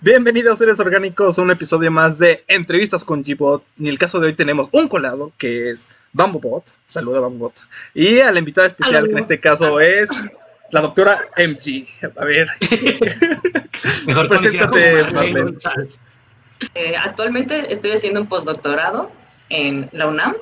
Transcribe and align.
Bienvenidos 0.00 0.58
seres 0.58 0.80
orgánicos 0.80 1.38
a 1.38 1.42
un 1.42 1.50
episodio 1.50 1.90
más 1.90 2.18
de 2.18 2.44
Entrevistas 2.48 3.04
con 3.04 3.22
G-Bot. 3.24 3.62
En 3.78 3.86
el 3.86 3.98
caso 3.98 4.18
de 4.20 4.28
hoy 4.28 4.32
tenemos 4.32 4.68
un 4.72 4.88
colado 4.88 5.32
que 5.38 5.70
es 5.70 5.96
BamboBot. 6.12 6.64
Saluda 6.86 7.20
BamboBot. 7.20 7.54
Y 7.94 8.20
a 8.20 8.32
la 8.32 8.38
invitada 8.38 8.66
especial 8.66 9.06
que 9.06 9.12
en 9.12 9.18
este 9.18 9.40
caso 9.40 9.78
es 9.80 10.10
la 10.70 10.80
doctora 10.80 11.18
MG. 11.36 11.86
A 12.18 12.24
ver. 12.24 12.48
Mejor 14.06 14.28
Preséntate, 14.28 15.04
Marlene. 15.12 15.56
Eh, 16.74 16.94
actualmente 16.96 17.72
estoy 17.72 17.92
haciendo 17.92 18.20
un 18.20 18.28
postdoctorado 18.28 19.10
en 19.48 19.88
la 19.92 20.06
UNAM, 20.06 20.36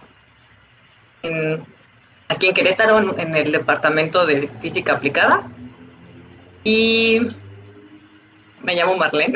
en- 1.22 1.64
aquí 2.28 2.46
en 2.48 2.54
Querétaro, 2.54 3.16
en 3.18 3.34
el 3.36 3.52
departamento 3.52 4.26
de 4.26 4.48
física 4.60 4.94
aplicada. 4.94 5.48
Y 6.64 7.20
me 8.62 8.74
llamo 8.74 8.96
Marlene, 8.96 9.34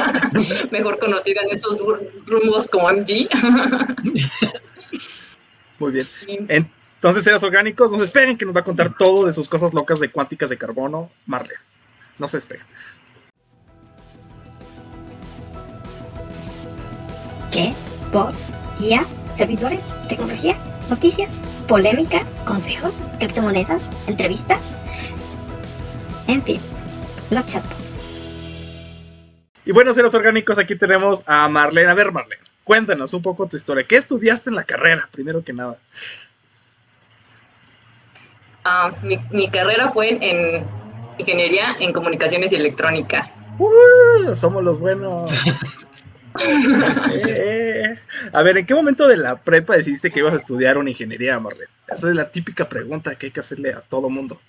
mejor 0.70 0.98
conocida 0.98 1.40
en 1.42 1.56
estos 1.56 1.78
ru- 1.78 1.98
rumbos 2.26 2.68
como 2.68 2.88
MG. 2.88 3.28
Muy 5.78 5.92
bien. 5.92 6.06
Entonces, 6.48 7.24
seres 7.24 7.42
orgánicos, 7.42 7.90
no 7.90 7.98
se 7.98 8.04
esperen 8.04 8.36
que 8.36 8.44
nos 8.44 8.54
va 8.54 8.60
a 8.60 8.64
contar 8.64 8.96
todo 8.96 9.26
de 9.26 9.32
sus 9.32 9.48
cosas 9.48 9.72
locas 9.72 10.00
de 10.00 10.10
cuánticas 10.10 10.50
de 10.50 10.58
carbono, 10.58 11.10
Marlene. 11.26 11.60
No 12.18 12.28
se 12.28 12.38
esperen. 12.38 12.64
¿Qué? 17.50 17.72
Bots, 18.12 18.52
IA, 18.80 19.04
servidores, 19.34 19.96
tecnología, 20.08 20.56
noticias, 20.88 21.42
polémica, 21.66 22.24
consejos, 22.44 23.00
criptomonedas, 23.18 23.92
entrevistas. 24.06 24.78
En 26.26 26.42
fin, 26.42 26.60
los 27.30 27.46
chatbots. 27.46 27.98
Y 29.70 29.72
bueno, 29.72 29.94
seres 29.94 30.12
orgánicos, 30.14 30.58
aquí 30.58 30.74
tenemos 30.74 31.22
a 31.26 31.48
Marlene. 31.48 31.92
A 31.92 31.94
ver, 31.94 32.10
Marlene, 32.10 32.42
cuéntanos 32.64 33.14
un 33.14 33.22
poco 33.22 33.46
tu 33.46 33.56
historia. 33.56 33.86
¿Qué 33.86 33.94
estudiaste 33.94 34.50
en 34.50 34.56
la 34.56 34.64
carrera, 34.64 35.08
primero 35.12 35.44
que 35.44 35.52
nada? 35.52 35.78
ah, 38.64 38.90
mi, 39.04 39.16
mi 39.30 39.48
carrera 39.48 39.88
fue 39.88 40.08
en, 40.08 40.20
en 40.24 40.66
ingeniería 41.18 41.76
en 41.78 41.92
comunicaciones 41.92 42.50
y 42.50 42.56
electrónica. 42.56 43.30
¡Uh! 43.60 44.34
somos 44.34 44.64
los 44.64 44.80
buenos. 44.80 45.30
Eh, 47.12 47.98
A 48.32 48.42
ver, 48.42 48.56
¿en 48.58 48.64
qué 48.66 48.74
momento 48.74 49.06
de 49.08 49.16
la 49.16 49.42
prepa 49.42 49.74
decidiste 49.74 50.10
que 50.10 50.20
ibas 50.20 50.32
a 50.34 50.36
estudiar 50.38 50.78
una 50.78 50.90
ingeniería, 50.90 51.38
Marlene? 51.38 51.70
Esa 51.88 52.08
es 52.08 52.16
la 52.16 52.30
típica 52.30 52.68
pregunta 52.68 53.14
que 53.16 53.26
hay 53.26 53.32
que 53.32 53.40
hacerle 53.40 53.72
a 53.72 53.82
todo 53.82 54.08
mundo. 54.10 54.40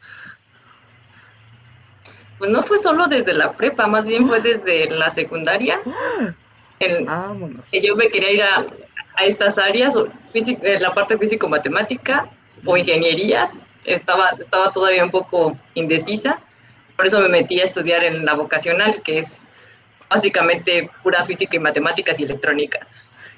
Pues 2.42 2.50
no 2.50 2.64
fue 2.64 2.80
solo 2.80 3.06
desde 3.06 3.36
la 3.36 3.52
prepa, 3.54 3.86
más 3.86 4.08
bien 4.08 4.28
fue 4.28 4.42
desde 4.42 4.90
la 4.90 5.12
secundaria. 5.12 5.80
En- 6.80 7.06
Vámonos. 7.06 7.70
que 7.70 7.80
yo 7.82 7.96
me 7.96 8.10
quería 8.10 8.32
ir 8.32 8.42
a, 8.42 8.66
a 9.18 9.26
estas 9.26 9.60
áreas, 9.60 9.96
o 9.96 10.08
físic- 10.34 10.58
eh, 10.64 10.80
la 10.80 10.92
parte 10.92 11.20
físico-matemática 11.20 12.28
o 12.66 12.76
ingenierías. 12.76 13.62
Estaba, 13.86 14.30
estaba 14.40 14.72
todavía 14.72 15.04
un 15.04 15.12
poco 15.12 15.56
indecisa, 15.76 16.40
por 16.96 17.06
eso 17.06 17.20
me 17.20 17.30
metí 17.30 17.60
a 17.60 17.64
estudiar 17.66 18.04
en 18.04 18.26
la 18.26 18.34
vocacional, 18.34 19.00
que 19.04 19.20
es 19.20 19.48
básicamente 20.10 20.90
pura 21.04 21.24
física 21.28 21.56
y 21.58 21.60
matemáticas 21.60 22.20
y 22.20 22.24
electrónica. 22.24 22.80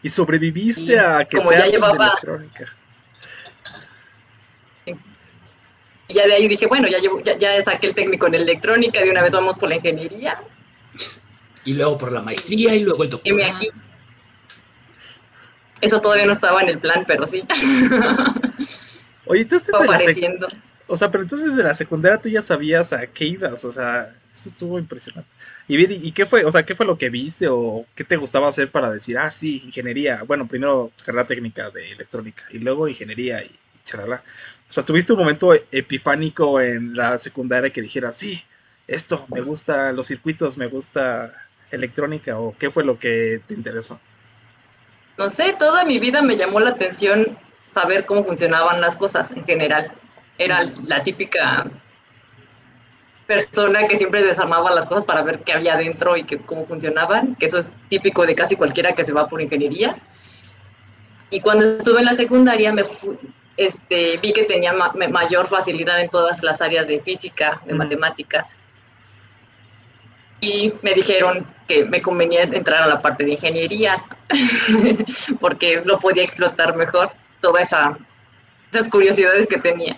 Y 0.01 0.07
sobreviviste 0.07 0.81
Y 0.81 0.95
a 0.95 1.25
que 1.25 1.35
como 1.35 1.49
te 1.49 1.57
ya 1.57 1.65
de 1.65 1.71
llevaba- 1.71 2.07
electrónica. 2.07 2.73
Y 6.07 6.15
ya 6.15 6.27
de 6.27 6.33
ahí 6.33 6.47
dije, 6.47 6.67
bueno, 6.67 6.87
ya, 6.87 6.97
llevo, 6.99 7.21
ya, 7.21 7.37
ya 7.37 7.61
saqué 7.61 7.87
el 7.87 7.95
técnico 7.95 8.27
en 8.27 8.35
electrónica, 8.35 9.01
de 9.01 9.09
una 9.09 9.23
vez 9.23 9.31
vamos 9.31 9.57
por 9.57 9.69
la 9.69 9.75
ingeniería. 9.75 10.41
Y 11.65 11.73
luego 11.73 11.97
por 11.97 12.11
la 12.11 12.21
maestría 12.21 12.75
y 12.75 12.81
luego 12.81 13.03
el 13.03 13.09
doctorado. 13.09 13.53
aquí. 13.53 13.69
Eso 15.81 15.99
todavía 16.01 16.25
no 16.25 16.31
estaba 16.31 16.61
en 16.61 16.69
el 16.69 16.79
plan, 16.79 17.03
pero 17.05 17.27
sí, 17.27 17.43
Oye, 19.25 19.45
tú 19.45 19.57
apareciendo. 19.73 20.47
o 20.87 20.97
sea, 20.97 21.09
pero 21.11 21.23
entonces 21.23 21.51
desde 21.51 21.63
la 21.63 21.75
secundaria 21.75 22.21
tú 22.21 22.29
ya 22.29 22.41
sabías 22.41 22.91
a 22.93 23.07
qué 23.07 23.25
ibas, 23.25 23.63
o 23.65 23.71
sea, 23.71 24.13
eso 24.33 24.49
estuvo 24.49 24.79
impresionante. 24.79 25.29
Y, 25.67 26.07
¿y 26.07 26.11
qué 26.11 26.25
fue, 26.25 26.43
o 26.43 26.51
sea, 26.51 26.65
qué 26.65 26.75
fue 26.75 26.85
lo 26.85 26.97
que 26.97 27.09
viste 27.09 27.47
o 27.49 27.85
qué 27.95 28.03
te 28.03 28.17
gustaba 28.17 28.49
hacer 28.49 28.71
para 28.71 28.91
decir, 28.91 29.17
ah, 29.17 29.31
sí, 29.31 29.61
ingeniería, 29.65 30.23
bueno, 30.23 30.47
primero 30.47 30.91
carrera 31.05 31.27
técnica 31.27 31.69
de 31.69 31.91
electrónica 31.91 32.43
y 32.51 32.59
luego 32.59 32.87
ingeniería 32.87 33.43
y 33.43 33.51
charala. 33.85 34.23
O 34.69 34.71
sea, 34.71 34.83
¿tuviste 34.83 35.13
un 35.13 35.19
momento 35.19 35.53
epifánico 35.71 36.59
en 36.59 36.95
la 36.95 37.17
secundaria 37.17 37.69
que 37.71 37.81
dijeras, 37.81 38.15
sí, 38.15 38.41
esto, 38.87 39.25
me 39.29 39.41
gusta 39.41 39.91
los 39.91 40.07
circuitos, 40.07 40.57
me 40.57 40.67
gusta 40.67 41.33
electrónica 41.71 42.39
o 42.39 42.55
qué 42.57 42.69
fue 42.69 42.83
lo 42.83 42.99
que 42.99 43.41
te 43.47 43.53
interesó? 43.53 43.99
No 45.17 45.29
sé, 45.29 45.53
toda 45.57 45.85
mi 45.85 45.99
vida 45.99 46.21
me 46.21 46.35
llamó 46.35 46.59
la 46.59 46.71
atención 46.71 47.37
saber 47.69 48.05
cómo 48.05 48.25
funcionaban 48.25 48.81
las 48.81 48.97
cosas 48.97 49.31
en 49.31 49.43
general. 49.45 49.91
Era 50.37 50.61
la 50.87 51.03
típica 51.03 51.69
persona 53.27 53.87
que 53.87 53.97
siempre 53.97 54.23
desarmaba 54.23 54.71
las 54.71 54.85
cosas 54.85 55.05
para 55.05 55.21
ver 55.21 55.39
qué 55.43 55.53
había 55.53 55.77
dentro 55.77 56.17
y 56.17 56.23
que, 56.23 56.39
cómo 56.39 56.65
funcionaban, 56.65 57.35
que 57.35 57.45
eso 57.45 57.57
es 57.57 57.71
típico 57.89 58.25
de 58.25 58.35
casi 58.35 58.55
cualquiera 58.55 58.93
que 58.93 59.05
se 59.05 59.13
va 59.13 59.27
por 59.27 59.41
ingenierías. 59.41 60.05
Y 61.29 61.39
cuando 61.39 61.65
estuve 61.65 61.99
en 61.99 62.05
la 62.05 62.13
secundaria 62.13 62.73
me 62.73 62.83
fu- 62.83 63.17
este, 63.57 64.17
vi 64.17 64.33
que 64.33 64.45
tenía 64.45 64.73
ma- 64.73 64.93
mayor 65.09 65.47
facilidad 65.47 66.01
en 66.01 66.09
todas 66.09 66.41
las 66.43 66.61
áreas 66.61 66.87
de 66.87 66.99
física, 66.99 67.61
de 67.65 67.73
matemáticas. 67.73 68.57
Y 70.41 70.73
me 70.81 70.93
dijeron 70.93 71.47
que 71.67 71.85
me 71.85 72.01
convenía 72.01 72.41
entrar 72.41 72.83
a 72.83 72.87
la 72.87 73.01
parte 73.01 73.23
de 73.23 73.31
ingeniería, 73.31 74.03
porque 75.39 75.81
lo 75.85 75.99
podía 75.99 76.23
explotar 76.23 76.75
mejor, 76.75 77.11
todas 77.39 77.63
esa, 77.63 77.97
esas 78.69 78.89
curiosidades 78.89 79.47
que 79.47 79.57
tenía. 79.59 79.97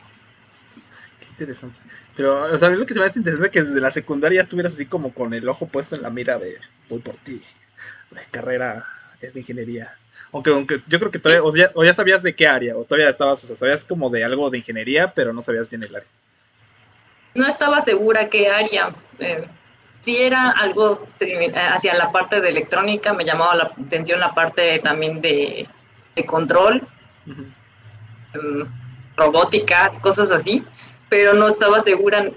Qué 1.20 1.26
interesante. 1.30 1.80
Pero, 2.16 2.44
o 2.44 2.58
sea, 2.58 2.68
a 2.68 2.72
mí 2.72 2.78
lo 2.78 2.86
que 2.86 2.94
se 2.94 3.00
me 3.00 3.06
hace 3.06 3.20
interesante 3.20 3.48
es 3.48 3.52
que 3.52 3.64
desde 3.64 3.82
la 3.82 3.92
secundaria 3.92 4.42
estuvieras 4.42 4.74
así 4.74 4.86
como 4.86 5.14
con 5.14 5.34
el 5.34 5.50
ojo 5.50 5.68
puesto 5.68 5.96
en 5.96 6.04
la 6.04 6.10
mira 6.10 6.38
de 6.38 6.58
voy 6.90 7.00
por 7.00 7.18
ti, 7.18 7.42
la 8.12 8.22
carrera 8.32 8.86
de 9.20 9.40
ingeniería. 9.40 9.98
Aunque, 10.32 10.50
aunque 10.50 10.82
yo 10.88 11.00
creo 11.00 11.12
que 11.12 11.20
todavía, 11.20 11.44
o 11.44 11.56
ya, 11.56 11.72
o 11.74 11.84
ya 11.84 11.94
sabías 11.94 12.24
de 12.24 12.34
qué 12.34 12.48
área, 12.48 12.76
o 12.76 12.84
todavía 12.84 13.10
estabas, 13.10 13.44
o 13.44 13.48
sea, 13.48 13.56
sabías 13.56 13.86
como 13.86 14.10
de 14.10 14.24
algo 14.24 14.50
de 14.50 14.58
ingeniería, 14.58 15.14
pero 15.14 15.34
no 15.34 15.42
sabías 15.42 15.70
bien 15.70 15.84
el 15.84 15.96
área. 15.96 16.08
No 17.34 17.48
estaba 17.48 17.82
segura 17.82 18.30
qué 18.30 18.50
área. 18.50 18.96
eh, 19.20 19.48
si 20.06 20.18
era 20.18 20.52
algo 20.52 21.00
eh, 21.20 21.52
hacia 21.56 21.96
la 21.96 22.12
parte 22.12 22.40
de 22.40 22.50
electrónica, 22.50 23.12
me 23.12 23.26
llamaba 23.26 23.56
la 23.56 23.72
atención 23.86 24.20
la 24.20 24.36
parte 24.36 24.78
también 24.80 25.20
de, 25.20 25.68
de 26.16 26.26
control, 26.26 26.88
em, 27.26 28.68
robótica, 29.18 29.92
cosas 30.02 30.30
así, 30.32 30.64
pero 31.10 31.34
no 31.34 31.48
estaba 31.48 31.80
segura. 31.80 32.30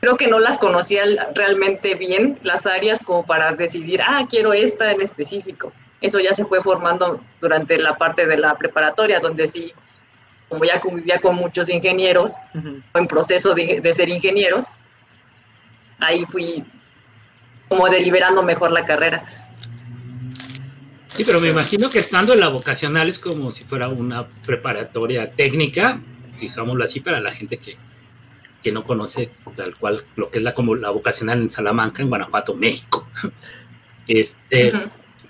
Creo 0.00 0.16
que 0.16 0.26
no 0.26 0.38
las 0.38 0.56
conocía 0.56 1.02
realmente 1.34 1.96
bien 1.96 2.38
las 2.42 2.64
áreas 2.66 3.00
como 3.04 3.26
para 3.26 3.52
decidir, 3.52 4.00
ah, 4.00 4.26
quiero 4.26 4.54
esta 4.54 4.90
en 4.90 5.02
específico. 5.02 5.74
Eso 6.00 6.18
ya 6.18 6.32
se 6.32 6.44
fue 6.44 6.60
formando 6.60 7.22
durante 7.40 7.78
la 7.78 7.96
parte 7.96 8.26
de 8.26 8.38
la 8.38 8.56
preparatoria, 8.56 9.20
donde 9.20 9.46
sí, 9.46 9.72
como 10.48 10.64
ya 10.64 10.80
convivía 10.80 11.18
con 11.20 11.36
muchos 11.36 11.68
ingenieros, 11.68 12.32
o 12.94 12.98
en 12.98 13.06
proceso 13.06 13.54
de, 13.54 13.80
de 13.80 13.92
ser 13.92 14.08
ingenieros, 14.08 14.66
ahí 15.98 16.24
fui 16.26 16.64
como 17.68 17.88
deliberando 17.88 18.42
mejor 18.42 18.72
la 18.72 18.84
carrera. 18.84 19.24
Sí, 21.08 21.24
pero 21.24 21.40
me 21.40 21.48
imagino 21.48 21.90
que 21.90 21.98
estando 21.98 22.32
en 22.32 22.40
la 22.40 22.48
vocacional 22.48 23.08
es 23.08 23.18
como 23.18 23.52
si 23.52 23.64
fuera 23.64 23.88
una 23.88 24.28
preparatoria 24.28 25.30
técnica, 25.32 26.00
digámoslo 26.38 26.84
así, 26.84 27.00
para 27.00 27.20
la 27.20 27.32
gente 27.32 27.58
que, 27.58 27.76
que 28.62 28.72
no 28.72 28.84
conoce 28.84 29.30
tal 29.56 29.76
cual 29.76 30.04
lo 30.16 30.30
que 30.30 30.38
es 30.38 30.44
la, 30.44 30.52
como 30.52 30.74
la 30.74 30.90
vocacional 30.90 31.40
en 31.42 31.50
Salamanca, 31.50 32.02
en 32.02 32.08
Guanajuato, 32.08 32.54
México. 32.54 33.08
Este. 34.08 34.72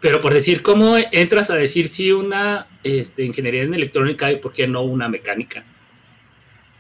Pero 0.01 0.21
por 0.21 0.33
decir, 0.33 0.63
¿cómo 0.63 0.97
entras 0.97 1.51
a 1.51 1.57
decir 1.57 1.89
si 1.89 2.11
una 2.11 2.67
este, 2.83 3.25
ingeniería 3.25 3.63
en 3.63 3.75
electrónica 3.75 4.33
y 4.33 4.37
por 4.37 4.53
qué 4.53 4.67
no 4.67 4.83
una 4.83 5.09
mecánica? 5.09 5.63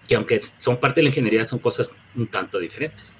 Que 0.08 0.16
aunque 0.16 0.40
son 0.40 0.78
parte 0.78 1.00
de 1.00 1.04
la 1.04 1.08
ingeniería, 1.10 1.44
son 1.44 1.58
cosas 1.58 1.94
un 2.16 2.26
tanto 2.28 2.58
diferentes. 2.58 3.16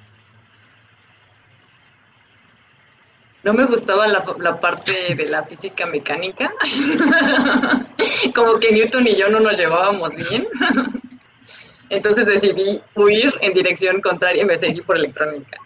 No 3.43 3.55
me 3.55 3.65
gustaba 3.65 4.07
la, 4.07 4.23
la 4.39 4.61
parte 4.61 5.15
de 5.15 5.27
la 5.27 5.45
física 5.45 5.87
mecánica. 5.87 6.53
Como 8.35 8.59
que 8.59 8.73
Newton 8.73 9.07
y 9.07 9.17
yo 9.17 9.31
no 9.31 9.41
nos 9.41 9.57
llevábamos 9.59 10.15
bien. 10.17 10.47
Entonces 11.91 12.25
decidí 12.25 12.81
huir 12.95 13.33
en 13.41 13.53
dirección 13.53 14.01
contraria 14.01 14.43
y 14.43 14.47
me 14.47 14.57
seguí 14.57 14.81
por 14.81 14.97
electrónica. 14.97 15.59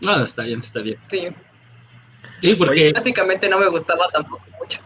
No, 0.00 0.22
está 0.22 0.42
bien, 0.42 0.60
está 0.60 0.80
bien. 0.80 0.98
Sí, 1.06 1.28
Sí, 2.40 2.54
porque 2.54 2.92
básicamente 2.92 3.48
no 3.48 3.58
me 3.58 3.68
gustaba 3.68 4.08
tampoco 4.12 4.44
mucho. 4.60 4.80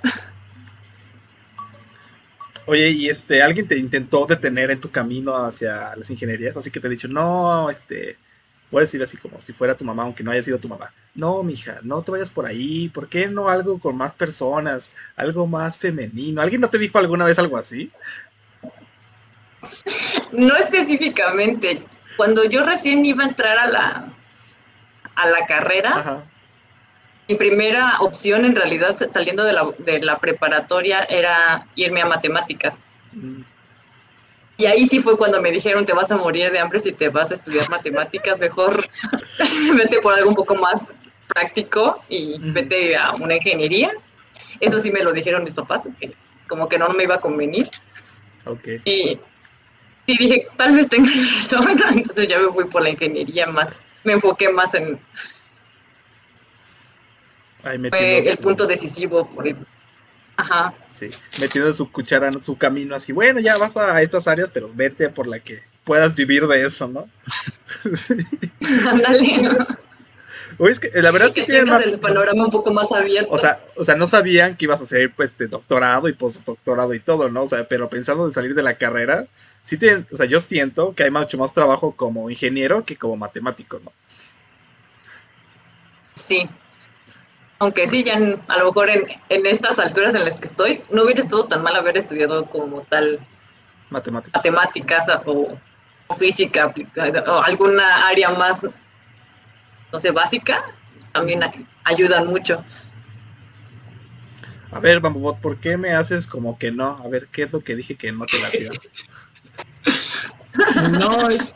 Oye, 2.67 2.91
y 2.91 3.09
este, 3.09 3.43
alguien 3.43 3.67
te 3.67 3.79
intentó 3.79 4.27
detener 4.27 4.71
en 4.71 4.81
tu 4.81 4.91
camino 4.91 5.35
hacia 5.35 5.97
las 5.97 6.11
ingenierías, 6.11 6.55
así 6.57 6.71
que 6.71 6.81
te 6.81 6.87
he 6.87 6.91
dicho, 6.91 7.09
no, 7.09 7.71
este, 7.71 8.19
voy 8.71 8.81
a 8.81 8.83
decir 8.83 9.03
así 9.03 9.17
como 9.17 9.41
si 9.41 9.55
fuera 9.55 9.77
tu 9.77 9.87
mamá, 9.87 10.03
aunque 10.03 10.23
no 10.23 10.31
haya 10.31 10.43
sido 10.43 10.59
tu 10.59 10.69
mamá. 10.69 10.93
No, 11.15 11.43
mija, 11.43 11.81
no 11.83 12.03
te 12.03 12.13
vayas 12.13 12.29
por 12.29 12.45
ahí. 12.45 12.91
¿Por 12.91 13.09
qué 13.09 13.27
no 13.27 13.49
algo 13.49 13.79
con 13.79 13.97
más 13.97 14.13
personas? 14.13 14.93
Algo 15.17 15.47
más 15.47 15.79
femenino. 15.79 16.43
¿Alguien 16.43 16.61
no 16.61 16.69
te 16.69 16.79
dijo 16.79 16.99
alguna 16.99 17.25
vez 17.25 17.39
algo 17.39 17.57
así? 17.57 17.91
No 20.33 20.55
específicamente. 20.57 21.83
Cuando 22.17 22.45
yo 22.45 22.65
recién 22.65 23.05
iba 23.07 23.25
a 23.25 23.29
entrar 23.29 23.59
a 23.59 23.67
la, 23.67 24.13
a 25.15 25.29
la 25.29 25.47
carrera, 25.47 25.91
Ajá. 25.97 26.25
Mi 27.29 27.37
primera 27.37 27.99
opción 28.01 28.45
en 28.45 28.57
realidad 28.57 28.97
saliendo 29.11 29.45
de 29.45 29.53
la, 29.53 29.71
de 29.79 30.01
la 30.01 30.19
preparatoria 30.19 31.05
era 31.05 31.67
irme 31.75 32.01
a 32.03 32.07
matemáticas. 32.07 32.81
Mm, 33.13 33.43
Y 34.57 34.67
ahí 34.67 34.87
sí 34.89 35.01
fue 35.01 35.17
cuando 35.17 35.41
me 35.41 35.53
dijeron, 35.53 35.87
te 35.87 35.93
vas 35.93 36.11
a 36.11 36.17
morir 36.17 36.51
de 36.51 36.59
hambre 36.59 36.81
si 36.81 36.93
te 36.93 37.09
vas 37.11 37.31
a 37.31 37.35
estudiar 37.35 37.69
matemáticas, 37.71 38.39
mejor 38.41 38.89
vete 39.77 40.01
por 40.01 40.15
algo 40.15 40.31
un 40.31 40.35
poco 40.35 40.57
más 40.57 40.95
práctico 41.29 42.03
y 42.09 42.39
vete 42.41 42.97
a 42.97 43.13
una 43.15 43.37
ingeniería. 43.37 43.93
Eso 44.61 44.79
sí 44.81 44.91
me 44.91 45.03
lo 45.03 45.13
dijeron 45.13 45.45
mis 45.45 45.55
papás, 45.55 45.89
que 46.01 46.15
como 46.49 46.69
que 46.69 46.79
no 46.79 46.89
me 46.91 47.05
iba 47.05 47.17
a 47.17 47.21
convenir. 47.21 47.69
Y, 48.85 49.21
y 50.07 50.19
dije, 50.19 50.49
tal 50.57 50.75
vez 50.75 50.89
tenga 50.89 51.11
razón, 51.37 51.81
entonces 51.93 52.29
ya 52.29 52.39
me 52.39 52.53
fui 52.53 52.65
por 52.67 52.83
la 52.83 52.91
ingeniería 52.91 53.47
más, 53.47 53.81
me 54.05 54.15
enfoqué 54.15 54.51
más 54.51 54.75
en 54.75 54.99
Ahí 57.65 57.79
fue 57.89 58.19
el 58.21 58.39
punto 58.39 58.67
decisivo. 58.67 59.29
Por 59.29 59.49
el- 59.49 59.57
Ajá, 60.37 60.73
Sí, 60.91 61.11
metiendo 61.41 61.73
su 61.73 61.91
cuchara 61.91 62.29
en 62.29 62.41
su 62.45 62.57
camino 62.57 62.95
así, 62.95 63.11
bueno, 63.11 63.41
ya 63.41 63.59
vas 63.59 63.77
a 63.77 64.01
estas 64.03 64.29
áreas, 64.29 64.51
pero 64.51 64.71
vete 64.73 65.09
por 65.09 65.27
la 65.27 65.41
que 65.41 65.59
puedas 65.83 66.15
vivir 66.15 66.47
de 66.47 66.65
eso, 66.65 66.87
¿no? 66.87 67.09
ándale. 68.89 69.49
Es 70.59 70.81
que 70.81 70.89
eh, 70.89 71.03
la 71.03 71.11
verdad 71.11 71.31
sí 71.33 71.41
que 71.41 71.47
tienen 71.47 71.67
tengas 71.67 71.83
más... 71.83 71.93
el 71.93 72.01
panorama 72.01 72.45
un 72.45 72.51
poco 72.51 72.73
más 72.73 72.91
abierto. 72.91 73.33
O 73.33 73.39
sea, 73.39 73.65
o 73.77 73.85
sea, 73.85 73.95
no 73.97 74.07
sabían 74.07 74.57
que 74.57 74.65
ibas 74.65 74.81
a 74.81 74.85
hacer 74.85 75.13
pues 75.15 75.37
de 75.37 75.47
doctorado 75.47 76.09
y 76.09 76.15
postdoctorado 76.15 76.95
y 76.95 77.01
todo, 77.01 77.31
¿no? 77.31 77.43
O 77.43 77.47
sea, 77.47 77.69
pero 77.69 77.89
pensando 77.89 78.25
en 78.25 78.33
salir 78.33 78.55
de 78.55 78.63
la 78.63 78.75
carrera, 78.75 79.27
sí 79.63 79.77
tienen, 79.77 80.07
o 80.11 80.17
sea, 80.17 80.27
yo 80.27 80.41
siento 80.41 80.95
que 80.95 81.05
hay 81.05 81.11
mucho 81.11 81.39
más 81.39 81.53
trabajo 81.53 81.95
como 81.95 82.31
ingeniero 82.31 82.85
que 82.85 82.97
como 82.97 83.17
matemático, 83.17 83.81
¿no? 83.85 83.93
Sí. 86.15 86.49
Aunque 87.61 87.87
sí, 87.87 88.05
ya 88.05 88.15
en- 88.15 88.41
a 88.49 88.59
lo 88.59 88.67
mejor 88.67 88.89
en, 88.89 89.05
en 89.29 89.47
estas 89.47 89.79
alturas 89.79 90.15
en 90.15 90.25
las 90.25 90.37
que 90.37 90.47
estoy, 90.47 90.83
no 90.91 91.03
hubiera 91.03 91.21
estado 91.21 91.45
tan 91.47 91.63
mal 91.63 91.75
haber 91.77 91.97
estudiado 91.97 92.47
como 92.47 92.83
tal 92.83 93.19
Matemáticos. 93.91 94.35
matemáticas 94.39 95.07
o, 95.27 95.59
o 96.07 96.15
física 96.15 96.65
aplicada, 96.65 97.25
o 97.33 97.43
alguna 97.43 98.07
área 98.07 98.31
más, 98.31 98.63
no 99.93 99.99
sé, 99.99 100.11
básica, 100.13 100.65
también 101.13 101.41
ayudan 101.85 102.27
mucho. 102.29 102.65
A 104.71 104.81
ver, 104.81 105.01
Bambobot, 105.01 105.41
¿por 105.41 105.57
qué 105.59 105.79
me 105.79 105.93
haces 105.95 106.27
como 106.27 106.59
que 106.59 106.71
no? 106.71 106.99
A 107.03 107.09
ver, 107.09 107.29
¿qué 107.33 107.45
es 107.45 107.53
lo 107.53 107.61
que 107.61 107.75
dije 107.75 107.97
que 107.97 108.13
no 108.13 108.27
te 108.27 108.39
latía? 108.41 108.71
No, 110.91 111.29
es, 111.31 111.55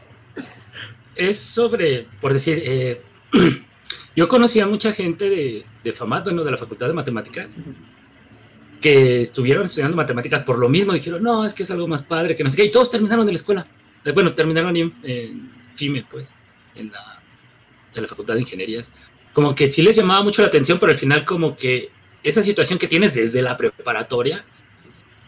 es 1.16 1.38
sobre, 1.40 2.06
por 2.20 2.32
decir, 2.32 2.62
eh, 2.64 3.02
yo 4.14 4.28
conocí 4.28 4.60
a 4.60 4.66
mucha 4.66 4.92
gente 4.92 5.28
de, 5.28 5.64
de 5.82 5.92
FAMAT, 5.92 6.24
bueno, 6.24 6.44
de 6.44 6.50
la 6.50 6.56
Facultad 6.56 6.88
de 6.88 6.92
Matemáticas, 6.92 7.56
que 8.80 9.22
estuvieron 9.22 9.64
estudiando 9.64 9.96
matemáticas 9.96 10.42
por 10.42 10.58
lo 10.58 10.68
mismo, 10.68 10.92
dijeron, 10.92 11.22
no, 11.22 11.44
es 11.44 11.54
que 11.54 11.62
es 11.62 11.70
algo 11.70 11.86
más 11.86 12.02
padre, 12.02 12.34
que 12.34 12.42
no 12.42 12.50
sé 12.50 12.56
qué, 12.56 12.64
y 12.64 12.70
todos 12.70 12.90
terminaron 12.90 13.24
de 13.24 13.32
la 13.32 13.36
escuela. 13.36 13.66
Eh, 14.04 14.12
Bueno, 14.12 14.34
terminaron 14.34 14.76
en, 14.76 14.92
en 15.04 15.50
FIME, 15.74 16.04
pues, 16.10 16.32
en 16.74 16.90
la, 16.90 17.20
en 17.94 18.02
la 18.02 18.08
Facultad 18.08 18.34
de 18.34 18.40
Ingenierías. 18.40 18.92
Como 19.32 19.54
que 19.54 19.68
sí 19.68 19.82
les 19.82 19.96
llamaba 19.96 20.22
mucho 20.22 20.42
la 20.42 20.48
atención, 20.48 20.78
pero 20.78 20.92
al 20.92 20.98
final 20.98 21.24
como 21.24 21.56
que 21.56 21.90
esa 22.22 22.42
situación 22.42 22.78
que 22.78 22.88
tienes 22.88 23.14
desde 23.14 23.40
la 23.40 23.56
preparatoria, 23.56 24.44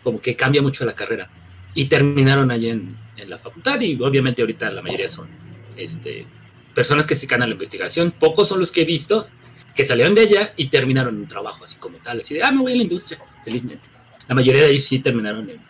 como 0.03 0.21
que 0.21 0.37
cambia 0.37 0.61
mucho 0.61 0.85
la 0.85 0.95
carrera. 0.95 1.31
Y 1.75 1.87
terminaron 1.87 2.51
allí 2.51 2.69
en, 2.69 2.97
en 3.17 3.31
la 3.31 3.39
facultad 3.39 3.81
y 3.81 4.01
obviamente 4.01 4.43
ahorita 4.43 4.71
la 4.71 4.83
mayoría 4.83 5.09
son 5.09 5.29
este, 5.77 6.27
personas 6.75 7.07
que 7.07 7.15
se 7.15 7.23
dedican 7.23 7.43
a 7.43 7.47
la 7.47 7.53
investigación. 7.53 8.13
Pocos 8.13 8.49
son 8.49 8.61
los 8.61 8.73
que 8.73 8.83
he 8.83 8.85
visto 8.85 9.29
que 9.75 9.85
salieron 9.85 10.15
de 10.15 10.23
allá 10.23 10.53
y 10.57 10.69
terminaron 10.69 11.17
un 11.17 11.27
trabajo 11.27 11.65
así 11.65 11.77
como 11.77 11.99
tal, 11.99 12.19
así 12.21 12.35
de, 12.35 12.43
ah, 12.43 12.53
me 12.53 12.61
voy 12.61 12.73
a 12.73 12.77
la 12.77 12.83
industria, 12.83 13.21
felizmente. 13.45 13.91
La 14.29 14.35
mayoría 14.35 14.63
de 14.63 14.71
ellos 14.71 14.85
sí 14.85 15.01
terminaron 15.01 15.51
en, 15.51 15.61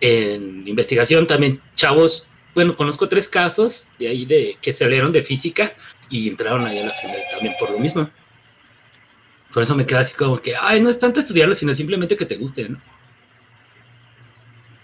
en 0.00 0.68
investigación. 0.68 1.26
También 1.26 1.60
chavos, 1.74 2.26
bueno, 2.54 2.74
conozco 2.74 3.08
tres 3.08 3.28
casos 3.28 3.88
de 3.98 4.08
ahí 4.08 4.26
de 4.26 4.58
que 4.60 4.72
salieron 4.72 5.12
de 5.12 5.22
física 5.22 5.72
y 6.10 6.28
entraron 6.28 6.66
ahí 6.66 6.78
a 6.78 6.86
la 6.86 6.92
final 6.92 7.20
también 7.30 7.54
por 7.58 7.70
lo 7.70 7.78
mismo. 7.78 8.10
Por 9.52 9.62
eso 9.62 9.74
me 9.74 9.86
queda 9.86 10.00
así 10.00 10.14
como 10.14 10.36
que, 10.36 10.54
ay, 10.60 10.80
no 10.80 10.90
es 10.90 10.98
tanto 10.98 11.20
estudiarlo, 11.20 11.54
sino 11.54 11.72
simplemente 11.72 12.16
que 12.16 12.26
te 12.26 12.36
guste, 12.36 12.68
¿no? 12.68 12.80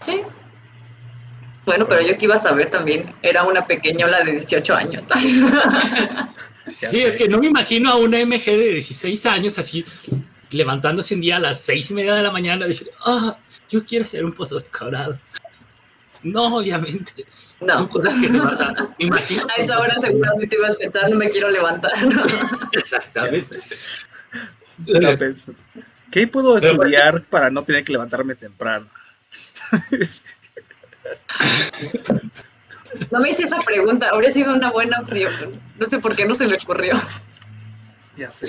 Sí. 0.01 0.23
Bueno, 1.65 1.87
pero 1.89 2.03
yo 2.03 2.17
que 2.17 2.27
iba 2.27 2.35
a 2.35 2.39
saber 2.39 2.71
también, 2.71 3.15
era 3.23 3.43
una 3.45 3.67
pequeñola 3.67 4.23
de 4.23 4.33
18 4.33 4.75
años. 4.75 5.07
Sí, 6.89 7.03
es 7.03 7.17
que 7.17 7.29
no 7.29 7.39
me 7.39 7.49
imagino 7.49 7.91
a 7.91 7.97
una 7.97 8.19
MG 8.25 8.45
de 8.47 8.71
16 8.73 9.27
años 9.27 9.59
así 9.59 9.85
levantándose 10.51 11.15
un 11.15 11.21
día 11.21 11.37
a 11.37 11.41
las 11.41 11.61
seis 11.61 11.91
y 11.91 11.95
media 11.95 12.15
de 12.15 12.23
la 12.23 12.31
mañana 12.31 12.65
y 12.65 12.69
decir, 12.69 12.91
ah, 13.05 13.37
yo 13.69 13.85
quiero 13.85 14.03
hacer 14.03 14.25
un 14.25 14.33
postdoctorado. 14.33 15.19
No, 16.23 16.57
obviamente. 16.57 17.27
Son 17.29 17.69
No, 17.69 17.89
cosas 17.89 18.15
que 18.19 18.29
se 18.29 18.39
van 18.39 18.55
a 18.55 18.57
dar. 18.57 18.89
Me 18.99 19.05
imagino. 19.07 19.47
a 19.57 19.61
esa 19.61 19.79
hora 19.79 19.95
seguramente 20.01 20.57
ibas 20.57 20.71
a 20.71 20.75
pensar, 20.75 21.11
no 21.11 21.17
me 21.17 21.29
quiero 21.29 21.51
levantar. 21.51 21.93
Exactamente. 22.73 23.59
¿Qué 26.11 26.27
puedo 26.27 26.59
Pero, 26.59 26.73
estudiar 26.73 27.23
para 27.25 27.51
no 27.51 27.63
tener 27.63 27.85
que 27.85 27.93
levantarme 27.93 28.35
temprano? 28.37 28.89
No 33.11 33.21
me 33.21 33.31
hice 33.31 33.43
esa 33.45 33.61
pregunta, 33.61 34.09
habría 34.11 34.31
sido 34.31 34.55
una 34.55 34.71
buena 34.71 35.01
opción. 35.01 35.31
No 35.79 35.87
sé 35.87 35.99
por 35.99 36.15
qué 36.15 36.25
no 36.27 36.35
se 36.35 36.47
me 36.47 36.57
ocurrió. 36.63 36.95
ya 38.17 38.31
sé. 38.31 38.49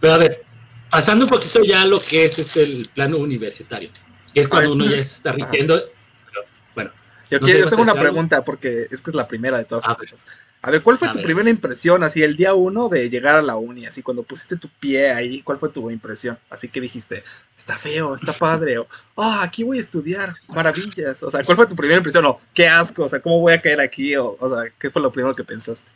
Pero 0.00 0.14
a 0.14 0.18
ver, 0.18 0.44
pasando 0.90 1.24
un 1.24 1.30
poquito 1.30 1.62
ya 1.64 1.82
a 1.82 1.86
lo 1.86 1.98
que 2.00 2.24
es 2.24 2.38
este 2.38 2.62
el 2.62 2.88
plano 2.94 3.18
universitario, 3.18 3.90
que 4.32 4.40
es 4.40 4.48
cuando 4.48 4.72
uno 4.72 4.84
ya 4.84 5.02
se 5.02 5.14
está 5.16 5.32
rigiendo. 5.32 5.82
Pero, 6.26 6.40
bueno, 6.74 6.92
Yo, 7.30 7.40
No 7.40 7.46
quiero- 7.46 7.58
yo 7.60 7.64
¿vas 7.64 7.72
a 7.72 7.76
tengo 7.76 7.82
una 7.82 7.92
algo? 7.92 8.02
pregunta 8.02 8.44
porque 8.44 8.86
es 8.90 9.02
que 9.02 9.10
es 9.10 9.14
la 9.16 9.26
primera 9.26 9.58
de 9.58 9.64
todas 9.64 9.84
A 9.84 9.88
las 9.88 9.98
ver. 9.98 10.10
cosas. 10.10 10.26
A 10.66 10.70
ver, 10.70 10.82
¿cuál 10.82 10.96
fue 10.96 11.08
A 11.08 11.12
tu 11.12 11.18
ver. 11.18 11.26
primera 11.26 11.50
impresión 11.50 12.02
así 12.02 12.22
el 12.22 12.36
día 12.38 12.54
uno 12.54 12.88
de 12.88 13.10
llegar 13.10 13.36
a 13.36 13.42
la 13.42 13.54
uni? 13.54 13.84
Así 13.84 14.02
cuando 14.02 14.22
pusiste 14.22 14.56
tu 14.56 14.70
pie 14.80 15.12
ahí, 15.12 15.42
¿cuál 15.42 15.58
fue 15.58 15.68
tu 15.68 15.90
impresión? 15.90 16.38
Así 16.48 16.68
que 16.68 16.80
dijiste, 16.80 17.22
está 17.54 17.76
feo, 17.76 18.14
está 18.14 18.32
padre, 18.32 18.78
o 18.78 18.88
ah, 19.18 19.42
aquí 19.42 19.62
voy 19.62 19.76
a 19.76 19.80
estudiar, 19.80 20.34
maravillas. 20.48 21.22
O 21.22 21.30
sea, 21.30 21.44
¿cuál 21.44 21.56
fue 21.58 21.66
tu 21.66 21.76
primera 21.76 21.98
impresión? 21.98 22.24
O 22.24 22.40
qué 22.54 22.66
asco, 22.66 23.04
o 23.04 23.08
sea, 23.10 23.20
¿cómo 23.20 23.40
voy 23.40 23.52
a 23.52 23.60
caer 23.60 23.78
aquí? 23.78 24.16
O, 24.16 24.38
o 24.40 24.48
sea, 24.48 24.72
¿qué 24.78 24.90
fue 24.90 25.02
lo 25.02 25.12
primero 25.12 25.34
que 25.34 25.44
pensaste? 25.44 25.90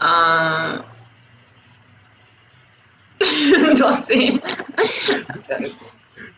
Ah, 0.00 0.84
no 3.78 3.96
sé. 3.96 4.40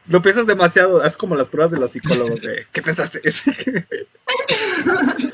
Lo 0.08 0.22
piensas 0.22 0.46
demasiado, 0.46 1.02
es 1.04 1.16
como 1.16 1.34
las 1.34 1.48
pruebas 1.48 1.72
de 1.72 1.78
los 1.78 1.90
psicólogos 1.90 2.40
de, 2.42 2.66
¿qué 2.72 2.80
pensaste? 2.82 3.20
¿Qué 3.22 3.30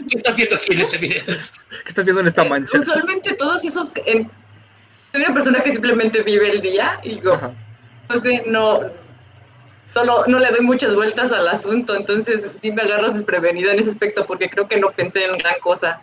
¿qué 0.08 0.16
estás 0.16 0.36
viendo 0.36 0.56
aquí 0.56 0.72
en 0.74 0.80
este 0.80 0.98
video? 0.98 1.22
estás 1.26 2.04
viendo 2.04 2.20
en 2.20 2.26
esta 2.28 2.44
mancha? 2.44 2.78
Usualmente 2.78 3.34
todos 3.34 3.64
esos... 3.64 3.92
en- 4.06 4.30
soy 5.12 5.22
una 5.24 5.34
persona 5.34 5.60
que 5.62 5.72
simplemente 5.72 6.22
vive 6.22 6.50
el 6.50 6.62
día 6.62 6.98
y 7.02 7.16
digo, 7.16 7.34
Ajá. 7.34 7.52
no 8.08 8.16
sé, 8.16 8.44
no, 8.46 8.80
solo, 9.92 10.24
no 10.26 10.38
le 10.38 10.50
doy 10.50 10.62
muchas 10.62 10.94
vueltas 10.94 11.32
al 11.32 11.46
asunto, 11.48 11.94
entonces 11.94 12.46
sí 12.62 12.72
me 12.72 12.80
agarras 12.80 13.12
desprevenida 13.14 13.72
en 13.74 13.80
ese 13.80 13.90
aspecto 13.90 14.26
porque 14.26 14.48
creo 14.48 14.66
que 14.68 14.80
no 14.80 14.90
pensé 14.90 15.26
en 15.26 15.36
gran 15.36 15.60
cosa. 15.60 16.00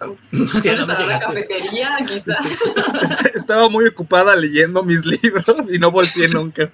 Ya 0.00 0.06
¿Dónde 0.06 0.76
nada 0.76 0.86
más 0.86 1.00
estará 1.00 1.06
la 1.06 1.18
cafetería? 1.18 1.96
Quizás. 2.06 2.38
Estaba 3.34 3.68
muy 3.68 3.84
ocupada 3.86 4.34
leyendo 4.36 4.82
mis 4.82 5.04
libros 5.04 5.44
y 5.70 5.78
no 5.78 5.90
volteé 5.90 6.28
nunca. 6.28 6.70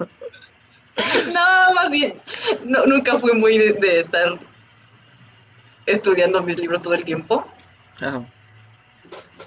No, 1.33 1.75
más 1.75 1.91
bien, 1.91 2.21
no, 2.65 2.87
nunca 2.87 3.19
fui 3.19 3.33
muy 3.33 3.59
de, 3.59 3.73
de 3.73 4.01
estar 4.01 4.39
estudiando 5.87 6.43
mis 6.43 6.59
libros 6.59 6.83
todo 6.83 6.95
el 6.95 7.05
tiempo. 7.05 7.47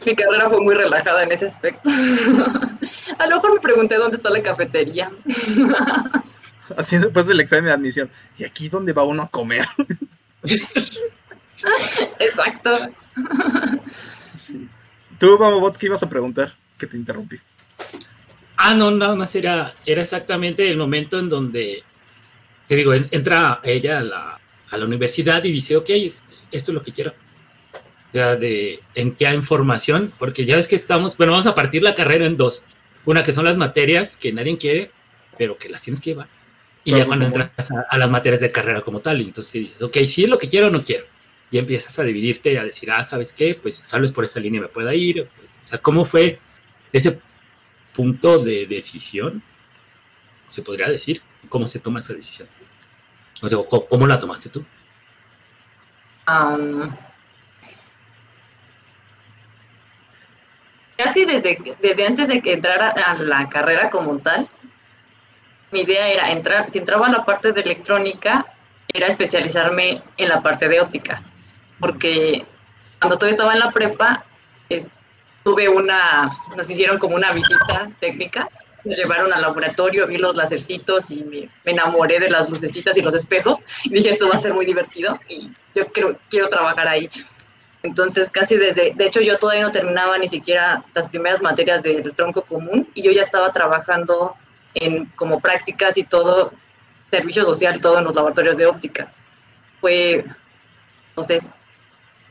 Mi 0.06 0.16
carrera 0.16 0.50
fue 0.50 0.62
muy 0.62 0.75
relajada 0.75 1.24
en 1.24 1.32
ese 1.32 1.46
aspecto. 1.46 1.89
A 3.20 3.27
lo 3.27 3.36
mejor 3.36 3.54
me 3.56 3.60
pregunté 3.60 3.96
dónde 3.96 4.18
está 4.18 4.30
la 4.30 4.44
cafetería. 4.44 5.12
Así 6.77 6.98
después 6.98 7.25
del 7.27 7.39
examen 7.39 7.66
de 7.66 7.72
admisión. 7.72 8.10
¿Y 8.38 8.44
aquí 8.44 8.70
dónde 8.70 8.94
va 8.94 9.04
uno 9.04 9.24
a 9.24 9.30
comer? 9.30 9.66
Exacto. 12.20 12.77
Sí. 14.36 14.70
Tú, 15.18 15.38
Bababot, 15.38 15.77
¿qué 15.77 15.88
ibas 15.88 16.04
a 16.04 16.10
preguntar? 16.10 16.54
Que 16.77 16.86
te 16.86 16.98
interrumpí. 16.98 17.39
Ah, 18.58 18.74
no, 18.74 18.92
nada 18.92 19.16
más 19.16 19.36
era, 19.36 19.74
era 19.86 20.02
exactamente 20.02 20.70
el 20.70 20.78
momento 20.78 21.20
en 21.20 21.30
donde 21.30 21.84
te 22.68 22.76
digo, 22.76 22.94
entra 22.94 23.62
ella 23.64 24.00
a 24.00 24.04
la, 24.04 24.40
a 24.70 24.78
la 24.78 24.86
universidad 24.86 25.44
y 25.44 25.52
dice, 25.52 25.78
ok, 25.78 25.90
este, 25.90 26.34
esto 26.52 26.72
es 26.72 26.76
lo 26.76 26.82
que 26.82 26.92
quiero. 26.92 27.14
Ya 28.14 28.36
de 28.36 28.82
en 28.96 29.16
qué 29.16 29.34
información, 29.34 30.12
porque 30.18 30.46
ya 30.46 30.56
ves 30.56 30.68
que 30.68 30.76
estamos, 30.76 31.18
bueno, 31.18 31.32
vamos 31.32 31.48
a 31.48 31.56
partir 31.56 31.84
la 31.84 31.96
carrera 31.96 32.26
en 32.26 32.38
dos. 32.38 32.64
Una 33.06 33.24
que 33.24 33.32
son 33.32 33.46
las 33.46 33.58
materias 33.58 34.18
que 34.18 34.34
nadie 34.34 34.58
quiere, 34.58 34.92
pero 35.38 35.58
que 35.58 35.70
las 35.70 35.82
tienes 35.82 36.02
que 36.02 36.12
llevar. 36.12 36.28
Y 36.84 36.92
ya 36.92 37.06
cuando 37.06 37.26
entras 37.26 37.70
a, 37.90 37.98
las 37.98 38.10
materias 38.10 38.40
de 38.40 38.52
carrera 38.52 38.82
como 38.82 39.02
tal, 39.02 39.20
entonces 39.20 39.52
dices, 39.54 39.82
ok, 39.82 39.98
si 40.06 40.24
es 40.24 40.30
lo 40.30 40.38
que 40.38 40.48
quiero 40.48 40.68
o 40.68 40.70
no 40.70 40.84
quiero. 40.84 41.06
Y 41.52 41.58
empiezas 41.58 41.98
a 42.00 42.04
dividirte 42.04 42.54
y 42.54 42.58
a 42.58 42.64
decir, 42.64 42.92
ah, 42.92 43.04
¿sabes 43.04 43.34
qué? 43.34 43.56
Pues 43.56 43.84
tal 43.90 44.02
vez 44.02 44.12
por 44.12 44.24
esa 44.24 44.40
línea 44.40 44.62
me 44.62 44.68
pueda 44.68 44.94
ir. 44.94 45.22
O 45.22 45.28
sea, 45.66 45.80
¿cómo 45.80 46.06
fue 46.06 46.40
ese 46.92 47.20
punto 47.98 48.38
de 48.38 48.68
decisión? 48.68 49.42
Se 50.46 50.62
podría 50.62 50.88
decir, 50.88 51.22
¿cómo 51.50 51.68
se 51.68 51.80
toma 51.80 52.00
esa 52.00 52.13
decisión? 52.13 52.48
O 53.42 53.48
sea, 53.48 53.58
¿cómo, 53.89 54.06
la 54.08 54.20
tomaste 54.20 54.50
tú? 54.50 54.63
casi 60.98 61.24
desde, 61.25 61.58
desde 61.82 62.06
antes 62.06 62.27
de 62.27 62.42
que 62.42 62.54
entrara 62.54 62.89
a 62.89 63.16
la 63.16 63.48
carrera 63.48 63.89
como 63.89 64.18
tal, 64.18 64.48
mi 65.72 65.82
idea 65.82 66.10
era 66.10 66.32
entrar, 66.32 66.70
si 66.70 66.80
entraba 66.80 67.08
a 67.08 67.12
la 67.12 67.24
parte 67.24 67.54
de 67.54 67.62
electrónica, 67.62 68.46
era 68.89 69.08
especializarme 69.08 70.01
en 70.18 70.27
la 70.27 70.42
parte 70.42 70.68
de 70.68 70.82
óptica, 70.82 71.22
porque 71.80 72.46
cuando 73.00 73.16
todavía 73.16 73.36
estaba 73.36 73.54
en 73.54 73.60
la 73.60 73.72
prepa, 73.72 74.25
tuve 75.48 75.70
una, 75.70 76.38
nos 76.58 76.70
hicieron 76.70 76.98
como 76.98 77.16
una 77.16 77.32
visita 77.32 77.89
técnica, 78.01 78.50
nos 78.84 78.98
llevaron 78.98 79.32
al 79.32 79.39
laboratorio, 79.39 80.06
vi 80.06 80.18
los 80.18 80.36
lacercitos 80.36 81.10
y 81.10 81.24
me, 81.24 81.50
enamoré 81.63 82.20
de 82.20 82.30
las 82.30 82.50
lucecitas 82.50 82.98
y 82.98 83.01
los 83.01 83.13
espejos, 83.13 83.60
y 83.86 83.92
dije, 83.92 84.10
esto 84.10 84.27
va 84.27 84.36
a 84.36 84.39
ser 84.39 84.54
muy 84.54 84.66
divertido, 84.66 85.18
y 85.30 85.50
yo 85.74 85.88
quiero, 85.94 86.20
quiero 86.30 86.50
trabajar 86.50 86.89
ahí. 86.89 87.10
Entonces, 87.82 88.30
casi 88.30 88.58
desde, 88.58 88.94
de 88.94 89.06
hecho, 89.06 89.22
yo 89.22 89.38
todavía 89.38 89.63
no 89.63 89.72
terminaba 89.72 90.18
ni 90.18 90.27
siquiera 90.27 90.84
las 90.94 91.08
primeras 91.08 91.42
materias 91.42 91.82
del 91.82 92.13
tronco 92.13 92.42
común, 92.42 92.89
y 92.94 93.01
yo 93.01 93.12
ya 93.12 93.22
estaba 93.22 93.50
trabajando 93.54 94.36
en 94.74 95.06
como 95.16 95.39
prácticas 95.39 95.98
y 95.98 96.04
todo, 96.04 96.51
servicio 97.10 97.46
social, 97.46 97.80
todo 97.80 98.00
en 98.00 98.04
los 98.04 98.16
laboratorios 98.16 98.58
de 98.58 98.66
óptica. 98.66 99.13
Fue, 99.80 100.25
entonces, 101.12 101.50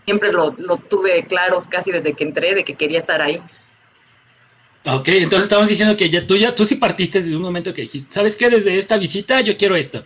siempre 0.06 0.32
lo, 0.32 0.54
lo 0.56 0.78
tuve 0.78 1.26
claro 1.26 1.62
casi 1.68 1.92
desde 1.92 2.14
que 2.14 2.24
entré, 2.24 2.54
de 2.54 2.64
que 2.64 2.74
quería 2.74 2.98
estar 2.98 3.20
ahí. 3.20 3.42
Ok, 4.86 5.08
entonces 5.08 5.42
estamos 5.42 5.66
diciendo 5.66 5.96
que 5.96 6.08
ya 6.08 6.26
tú, 6.26 6.36
ya, 6.36 6.54
tú 6.54 6.64
sí 6.64 6.76
partiste 6.76 7.20
desde 7.20 7.36
un 7.36 7.42
momento 7.42 7.74
que 7.74 7.82
dijiste, 7.82 8.14
¿sabes 8.14 8.36
qué? 8.36 8.48
Desde 8.48 8.78
esta 8.78 8.96
visita 8.96 9.40
yo 9.40 9.56
quiero 9.56 9.74
esto. 9.74 10.04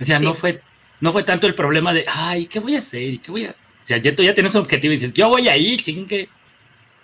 O 0.00 0.04
sea, 0.04 0.18
no, 0.18 0.32
fue, 0.32 0.62
no 1.00 1.12
fue 1.12 1.22
tanto 1.22 1.46
el 1.46 1.54
problema 1.54 1.92
de, 1.92 2.06
ay, 2.08 2.46
¿qué 2.46 2.58
voy 2.58 2.74
a 2.74 2.78
hacer? 2.78 3.02
¿Y 3.02 3.18
qué 3.18 3.30
voy 3.30 3.44
a...? 3.44 3.50
O 3.50 3.86
sea, 3.86 3.98
ya 3.98 4.14
tú 4.14 4.22
ya 4.22 4.34
tienes 4.34 4.54
un 4.54 4.62
objetivo 4.62 4.92
y 4.92 4.96
dices, 4.96 5.12
yo 5.12 5.28
voy 5.28 5.46
ahí, 5.46 5.76
chingue 5.76 6.26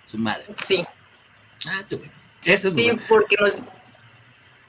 su 0.05 0.17
madre. 0.17 0.45
Sí. 0.65 0.83
Ah, 1.69 1.83
tú, 1.87 2.01
eso 2.43 2.69
es 2.69 2.75
Sí, 2.75 2.91
porque 3.07 3.35
nos, 3.39 3.61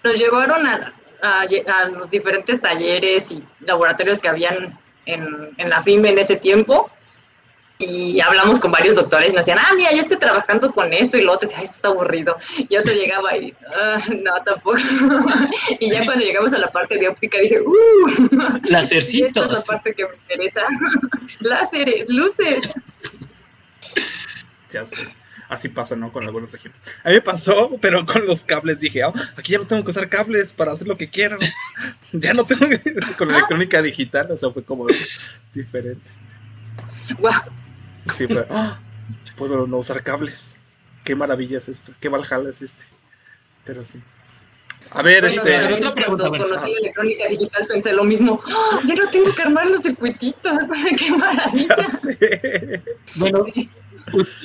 nos 0.05 0.19
llevaron 0.19 0.67
a, 0.67 0.93
a, 1.23 1.89
los 1.89 2.11
diferentes 2.11 2.61
talleres 2.61 3.31
y 3.31 3.43
laboratorios 3.61 4.19
que 4.19 4.29
habían 4.29 4.79
en, 5.07 5.55
en 5.57 5.71
la 5.71 5.81
FIME 5.81 6.11
en 6.11 6.19
ese 6.19 6.37
tiempo 6.37 6.91
y 7.83 8.21
hablamos 8.21 8.61
con 8.61 8.71
varios 8.71 8.95
doctores 8.95 9.31
y 9.31 9.33
nos 9.33 9.45
decían, 9.45 9.59
ah, 9.61 9.73
mira, 9.75 9.93
yo 9.93 10.03
estoy 10.03 10.19
trabajando 10.19 10.73
con 10.73 10.93
esto 10.93 11.19
y 11.19 11.23
lo 11.23 11.33
otro, 11.33 11.49
decía, 11.49 11.63
esto 11.63 11.77
está 11.77 11.89
aburrido. 11.89 12.37
Y 12.57 12.77
otro 12.77 12.93
llegaba 12.93 13.37
y, 13.37 13.55
ah, 13.75 13.99
no, 14.23 14.33
tampoco. 14.45 14.79
y 15.81 15.91
ya 15.91 16.05
cuando 16.05 16.25
llegamos 16.25 16.53
a 16.53 16.59
la 16.59 16.71
parte 16.71 16.99
de 16.99 17.09
óptica 17.09 17.39
dije, 17.39 17.61
uh, 17.61 18.29
lásercitos. 18.71 19.29
Esta 19.29 19.45
es 19.45 19.51
la 19.51 19.63
parte 19.63 19.95
que 19.95 20.07
me 20.07 20.15
interesa. 20.15 20.63
Láseres, 21.41 22.09
luces. 22.09 22.71
Ya 24.71 24.87
sé 24.87 25.15
así 25.53 25.69
pasa, 25.69 25.95
¿no? 25.97 26.13
Con 26.13 26.25
algunos 26.25 26.53
ejemplos. 26.53 26.83
A 27.05 27.09
mí 27.09 27.17
me 27.17 27.21
pasó, 27.21 27.77
pero 27.81 28.05
con 28.07 28.27
los 28.27 28.45
cables 28.45 28.81
dije, 28.81 29.05
oh, 29.05 29.13
aquí 29.37 29.53
ya 29.53 29.59
no 29.59 29.67
tengo 29.67 29.85
que 29.85 29.91
usar 29.91 30.09
cables 30.09 30.53
para 30.53 30.73
hacer 30.73 30.89
lo 30.89 30.97
que 30.97 31.11
quiero. 31.11 31.37
ya 32.13 32.35
no 32.35 32.45
tengo 32.45 32.69
que... 32.69 32.81
con 33.19 33.31
electrónica 33.31 33.83
digital, 33.83 34.31
o 34.31 34.37
sea, 34.37 34.51
fue 34.51 34.65
como 34.65 34.87
diferente. 35.53 36.11
Wow. 37.19 37.62
Sí, 38.15 38.27
fue, 38.27 38.47
oh, 38.49 38.77
puedo 39.37 39.67
no 39.67 39.79
usar 39.79 40.03
cables. 40.03 40.59
Qué 41.05 41.15
maravilla 41.15 41.59
es 41.59 41.69
esto, 41.69 41.93
qué 42.01 42.09
valhalla 42.09 42.49
es 42.49 42.63
este. 42.63 42.85
Pero 43.65 43.85
sí. 43.85 44.01
A 44.91 45.03
ver, 45.03 45.25
este. 45.25 45.41
cuando 46.07 46.31
conocí 46.31 46.71
la 46.71 46.79
electrónica 46.81 47.29
digital 47.29 47.67
pensé 47.67 47.93
lo 47.93 48.05
mismo. 48.05 48.41
¡Oh, 48.45 48.81
ya 48.87 48.95
no 48.95 49.09
tengo 49.11 49.33
que 49.35 49.43
armar 49.43 49.67
los 49.67 49.83
circuititos. 49.83 50.69
¡Qué 50.99 51.11
maravilla! 51.11 51.77
Bueno, 53.17 53.45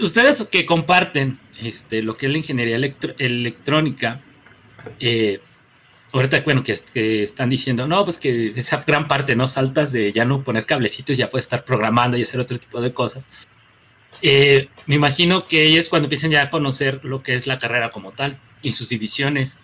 ustedes 0.01 0.43
que 0.45 0.65
comparten 0.65 1.39
este, 1.61 2.01
lo 2.01 2.15
que 2.15 2.27
es 2.27 2.31
la 2.31 2.37
ingeniería 2.37 2.77
electrónica, 3.17 4.19
eh, 4.99 5.41
ahorita, 6.13 6.41
bueno, 6.41 6.63
que, 6.63 7.23
están 7.23 7.49
diciendo, 7.49 7.87
no, 7.87 8.03
pues 8.05 8.17
que 8.19 8.47
esa 8.55 8.83
gran 8.85 9.07
parte, 9.07 9.35
¿no? 9.35 9.47
Saltas 9.47 9.91
de 9.91 10.11
ya 10.13 10.25
no 10.25 10.43
poner 10.43 10.65
cablecitos, 10.65 11.17
ya 11.17 11.29
puedes 11.29 11.45
estar 11.45 11.65
programando 11.65 12.17
y 12.17 12.23
hacer 12.23 12.39
otro 12.39 12.59
tipo 12.59 12.81
de 12.81 12.93
cosas. 12.93 13.27
Eh, 14.21 14.69
me 14.87 14.95
imagino 14.95 15.43
que 15.43 15.63
ellos 15.63 15.89
cuando 15.89 16.05
empiecen 16.05 16.31
ya 16.31 16.43
a 16.43 16.49
conocer 16.49 17.03
lo 17.03 17.21
que 17.21 17.35
es 17.35 17.45
la 17.45 17.57
carrera 17.59 17.91
como 17.91 18.11
tal 18.11 18.39
y 18.61 18.71
sus 18.71 18.89
divisiones, 18.89 19.59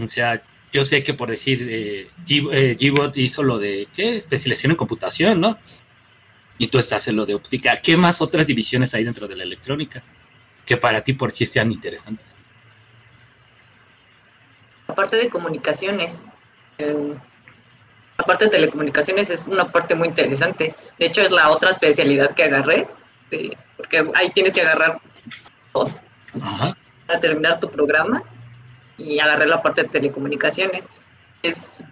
o 0.00 0.06
sea, 0.06 0.42
yo 0.72 0.84
sé 0.84 1.02
que 1.02 1.14
por 1.14 1.30
decir, 1.30 1.66
eh, 1.70 2.08
eh 2.28 2.76
hizo 3.16 3.42
lo 3.42 3.58
de, 3.58 3.88
¿qué? 3.94 4.16
Especialización 4.16 4.72
en 4.72 4.76
computación, 4.76 5.40
¿no? 5.40 5.58
y 6.58 6.68
tú 6.68 6.78
estás 6.78 7.08
en 7.08 7.16
lo 7.16 7.26
de 7.26 7.34
óptica. 7.34 7.80
¿Qué 7.80 7.96
más 7.96 8.20
otras 8.20 8.46
divisiones 8.46 8.94
hay 8.94 9.04
dentro 9.04 9.26
de 9.26 9.36
la 9.36 9.42
electrónica 9.42 10.02
que 10.64 10.76
para 10.76 11.02
ti 11.02 11.12
por 11.12 11.30
sí 11.32 11.46
sean 11.46 11.72
interesantes? 11.72 12.36
Aparte 14.94 15.16
de 15.16 15.28
comunicaciones, 15.28 16.22
eh, 16.78 17.14
la 18.16 18.24
parte 18.24 18.44
de 18.44 18.52
telecomunicaciones 18.52 19.28
es 19.28 19.48
una 19.48 19.72
parte 19.72 19.96
muy 19.96 20.06
interesante. 20.06 20.72
De 21.00 21.06
hecho, 21.06 21.20
es 21.20 21.32
la 21.32 21.50
otra 21.50 21.70
especialidad 21.70 22.30
que 22.30 22.44
agarré, 22.44 22.86
porque 23.76 24.08
ahí 24.14 24.30
tienes 24.30 24.54
que 24.54 24.60
agarrar 24.60 25.00
dos 25.72 25.96
para 27.08 27.18
terminar 27.18 27.58
tu 27.58 27.68
programa 27.68 28.22
y 28.96 29.18
agarré 29.18 29.48
la 29.48 29.60
parte 29.60 29.82
de 29.82 29.88
telecomunicaciones. 29.88 30.86
Es 31.42 31.82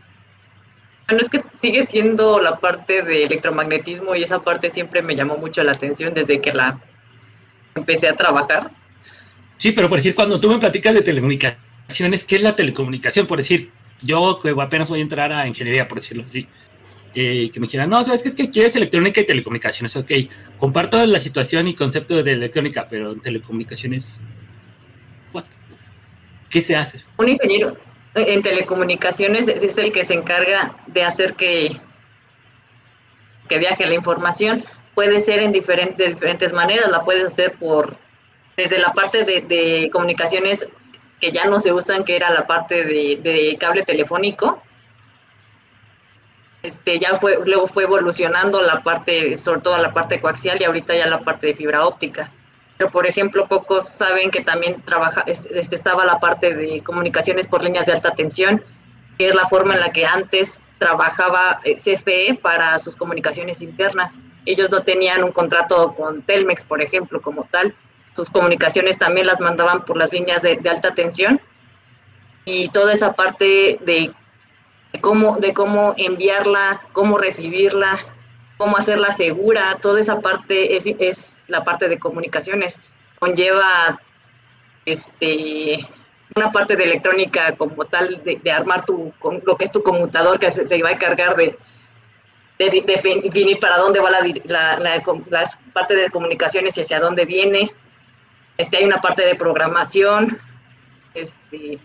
bueno, 1.09 1.23
es 1.23 1.29
que 1.29 1.43
sigue 1.61 1.85
siendo 1.85 2.39
la 2.39 2.61
parte 2.61 3.03
de 3.03 3.25
electromagnetismo 3.25 4.15
y 4.15 4.23
esa 4.23 4.39
parte 4.45 4.71
siempre 4.71 5.03
me 5.03 5.17
llamó 5.17 5.39
mucho 5.39 5.65
la 5.65 5.73
atención 5.73 6.15
desde 6.15 6.41
que 6.41 6.53
la 6.53 6.79
empecé 7.75 8.09
a 8.09 8.15
trabajar. 8.15 8.71
Sí, 9.57 9.73
pero 9.73 9.89
por 9.89 9.99
decir, 9.99 10.15
cuando 10.15 10.41
tú 10.41 10.49
me 10.49 10.61
platicas 10.61 10.95
de 10.95 11.03
telecomunicaciones, 11.03 11.72
¿qué 11.97 12.37
es 12.37 12.43
la 12.43 12.57
telecomunicación? 12.57 13.27
Por 13.27 13.39
decir, 13.39 13.71
yo 14.03 14.39
que 14.43 14.55
apenas 14.59 14.89
voy 14.89 15.01
a 15.01 15.03
entrar 15.03 15.33
a 15.33 15.47
ingeniería, 15.47 15.89
por 15.89 15.99
decirlo 15.99 16.25
así, 16.25 16.47
eh, 17.15 17.51
que 17.53 17.61
me 17.61 17.67
dijeran, 17.67 17.91
no, 17.91 18.03
sabes 18.03 18.23
que 18.23 18.29
es 18.29 18.35
que 18.35 18.51
quieres 18.51 18.75
electrónica 18.77 19.21
y 19.21 19.27
telecomunicaciones, 19.27 19.97
ok, 19.97 20.11
comparto 20.57 21.05
la 21.07 21.19
situación 21.19 21.69
y 21.69 21.75
concepto 21.75 22.23
de 22.23 22.33
electrónica, 22.33 22.87
pero 22.89 23.13
en 23.13 23.21
telecomunicaciones, 23.21 24.23
¿qué 26.49 26.61
se 26.61 26.75
hace? 26.75 27.03
Un 27.19 27.29
ingeniero, 27.29 27.77
en 28.15 28.43
telecomunicaciones 28.43 29.49
es 29.49 29.79
el 29.79 29.93
que 29.93 30.05
se 30.05 30.15
encarga 30.15 30.77
de 30.87 31.03
hacer 31.03 31.35
que, 31.35 31.81
que 33.49 33.59
viaje 33.59 33.87
la 33.87 33.95
información. 33.95 34.65
Puede 34.95 35.21
ser 35.21 35.41
en 35.41 35.53
diferentes, 35.53 36.15
diferentes 36.15 36.53
maneras, 36.53 36.91
la 36.91 37.05
puedes 37.05 37.27
hacer 37.27 37.55
por 37.59 37.97
desde 38.57 38.79
la 38.79 38.93
parte 38.93 39.25
de, 39.25 39.89
comunicaciones 39.93 40.67
que 41.23 41.31
ya 41.31 41.45
no 41.45 41.61
se 41.61 41.73
usan, 41.73 42.03
que 42.05 42.17
era 42.17 42.31
la 42.31 42.49
parte 42.49 42.85
de, 42.85 43.57
cable 43.59 43.85
telefónico. 43.85 44.61
Este, 46.65 46.99
ya 46.99 47.15
fue, 47.15 47.39
luego 47.47 47.69
fue 47.69 47.85
evolucionando 47.85 48.61
la 48.61 48.83
parte, 48.83 49.37
sobre 49.37 49.61
todo 49.61 49.79
la 49.79 49.93
parte 49.95 50.21
coaxial 50.21 50.61
y 50.61 50.65
ahorita 50.65 50.97
ya 50.97 51.07
la 51.07 51.21
parte 51.21 51.47
de 51.47 51.55
fibra 51.55 51.87
óptica 51.87 52.31
pero 52.83 52.91
por 52.91 53.07
ejemplo 53.07 53.47
pocos 53.47 53.89
saben 53.89 54.33
que 54.33 54.41
también 54.43 54.83
trabaja, 54.83 55.23
este, 55.27 55.61
estaba 55.61 56.05
la 56.05 56.19
parte 56.19 56.53
de 56.53 56.81
comunicaciones 56.81 57.47
por 57.47 57.63
líneas 57.63 57.87
de 57.87 57.93
alta 57.93 58.13
tensión, 58.15 58.65
que 59.19 59.29
es 59.29 59.35
la 59.37 59.47
forma 59.47 59.75
en 59.75 59.81
la 59.81 59.93
que 59.93 60.05
antes 60.05 60.61
trabajaba 60.79 61.61
eh, 61.63 61.77
CFE 61.77 62.41
para 62.43 62.77
sus 62.81 62.97
comunicaciones 62.97 63.63
internas. 63.63 64.19
Ellos 64.47 64.69
no 64.69 64.83
tenían 64.83 65.23
un 65.23 65.31
contrato 65.31 65.95
con 65.95 66.23
Telmex, 66.23 66.65
por 66.65 66.83
ejemplo, 66.83 67.23
como 67.23 67.47
tal. 67.53 67.73
Sus 68.13 68.31
comunicaciones 68.31 68.99
también 68.99 69.27
las 69.27 69.41
mandaban 69.41 69.85
por 69.85 69.97
las 69.97 70.13
líneas 70.13 70.43
de, 70.43 70.61
alta 70.69 70.95
tensión. 70.95 71.41
Y 72.45 72.69
toda 72.69 72.93
esa 72.93 73.13
parte 73.15 73.79
de, 73.83 74.13
cómo, 75.01 75.39
de 75.39 75.55
cómo 75.55 75.95
enviarla, 75.97 76.83
cómo 76.93 77.19
recibirla, 77.19 77.99
cómo 78.59 78.77
hacerla 78.77 79.11
segura, 79.13 79.79
toda 79.81 80.01
esa 80.01 80.21
parte 80.21 80.77
es, 80.77 80.87
es 80.87 81.45
la 81.47 81.65
parte 81.65 81.89
de 81.89 81.99
comunicaciones. 81.99 82.81
Conlleva 83.19 84.01
este, 84.85 85.87
una 86.35 86.51
parte 86.51 86.77
de 86.77 86.85
electrónica 86.85 87.57
como 87.57 87.85
tal, 87.85 88.23
de, 88.25 88.51
armar 88.51 88.85
tu, 88.85 89.13
lo 89.45 89.57
que 89.57 89.65
es 89.65 89.73
tu 89.73 89.83
computador, 89.83 90.39
que 90.39 90.51
se, 90.51 90.67
se 90.67 90.83
va 90.83 90.91
a 90.91 90.93
encargar 90.93 91.37
de, 91.37 91.57
de, 92.59 92.83
definir 92.87 93.59
para 93.59 93.77
dónde 93.77 94.01
va 94.01 94.11
la, 94.11 94.79
la, 94.79 95.03
parte 95.73 95.95
de 95.95 96.11
comunicaciones 96.11 96.77
y 96.77 96.83
hacia 96.83 97.01
dónde 97.01 97.25
viene. 97.25 97.71
Este, 98.57 98.77
hay 98.77 98.85
una 98.85 99.01
parte 99.01 99.25
de 99.25 99.35
programación. 99.35 100.39
Este, 101.15 101.79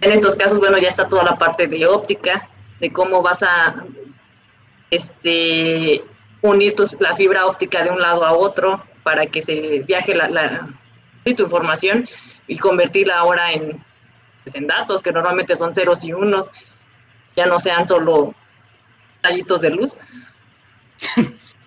en 0.00 0.12
estos 0.12 0.34
casos, 0.34 0.58
bueno, 0.58 0.78
ya 0.78 0.88
está 0.88 1.08
toda 1.08 1.24
la 1.24 1.36
parte 1.36 1.66
de 1.66 1.86
óptica, 1.86 2.48
de 2.80 2.92
cómo 2.92 3.22
vas 3.22 3.42
a 3.42 3.84
este, 4.90 6.02
unir 6.42 6.74
la 6.98 7.14
fibra 7.14 7.46
óptica 7.46 7.82
de 7.84 7.90
un 7.90 8.00
lado 8.00 8.24
a 8.24 8.32
otro 8.32 8.84
para 9.02 9.26
que 9.26 9.42
se 9.42 9.80
viaje 9.80 10.14
la, 10.14 10.28
la 10.28 10.68
tu 11.24 11.44
información 11.44 12.08
y 12.46 12.58
convertirla 12.58 13.16
ahora 13.18 13.52
en, 13.52 13.84
pues, 14.42 14.54
en 14.56 14.66
datos 14.66 15.02
que 15.02 15.12
normalmente 15.12 15.54
son 15.54 15.72
ceros 15.72 16.02
y 16.04 16.12
unos, 16.12 16.50
ya 17.36 17.46
no 17.46 17.60
sean 17.60 17.86
solo 17.86 18.34
rayitos 19.22 19.60
de 19.60 19.70
luz. 19.70 19.98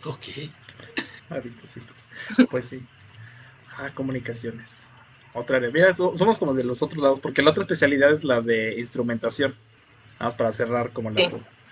ok. 0.05 0.25
Rayitos 1.29 1.75
de 1.75 1.81
luz. 1.81 2.07
Pues 2.49 2.69
sí. 2.69 2.85
Ah, 3.77 3.91
comunicaciones. 3.93 4.85
Otra 5.33 5.57
área. 5.57 5.71
Mira, 5.71 5.93
somos 5.93 6.37
como 6.37 6.53
de 6.53 6.63
los 6.63 6.81
otros 6.81 7.01
lados, 7.01 7.19
porque 7.19 7.41
la 7.41 7.51
otra 7.51 7.63
especialidad 7.63 8.11
es 8.11 8.23
la 8.23 8.41
de 8.41 8.79
instrumentación. 8.79 9.55
Nada 10.13 10.25
más 10.25 10.35
para 10.35 10.51
cerrar 10.51 10.91
como 10.91 11.09
la 11.09 11.29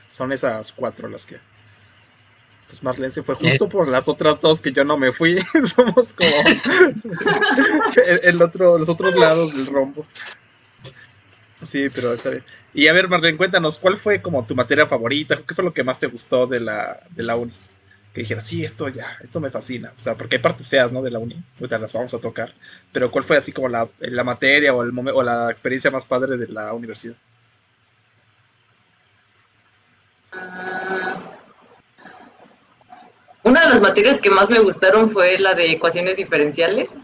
Son 0.09 0.31
esas 0.31 0.71
cuatro 0.71 1.07
las 1.07 1.25
que. 1.25 1.39
Entonces 2.61 2.83
Marlene 2.83 3.11
se 3.11 3.21
fue 3.21 3.35
justo 3.35 3.67
por 3.67 3.87
las 3.87 4.07
otras 4.07 4.39
dos 4.39 4.61
que 4.61 4.71
yo 4.71 4.83
no 4.83 4.97
me 4.97 5.11
fui. 5.11 5.37
Somos 5.65 6.13
como 6.13 6.31
el, 8.23 8.41
otro, 8.41 8.77
los 8.77 8.89
otros 8.89 9.13
lados 9.15 9.55
del 9.55 9.67
rombo. 9.67 10.05
Sí, 11.61 11.87
pero 11.93 12.13
está 12.13 12.31
bien. 12.31 12.43
Y 12.73 12.87
a 12.87 12.93
ver, 12.93 13.09
Marlene, 13.09 13.37
cuéntanos, 13.37 13.77
¿cuál 13.77 13.97
fue 13.97 14.21
como 14.21 14.45
tu 14.45 14.55
materia 14.55 14.87
favorita? 14.87 15.37
¿Qué 15.45 15.53
fue 15.53 15.63
lo 15.63 15.73
que 15.73 15.83
más 15.83 15.99
te 15.99 16.07
gustó 16.07 16.47
de 16.47 16.61
la, 16.61 17.01
de 17.11 17.23
la 17.23 17.35
uni? 17.35 17.53
Que 18.13 18.21
dijeras, 18.21 18.45
sí, 18.45 18.63
esto 18.65 18.89
ya, 18.89 19.17
esto 19.21 19.39
me 19.39 19.49
fascina. 19.51 19.93
O 19.95 19.99
sea, 19.99 20.15
porque 20.15 20.35
hay 20.35 20.41
partes 20.41 20.69
feas, 20.69 20.91
¿no? 20.91 21.01
De 21.01 21.11
la 21.11 21.19
uni. 21.19 21.41
Ahorita 21.59 21.79
las 21.79 21.93
vamos 21.93 22.13
a 22.13 22.19
tocar. 22.19 22.53
Pero 22.91 23.09
¿cuál 23.09 23.23
fue 23.23 23.37
así 23.37 23.51
como 23.53 23.69
la, 23.69 23.87
la 23.99 24.23
materia 24.23 24.73
o, 24.73 24.83
el 24.83 24.91
o 24.97 25.23
la 25.23 25.49
experiencia 25.49 25.91
más 25.91 26.05
padre 26.05 26.37
de 26.37 26.47
la 26.47 26.73
universidad? 26.73 27.15
Una 33.43 33.61
de 33.61 33.69
las 33.69 33.81
materias 33.81 34.17
que 34.17 34.29
más 34.29 34.49
me 34.49 34.59
gustaron 34.59 35.09
fue 35.09 35.37
la 35.39 35.53
de 35.53 35.71
ecuaciones 35.71 36.17
diferenciales. 36.17 36.95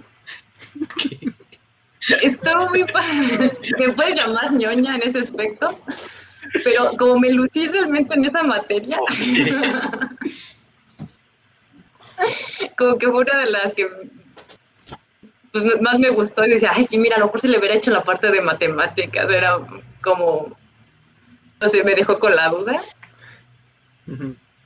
Estuvo 2.21 2.69
muy 2.69 2.83
padre. 2.85 3.51
Me 3.79 3.89
puedes 3.89 4.15
llamar 4.15 4.53
ñoña 4.53 4.95
en 4.95 5.03
ese 5.03 5.19
aspecto. 5.19 5.79
Pero 6.63 6.91
como 6.97 7.19
me 7.19 7.31
lucí 7.31 7.67
realmente 7.67 8.13
en 8.13 8.25
esa 8.25 8.43
materia, 8.43 8.97
como 12.77 12.97
que 12.97 13.07
fue 13.07 13.21
una 13.21 13.39
de 13.39 13.51
las 13.51 13.73
que 13.73 13.87
pues, 15.51 15.81
más 15.81 15.99
me 15.99 16.09
gustó 16.09 16.45
y 16.45 16.51
decía, 16.51 16.71
ay, 16.73 16.83
sí, 16.83 16.97
mira, 16.97 17.15
a 17.15 17.19
lo 17.19 17.25
mejor 17.25 17.41
se 17.41 17.47
le 17.47 17.57
hubiera 17.57 17.75
hecho 17.75 17.91
la 17.91 18.03
parte 18.03 18.29
de 18.29 18.41
matemáticas. 18.41 19.29
Era 19.29 19.57
como, 20.01 20.57
no 21.59 21.69
sé, 21.69 21.83
me 21.83 21.95
dejó 21.95 22.19
con 22.19 22.35
la 22.35 22.49
duda. 22.49 22.81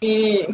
Y 0.02 0.48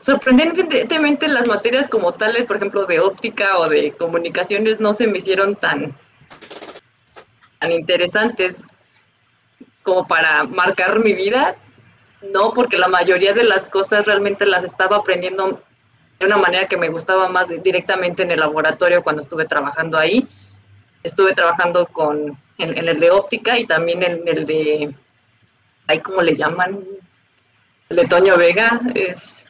sorprendentemente 0.00 1.28
las 1.28 1.46
materias 1.48 1.88
como 1.88 2.14
tales, 2.14 2.46
por 2.46 2.56
ejemplo, 2.56 2.86
de 2.86 3.00
óptica 3.00 3.58
o 3.58 3.68
de 3.68 3.92
comunicaciones, 3.92 4.80
no 4.80 4.94
se 4.94 5.06
me 5.06 5.18
hicieron 5.18 5.56
tan, 5.56 5.96
tan 7.58 7.72
interesantes 7.72 8.66
como 9.82 10.06
para 10.06 10.44
marcar 10.44 11.00
mi 11.00 11.14
vida. 11.14 11.56
No, 12.22 12.52
porque 12.52 12.78
la 12.78 12.88
mayoría 12.88 13.32
de 13.32 13.44
las 13.44 13.66
cosas 13.66 14.04
realmente 14.06 14.46
las 14.46 14.64
estaba 14.64 14.96
aprendiendo 14.96 15.62
de 16.18 16.26
una 16.26 16.36
manera 16.36 16.66
que 16.66 16.76
me 16.76 16.88
gustaba 16.88 17.28
más 17.28 17.48
directamente 17.62 18.22
en 18.22 18.30
el 18.30 18.40
laboratorio 18.40 19.02
cuando 19.02 19.22
estuve 19.22 19.46
trabajando 19.46 19.96
ahí. 19.98 20.26
Estuve 21.02 21.34
trabajando 21.34 21.86
con, 21.86 22.38
en, 22.58 22.88
el 22.88 23.00
de 23.00 23.10
óptica 23.10 23.58
y 23.58 23.66
también 23.66 24.02
en 24.02 24.28
el 24.28 24.44
de, 24.44 24.94
ahí 25.86 25.98
cómo 26.00 26.20
le 26.20 26.36
llaman, 26.36 26.84
el 27.88 27.96
de 27.96 28.04
Toño 28.06 28.36
Vega, 28.36 28.80
es 28.94 29.40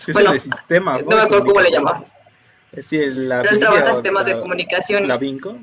Sí, 0.00 0.12
bueno, 0.12 0.32
de 0.32 0.40
sistemas, 0.40 1.04
¿no? 1.04 1.10
No 1.10 1.16
me 1.16 1.22
acuerdo 1.22 1.44
cómo 1.44 1.60
le 1.60 1.70
llamaba. 1.70 2.04
Es 2.72 2.88
decir, 2.88 3.14
la 3.14 3.42
Pero 3.42 3.52
él 3.52 3.58
trabaja 3.58 3.92
sistemas 3.92 4.24
de 4.24 4.40
comunicación. 4.40 5.06
¿La 5.06 5.18
Vinco? 5.18 5.58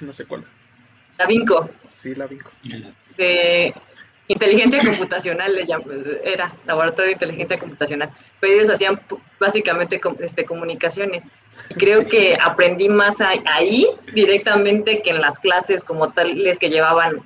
No 0.00 0.12
sé 0.12 0.24
cuál. 0.24 0.46
La 1.18 1.26
Vinco. 1.26 1.68
Sí, 1.90 2.14
la 2.14 2.26
Vinco. 2.26 2.50
De 3.18 3.74
inteligencia 4.32 4.80
computacional 4.84 5.54
le 5.54 5.66
era, 6.24 6.52
laboratorio 6.66 7.06
de 7.06 7.12
inteligencia 7.12 7.58
computacional. 7.58 8.10
Pero 8.40 8.54
ellos 8.54 8.70
hacían 8.70 9.00
básicamente 9.38 10.00
este, 10.20 10.44
comunicaciones. 10.44 11.28
creo 11.78 12.06
que 12.06 12.36
aprendí 12.40 12.88
más 12.88 13.20
ahí 13.20 13.86
directamente 14.12 15.02
que 15.02 15.10
en 15.10 15.20
las 15.20 15.38
clases 15.38 15.84
como 15.84 16.12
tales 16.12 16.58
que 16.58 16.68
llevaban, 16.68 17.22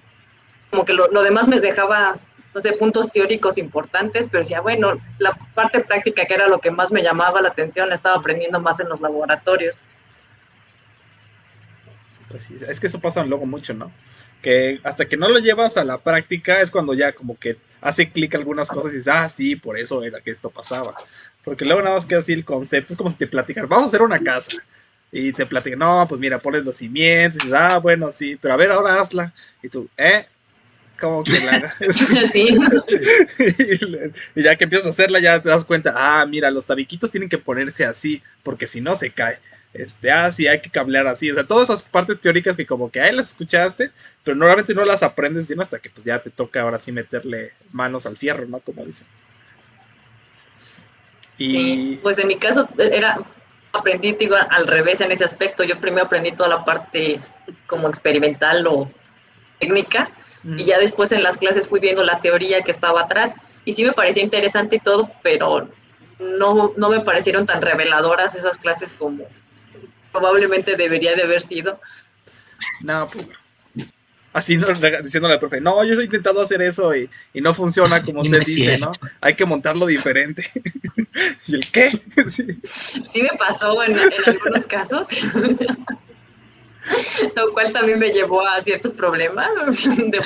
como 0.70 0.84
que 0.84 0.92
lo 0.92 1.22
demás 1.22 1.48
me 1.48 1.60
dejaba 1.60 2.18
no 2.56 2.62
sé, 2.62 2.72
puntos 2.72 3.12
teóricos 3.12 3.58
importantes, 3.58 4.28
pero 4.28 4.42
decía, 4.42 4.62
bueno, 4.62 4.98
la 5.18 5.38
parte 5.54 5.80
práctica, 5.80 6.24
que 6.24 6.32
era 6.32 6.48
lo 6.48 6.58
que 6.58 6.70
más 6.70 6.90
me 6.90 7.02
llamaba 7.02 7.42
la 7.42 7.48
atención, 7.48 7.90
la 7.90 7.94
estaba 7.94 8.16
aprendiendo 8.16 8.58
más 8.60 8.80
en 8.80 8.88
los 8.88 9.02
laboratorios. 9.02 9.78
Pues 12.30 12.44
sí, 12.44 12.56
es 12.66 12.80
que 12.80 12.86
eso 12.86 12.98
pasa 12.98 13.22
luego 13.24 13.44
mucho, 13.44 13.74
¿no? 13.74 13.92
Que 14.42 14.80
hasta 14.84 15.06
que 15.06 15.16
no 15.16 15.28
lo 15.28 15.38
llevas 15.38 15.76
a 15.76 15.84
la 15.84 15.98
práctica 15.98 16.60
es 16.60 16.70
cuando 16.70 16.94
ya 16.94 17.12
como 17.12 17.38
que 17.38 17.56
hace 17.80 18.10
clic 18.10 18.34
algunas 18.34 18.68
cosas 18.68 18.92
y 18.92 18.96
dices, 18.96 19.12
ah, 19.12 19.28
sí, 19.28 19.56
por 19.56 19.78
eso 19.78 20.02
era 20.02 20.20
que 20.20 20.30
esto 20.30 20.50
pasaba. 20.50 20.94
Porque 21.44 21.64
luego 21.64 21.82
nada 21.82 21.94
más 21.96 22.04
queda 22.04 22.20
así 22.20 22.32
el 22.32 22.44
concepto, 22.44 22.92
es 22.92 22.96
como 22.96 23.10
si 23.10 23.16
te 23.16 23.26
platican, 23.26 23.68
vamos 23.68 23.84
a 23.84 23.88
hacer 23.88 24.02
una 24.02 24.18
casa. 24.18 24.52
Y 25.12 25.32
te 25.32 25.46
platican, 25.46 25.78
no, 25.78 26.06
pues 26.08 26.20
mira, 26.20 26.38
pones 26.38 26.64
los 26.64 26.76
cimientos, 26.76 27.40
y 27.40 27.44
dices, 27.44 27.58
ah, 27.58 27.78
bueno, 27.78 28.10
sí, 28.10 28.36
pero 28.36 28.54
a 28.54 28.56
ver, 28.56 28.72
ahora 28.72 29.00
hazla. 29.00 29.32
Y 29.62 29.68
tú, 29.68 29.88
eh, 29.96 30.26
como 30.98 31.22
que 31.22 31.38
la 31.40 31.74
sí. 32.32 32.48
y, 34.34 34.42
ya 34.42 34.56
que 34.56 34.64
empiezas 34.64 34.86
a 34.86 34.90
hacerla 34.90 35.20
ya 35.20 35.40
te 35.40 35.48
das 35.48 35.64
cuenta, 35.64 35.92
ah, 35.94 36.26
mira, 36.26 36.50
los 36.50 36.66
tabiquitos 36.66 37.10
tienen 37.10 37.28
que 37.28 37.38
ponerse 37.38 37.84
así, 37.84 38.22
porque 38.42 38.66
si 38.66 38.80
no 38.80 38.94
se 38.94 39.10
cae. 39.10 39.38
Este, 39.78 40.10
ah, 40.10 40.30
sí, 40.32 40.46
hay 40.46 40.60
que 40.60 40.70
cablear 40.70 41.06
así. 41.06 41.30
O 41.30 41.34
sea, 41.34 41.46
todas 41.46 41.68
esas 41.68 41.82
partes 41.82 42.20
teóricas 42.20 42.56
que 42.56 42.66
como 42.66 42.90
que 42.90 43.00
ahí 43.00 43.14
las 43.14 43.28
escuchaste, 43.28 43.90
pero 44.24 44.36
normalmente 44.36 44.74
no 44.74 44.84
las 44.84 45.02
aprendes 45.02 45.46
bien 45.46 45.60
hasta 45.60 45.78
que 45.78 45.90
pues 45.90 46.04
ya 46.04 46.20
te 46.20 46.30
toca 46.30 46.62
ahora 46.62 46.78
sí 46.78 46.92
meterle 46.92 47.52
manos 47.72 48.06
al 48.06 48.16
fierro, 48.16 48.46
¿no? 48.46 48.60
Como 48.60 48.84
dicen. 48.84 49.06
Y... 51.38 51.50
Sí, 51.50 52.00
pues 52.02 52.18
en 52.18 52.28
mi 52.28 52.36
caso 52.36 52.68
era, 52.78 53.18
aprendí 53.72 54.12
digo, 54.12 54.36
al 54.36 54.66
revés 54.66 55.00
en 55.02 55.12
ese 55.12 55.24
aspecto. 55.24 55.62
Yo 55.62 55.80
primero 55.80 56.06
aprendí 56.06 56.32
toda 56.32 56.48
la 56.48 56.64
parte 56.64 57.20
como 57.66 57.88
experimental 57.88 58.66
o 58.66 58.90
técnica 59.60 60.10
y 60.44 60.64
ya 60.64 60.78
después 60.78 61.12
en 61.12 61.22
las 61.22 61.38
clases 61.38 61.66
fui 61.66 61.80
viendo 61.80 62.04
la 62.04 62.20
teoría 62.20 62.62
que 62.62 62.70
estaba 62.70 63.02
atrás 63.02 63.34
y 63.64 63.72
sí 63.72 63.84
me 63.84 63.92
parecía 63.92 64.22
interesante 64.22 64.76
y 64.76 64.78
todo, 64.78 65.10
pero 65.22 65.68
no, 66.18 66.72
no 66.76 66.88
me 66.88 67.00
parecieron 67.00 67.46
tan 67.46 67.60
reveladoras 67.62 68.34
esas 68.34 68.56
clases 68.56 68.92
como 68.92 69.24
probablemente 70.16 70.76
debería 70.76 71.14
de 71.14 71.22
haber 71.22 71.42
sido. 71.42 71.80
No, 72.80 73.06
pues, 73.08 73.26
así 74.32 74.56
no, 74.56 74.66
diciéndole 75.02 75.34
al 75.34 75.40
profe, 75.40 75.60
no, 75.60 75.84
yo 75.84 76.00
he 76.00 76.04
intentado 76.04 76.40
hacer 76.40 76.62
eso 76.62 76.94
y, 76.94 77.08
y 77.32 77.40
no 77.40 77.54
funciona 77.54 78.02
como 78.02 78.20
usted 78.20 78.40
dice, 78.44 78.78
¿no? 78.78 78.92
Hay 79.20 79.34
que 79.34 79.44
montarlo 79.44 79.86
diferente. 79.86 80.48
¿Y 81.46 81.54
el 81.54 81.70
qué? 81.70 81.90
sí. 82.28 82.60
sí 83.04 83.22
me 83.22 83.30
pasó 83.38 83.82
en, 83.82 83.92
en 83.92 84.10
algunos 84.26 84.66
casos. 84.66 85.08
Lo 87.34 87.52
cual 87.52 87.72
también 87.72 87.98
me 87.98 88.10
llevó 88.10 88.46
a 88.46 88.60
ciertos 88.60 88.92
problemas. 88.92 89.48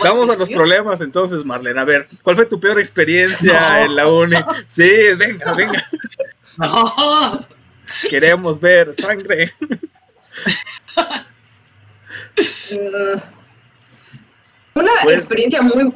Vamos 0.03 0.29
a 0.29 0.37
los 0.37 0.49
problemas 0.51 1.01
entonces, 1.01 1.43
Marlene. 1.43 1.81
A 1.81 1.85
ver, 1.85 2.07
¿cuál 2.23 2.37
fue 2.37 2.45
tu 2.45 2.61
peor 2.61 2.79
experiencia 2.79 3.83
en 3.83 3.97
la 3.97 4.07
uni? 4.07 4.37
Sí, 4.69 4.91
venga, 5.17 5.55
venga. 5.55 5.83
No. 6.59 7.47
Queremos 8.09 8.61
ver 8.61 8.95
sangre. 8.95 9.53
Una 14.75 14.93
pues- 15.03 15.17
experiencia 15.17 15.63
muy 15.63 15.93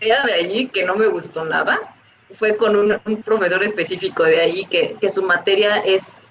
de 0.00 0.12
allí 0.12 0.68
que 0.68 0.84
no 0.84 0.94
me 0.94 1.06
gustó 1.06 1.44
nada 1.44 1.94
fue 2.32 2.56
con 2.56 2.76
un, 2.76 3.00
un 3.04 3.22
profesor 3.22 3.62
específico 3.62 4.24
de 4.24 4.40
allí 4.40 4.66
que, 4.66 4.96
que 5.00 5.08
su 5.08 5.22
materia 5.22 5.78
es 5.78 6.28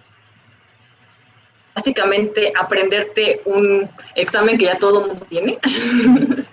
básicamente 1.73 2.53
aprenderte 2.57 3.41
un 3.45 3.89
examen 4.15 4.57
que 4.57 4.65
ya 4.65 4.77
todo 4.77 5.01
el 5.01 5.07
mundo 5.07 5.25
tiene 5.27 5.59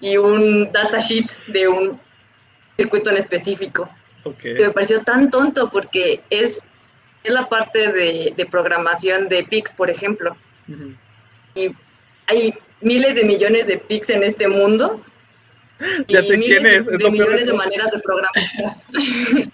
y 0.00 0.16
un 0.16 0.70
datasheet 0.72 1.30
de 1.48 1.68
un 1.68 2.00
circuito 2.76 3.10
en 3.10 3.16
específico. 3.16 3.88
Que 4.38 4.54
me 4.54 4.70
pareció 4.70 5.02
tan 5.02 5.30
tonto 5.30 5.68
porque 5.68 6.22
es, 6.30 6.70
es 7.24 7.32
la 7.32 7.48
parte 7.48 7.92
de, 7.92 8.46
programación 8.50 9.28
de 9.28 9.44
PIX, 9.44 9.72
por 9.72 9.90
ejemplo. 9.90 10.36
Ujú. 10.68 10.94
y 11.56 11.74
hay 12.28 12.54
miles 12.80 13.16
de 13.16 13.24
millones 13.24 13.66
de 13.66 13.78
pics 13.78 14.10
en 14.10 14.22
este 14.22 14.48
mundo. 14.48 15.02
Ya 16.06 16.20
y 16.20 16.22
sé 16.22 16.36
miles 16.36 16.60
quién 16.60 16.66
es, 16.66 16.86
de, 16.86 16.92
es 16.92 16.98
de 16.98 17.04
lo 17.04 17.10
peor 17.10 17.10
de 17.10 17.10
millones 17.10 17.46
de 17.46 17.52
todo. 17.52 17.56
maneras 17.56 17.90
de 17.90 17.98
programarlas. 17.98 18.82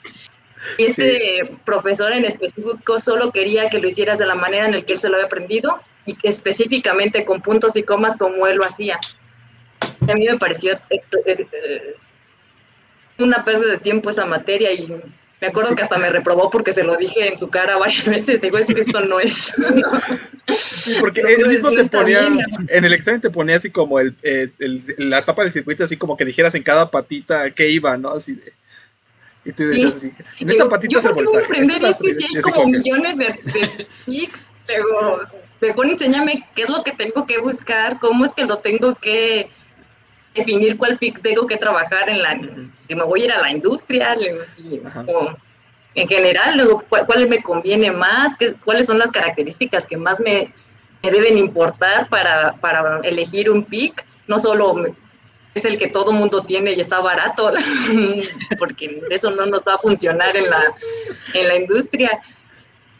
y 0.78 0.84
este 0.84 1.50
profesor 1.64 2.12
en 2.12 2.26
específico 2.26 2.98
solo 2.98 3.32
quería 3.32 3.70
que 3.70 3.78
lo 3.78 3.88
hicieras 3.88 4.18
de 4.18 4.26
la 4.26 4.34
manera 4.34 4.66
en 4.66 4.72
la 4.72 4.82
que 4.82 4.92
él 4.92 4.98
se 4.98 5.08
lo 5.08 5.14
había 5.14 5.24
aprendido 5.24 5.80
y 6.04 6.14
que 6.14 6.28
específicamente 6.28 7.24
con 7.24 7.40
puntos 7.40 7.76
y 7.76 7.82
comas 7.82 8.18
como 8.18 8.46
él 8.46 8.56
lo 8.56 8.64
hacía. 8.64 8.98
A 9.80 10.14
mí 10.14 10.26
me 10.26 10.36
pareció 10.36 10.74
eh, 10.74 11.00
eh, 11.26 11.96
una 13.18 13.42
pérdida 13.42 13.72
de 13.72 13.78
tiempo 13.78 14.10
esa 14.10 14.26
materia 14.26 14.72
y 14.72 14.86
me 15.40 15.46
acuerdo 15.48 15.70
Sí. 15.70 15.76
que 15.76 15.82
hasta 15.82 15.98
me 15.98 16.10
reprobó 16.10 16.50
porque 16.50 16.72
se 16.72 16.82
lo 16.82 16.96
dije 16.96 17.28
en 17.28 17.38
su 17.38 17.48
cara 17.48 17.76
varias 17.76 18.08
veces. 18.08 18.40
Digo, 18.40 18.58
es 18.58 18.66
que 18.66 18.80
esto 18.80 19.00
no 19.02 19.20
es. 19.20 19.52
Sí, 20.56 20.96
porque 21.00 21.22
No, 21.22 21.28
él 21.28 21.46
mismo 21.48 21.70
no 21.70 21.82
te 21.82 21.88
ponía, 21.88 22.20
bien. 22.28 22.44
en 22.68 22.84
el 22.84 22.92
examen 22.92 23.20
te 23.20 23.30
ponía 23.30 23.56
así 23.56 23.70
como 23.70 24.00
el, 24.00 24.14
eh, 24.22 24.48
el- 24.58 24.82
la 24.98 25.18
etapa 25.18 25.42
del 25.42 25.52
circuito, 25.52 25.84
así 25.84 25.96
como 25.96 26.16
que 26.16 26.24
dijeras 26.24 26.54
en 26.54 26.62
cada 26.62 26.90
patita 26.90 27.50
que 27.50 27.68
iba, 27.68 27.96
¿no? 27.96 28.10
Así 28.10 28.34
de, 28.34 28.52
y 29.44 29.52
tú 29.52 29.64
decías 29.68 29.96
así, 29.96 30.12
en 30.40 30.50
esta 30.50 30.68
patita 30.68 31.00
yo 31.00 31.08
el 31.08 31.14
voy 31.14 31.22
a 31.22 31.26
voltaje. 31.26 31.44
aprender 31.46 31.84
es 31.84 31.96
si 31.98 32.06
el- 32.08 32.36
hay 32.36 32.42
como 32.42 32.64
que- 32.64 32.78
millones 32.78 33.16
de, 33.16 33.24
de 33.26 33.86
pics. 34.06 34.52
Luego, 34.68 35.20
mejor 35.60 35.86
enséñame 35.86 36.46
qué 36.54 36.62
es 36.62 36.68
lo 36.68 36.82
que 36.82 36.92
tengo 36.92 37.26
que 37.26 37.38
buscar, 37.38 37.98
cómo 38.00 38.24
es 38.24 38.32
que 38.34 38.44
lo 38.44 38.58
tengo 38.58 38.94
que 38.96 39.48
definir 40.34 40.76
cuál 40.76 40.98
pic 40.98 41.20
tengo 41.20 41.46
que 41.46 41.56
trabajar 41.56 42.08
en 42.08 42.22
la, 42.22 42.38
si 42.78 42.94
me 42.94 43.04
voy 43.04 43.22
a 43.22 43.24
ir 43.26 43.32
a 43.32 43.40
la 43.40 43.50
industria, 43.50 44.14
si- 44.44 44.80
o 45.06 45.36
en 45.94 46.06
general, 46.08 46.56
luego 46.56 46.82
cuál, 46.88 47.06
cuál 47.06 47.28
me 47.28 47.42
conviene 47.42 47.90
más, 47.90 48.36
qué, 48.38 48.54
cuáles 48.64 48.86
son 48.86 48.98
las 48.98 49.10
características 49.10 49.86
que 49.86 49.96
más 49.96 50.20
me, 50.20 50.52
me 51.02 51.10
deben 51.10 51.36
importar 51.38 52.08
para, 52.08 52.54
para 52.60 53.00
elegir 53.02 53.50
un 53.50 53.64
pic, 53.64 54.04
no 54.28 54.38
solo 54.38 54.76
es 55.54 55.64
el 55.64 55.76
que 55.78 55.88
todo 55.88 56.12
mundo 56.12 56.44
tiene 56.44 56.72
y 56.72 56.80
está 56.80 57.00
barato, 57.00 57.50
porque 58.58 59.02
eso 59.10 59.30
no 59.32 59.46
nos 59.46 59.64
va 59.64 59.74
a 59.74 59.78
funcionar 59.78 60.36
en 60.36 60.48
la, 60.50 60.62
en 61.34 61.48
la 61.48 61.56
industria. 61.56 62.20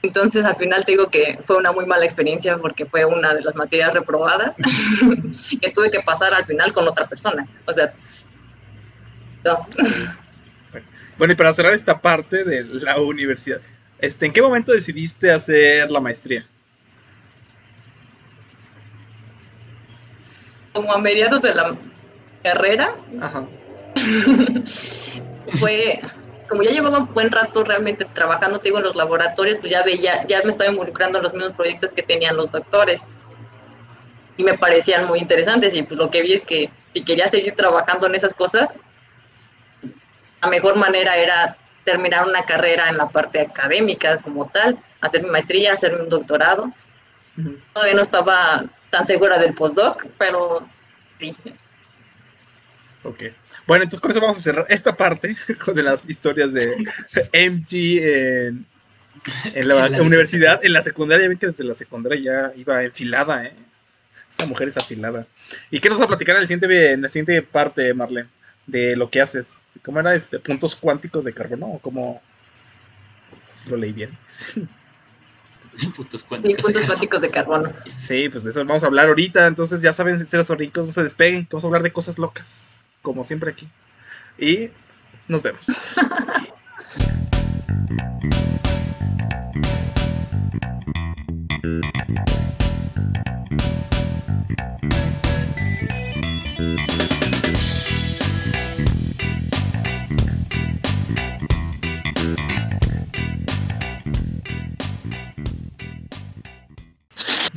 Entonces, 0.02 0.44
al 0.44 0.54
final 0.54 0.84
te 0.84 0.92
digo 0.92 1.11
que 1.11 1.38
fue 1.42 1.56
una 1.56 1.72
muy 1.72 1.84
mala 1.84 2.04
experiencia 2.04 2.56
porque 2.58 2.87
fue 2.87 3.04
una 3.04 3.34
de 3.34 3.42
las 3.42 3.56
materias 3.56 3.94
reprobadas 3.94 4.56
que 5.61 5.70
tuve 5.70 5.90
que 5.90 6.00
pasar 6.00 6.34
al 6.34 6.44
final 6.44 6.72
con 6.72 6.87
otra 6.87 7.08
persona. 7.08 7.46
O 7.66 7.72
sea, 7.72 7.92
no. 9.44 9.66
Bueno, 11.16 11.32
y 11.32 11.37
para 11.37 11.52
cerrar 11.52 11.72
esta 11.72 12.00
parte 12.00 12.44
de 12.44 12.62
la 12.64 12.98
universidad, 13.00 13.61
este, 13.98 14.26
¿en 14.26 14.32
qué 14.32 14.40
momento 14.40 14.72
decidiste 14.72 15.32
hacer 15.32 15.90
la 15.90 16.00
maestría? 16.00 16.46
como 20.78 20.92
a 20.92 20.98
mediados 20.98 21.42
de 21.42 21.54
la 21.54 21.76
carrera, 22.42 22.94
Ajá. 23.20 23.48
fue, 25.58 26.00
como 26.48 26.62
ya 26.62 26.70
llevaba 26.70 26.98
un 26.98 27.12
buen 27.14 27.30
rato 27.30 27.62
realmente 27.64 28.04
trabajando, 28.04 28.58
te 28.58 28.68
digo, 28.68 28.78
en 28.78 28.84
los 28.84 28.96
laboratorios, 28.96 29.58
pues 29.58 29.70
ya 29.70 29.82
veía, 29.82 30.26
ya 30.26 30.42
me 30.42 30.50
estaba 30.50 30.70
involucrando 30.70 31.18
en 31.18 31.24
los 31.24 31.34
mismos 31.34 31.52
proyectos 31.52 31.92
que 31.92 32.02
tenían 32.02 32.37
los 32.37 32.50
doctores. 32.50 33.06
Y 34.37 34.44
me 34.44 34.56
parecían 34.56 35.06
muy 35.06 35.18
interesantes 35.18 35.74
y 35.74 35.82
pues 35.82 35.98
lo 35.98 36.11
que 36.11 36.22
vi 36.22 36.32
es 36.32 36.44
que 36.44 36.70
si 36.90 37.02
quería 37.02 37.26
seguir 37.26 37.54
trabajando 37.54 38.06
en 38.06 38.14
esas 38.14 38.34
cosas, 38.34 38.78
la 40.40 40.48
mejor 40.48 40.76
manera 40.76 41.16
era 41.16 41.56
terminar 41.84 42.26
una 42.26 42.44
carrera 42.44 42.88
en 42.88 42.96
la 42.96 43.08
parte 43.08 43.40
académica 43.40 44.18
como 44.18 44.48
tal, 44.48 44.78
hacer 45.00 45.22
mi 45.22 45.30
maestría, 45.30 45.72
hacer 45.72 45.94
un 45.94 46.08
doctorado. 46.08 46.72
Todavía 47.72 47.94
no 47.94 48.02
estaba 48.02 48.64
tan 48.90 49.06
segura 49.06 49.38
del 49.38 49.54
postdoc, 49.54 50.06
pero 50.18 50.68
sí, 51.18 51.37
Ok. 53.04 53.24
Bueno, 53.68 53.83
entonces 53.83 54.00
con 54.00 54.11
eso 54.11 54.20
vamos 54.22 54.38
a 54.38 54.40
cerrar 54.40 54.64
esta 54.70 54.96
parte 54.96 55.37
de 55.74 55.83
las 55.83 56.09
historias 56.09 56.54
de 56.54 56.74
MG 57.35 58.00
en, 58.02 58.66
en 59.54 59.68
la 59.68 59.87
En 59.87 59.92
la 59.92 60.02
universidad. 60.02 60.64
En 60.64 60.72
la 60.72 60.81
secundaria, 60.81 61.28
ven 61.28 61.37
que 61.37 61.48
desde 61.48 61.64
la 61.64 61.74
secundaria 61.74 62.50
ya 62.50 62.59
iba 62.59 62.83
enfilada, 62.83 63.44
¿eh? 63.44 63.52
Esta 64.31 64.46
mujer 64.46 64.68
es 64.68 64.78
afilada. 64.78 65.26
¿Y 65.70 65.81
qué 65.81 65.90
nos 65.90 66.00
va 66.00 66.04
a 66.04 66.09
platicar 66.09 66.37
en, 66.37 66.42
el 66.42 66.48
siguiente, 66.48 66.92
en 66.92 67.02
la 67.02 67.11
siguiente 67.11 67.42
parte, 67.42 67.92
Marlene? 67.92 68.31
De 68.66 68.96
lo 68.96 69.11
que 69.11 69.20
haces. 69.20 69.59
¿Cómo 69.83 70.00
era? 70.00 70.14
Este, 70.14 70.38
¿Puntos 70.38 70.74
cuánticos 70.74 71.24
de 71.24 71.35
carbono? 71.35 71.66
¿O 71.66 71.78
cómo? 71.78 72.22
Si 73.52 73.68
lo 73.68 73.76
leí 73.76 73.92
bien. 73.92 74.16
Puntos 75.94 76.22
cuánticos. 76.22 76.64
puntos 76.64 76.87
cuánticos 76.87 77.20
de 77.20 77.31
carbono. 77.31 77.70
Sí, 78.00 78.31
pues 78.31 78.44
de 78.44 78.50
eso 78.50 78.64
vamos 78.64 78.83
a 78.83 78.87
hablar 78.87 79.09
ahorita. 79.09 79.46
Entonces 79.46 79.83
ya 79.83 79.92
saben, 79.92 80.26
seres 80.26 80.48
ricos, 80.48 80.87
no 80.87 80.92
se 80.94 81.02
despeguen. 81.02 81.42
que 81.42 81.50
Vamos 81.50 81.64
a 81.64 81.66
hablar 81.66 81.83
de 81.83 81.92
cosas 81.92 82.18
locas, 82.18 82.81
como 83.02 83.24
siempre 83.24 83.50
aquí. 83.50 83.68
Y 84.38 84.70
nos 85.28 85.42
vemos. 85.42 85.66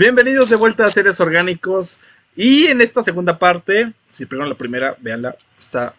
Bienvenidos 0.02 0.50
de 0.50 0.56
vuelta 0.56 0.86
a 0.86 0.90
Seres 0.90 1.20
Orgánicos. 1.20 2.00
Y 2.36 2.66
en 2.68 2.82
esta 2.82 3.04
segunda 3.04 3.38
parte, 3.38 3.94
si 4.12 4.26
primero 4.26 4.50
la 4.50 4.56
primera, 4.56 4.96
véanla, 5.00 5.36
está 5.60 5.94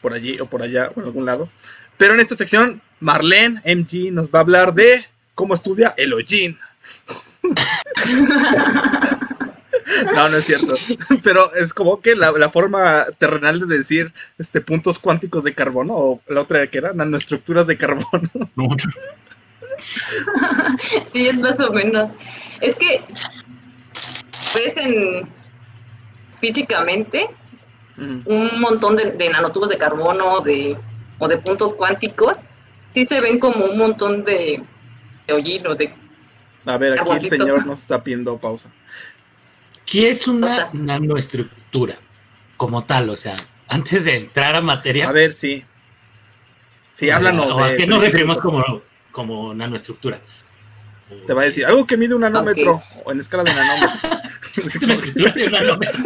por 0.00 0.12
allí 0.12 0.38
o 0.40 0.46
por 0.46 0.62
allá 0.62 0.90
o 0.94 1.00
en 1.00 1.06
algún 1.06 1.24
lado. 1.24 1.48
Pero 1.96 2.14
en 2.14 2.20
esta 2.20 2.34
sección, 2.34 2.82
Marlene 3.00 3.60
MG 3.64 4.12
nos 4.12 4.30
va 4.30 4.40
a 4.40 4.42
hablar 4.42 4.74
de 4.74 5.04
cómo 5.34 5.54
estudia 5.54 5.94
el 5.96 6.12
hollín. 6.12 6.58
No, 10.14 10.28
no 10.28 10.36
es 10.36 10.46
cierto. 10.46 10.74
Pero 11.22 11.52
es 11.54 11.74
como 11.74 12.00
que 12.00 12.14
la, 12.14 12.30
la 12.32 12.48
forma 12.48 13.04
terrenal 13.18 13.60
de 13.60 13.78
decir 13.78 14.12
este, 14.38 14.60
puntos 14.60 14.98
cuánticos 14.98 15.44
de 15.44 15.54
carbono, 15.54 15.94
o 15.94 16.22
la 16.28 16.42
otra 16.42 16.66
que 16.68 16.78
era 16.78 16.92
nanoestructuras 16.92 17.66
de 17.66 17.76
carbono. 17.76 18.30
No, 18.54 18.68
no. 18.68 18.76
Sí, 21.12 21.26
es 21.26 21.38
más 21.38 21.58
o 21.60 21.72
menos. 21.72 22.10
Es 22.60 22.76
que 22.76 23.04
ves 24.54 24.76
en 24.76 25.28
físicamente 26.40 27.28
Ujú. 27.96 28.22
un 28.26 28.60
montón 28.60 28.96
de, 28.96 29.12
de 29.12 29.28
nanotubos 29.28 29.68
de 29.68 29.76
carbono 29.78 30.40
de, 30.40 30.76
o 31.18 31.28
de 31.28 31.38
puntos 31.38 31.74
cuánticos, 31.74 32.40
sí 32.94 33.04
se 33.06 33.20
ven 33.20 33.38
como 33.38 33.64
un 33.66 33.76
montón 33.78 34.24
de, 34.24 34.62
de 35.26 35.32
hollín 35.34 35.66
o 35.66 35.74
de... 35.74 35.94
A 36.64 36.78
ver, 36.78 36.98
aquí 36.98 37.10
el 37.12 37.28
señor 37.28 37.66
nos 37.66 37.78
está 37.80 38.02
pidiendo 38.02 38.38
pausa. 38.38 38.70
¿Qué 39.84 40.08
es 40.10 40.26
O 40.26 40.32
una 40.32 40.54
sea- 40.54 40.70
nanoestructura? 40.72 41.96
Como 42.56 42.84
tal, 42.84 43.10
o 43.10 43.16
sea, 43.16 43.36
antes 43.68 44.04
de 44.04 44.16
entrar 44.16 44.54
a 44.56 44.60
materia. 44.60 45.08
A 45.08 45.12
ver, 45.12 45.32
sí. 45.32 45.64
Sí, 46.94 47.10
háblanos. 47.10 47.54
¿o 47.54 47.62
¿A 47.64 47.70
de 47.70 47.76
qué 47.76 47.86
nos 47.86 48.02
referimos 48.02 48.38
como, 48.38 48.62
como 49.10 49.52
nanoestructura? 49.54 50.20
Te 51.26 51.34
va 51.34 51.42
a 51.42 51.44
decir 51.44 51.66
algo 51.66 51.86
que 51.86 51.96
mide 51.96 52.14
un 52.14 52.22
nanómetro 52.22 52.82
o 53.04 53.12
en 53.12 53.20
escala 53.20 53.42
de 53.44 53.52
nanómetro. 53.54 54.10
Es 54.64 54.82
una 54.82 54.94
estructura 54.94 55.32
de 55.32 55.44
un 55.46 55.52
nanómetro. 55.52 56.02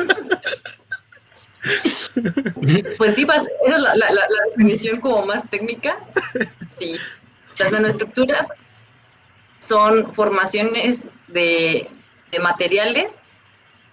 Pues 2.98 3.14
sí, 3.14 3.22
esa 3.22 3.42
es 3.66 3.80
la, 3.80 4.26
definición 4.50 5.00
como 5.00 5.26
más 5.26 5.48
técnica. 5.50 5.98
Sí, 6.68 6.94
las 7.58 7.72
nanoestructuras 7.72 8.48
son 9.58 10.12
formaciones 10.14 11.06
de, 11.28 11.88
materiales 12.40 13.18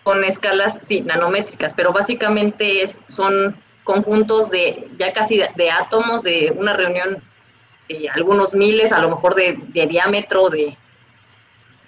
con 0.03 0.23
escalas, 0.25 0.79
sí, 0.83 0.99
nanométricas, 0.99 1.73
pero 1.73 1.93
básicamente 1.93 2.83
son 3.07 3.57
conjuntos 3.85 4.49
de 4.49 4.89
ya 4.97 5.13
casi 5.13 5.41
de, 5.55 5.71
átomos 5.71 6.23
de 6.23 6.53
una 6.57 6.73
reunión 6.73 7.23
de 7.87 8.09
algunos 8.09 8.53
miles, 8.53 8.91
a 8.91 8.99
lo 8.99 9.09
mejor 9.09 9.33
de, 9.35 9.57
diámetro, 9.73 10.49
de 10.49 10.77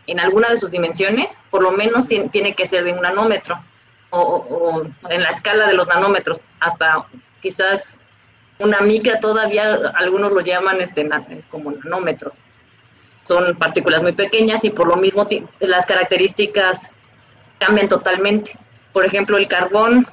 en 0.07 0.19
alguna 0.19 0.49
de 0.49 0.57
sus 0.57 0.71
dimensiones, 0.71 1.39
por 1.49 1.61
lo 1.61 1.71
menos 1.71 2.07
tiene 2.07 2.53
que 2.53 2.65
ser 2.65 2.83
de 2.85 2.93
un 2.93 3.01
nanómetro 3.01 3.59
o, 4.23 4.83
en 5.09 5.21
la 5.21 5.29
escala 5.29 5.67
de 5.67 5.73
los 5.73 5.87
nanómetros, 5.87 6.45
hasta 6.59 7.05
quizás 7.41 7.99
una 8.59 8.79
micra 8.81 9.19
todavía, 9.19 9.91
algunos 9.95 10.31
lo 10.31 10.39
llaman 10.39 10.79
este, 10.81 11.03
na- 11.03 11.25
como 11.49 11.71
nanómetros. 11.71 12.39
Son 13.23 13.55
partículas 13.57 14.01
muy 14.01 14.13
pequeñas 14.13 14.63
y 14.63 14.69
por 14.69 14.87
lo 14.87 14.95
mismo 14.97 15.27
las 15.59 15.85
características 15.85 16.91
cambian 17.59 17.87
totalmente. 17.89 18.57
Por 18.93 19.05
ejemplo, 19.05 19.37
el 19.37 19.47
carbón, 19.47 20.07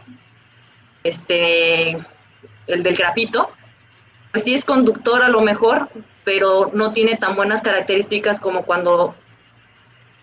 este, 1.05 1.93
el 2.67 2.83
del 2.83 2.97
grafito, 2.97 3.53
pues 4.31 4.45
sí 4.45 4.55
es 4.55 4.65
conductor 4.65 5.23
a 5.23 5.29
lo 5.29 5.43
mejor, 5.43 5.89
pero 6.25 6.71
no 6.73 6.93
tiene 6.93 7.17
tan 7.17 7.35
buenas 7.37 7.61
características 7.61 8.41
como 8.41 8.65
cuando 8.65 9.15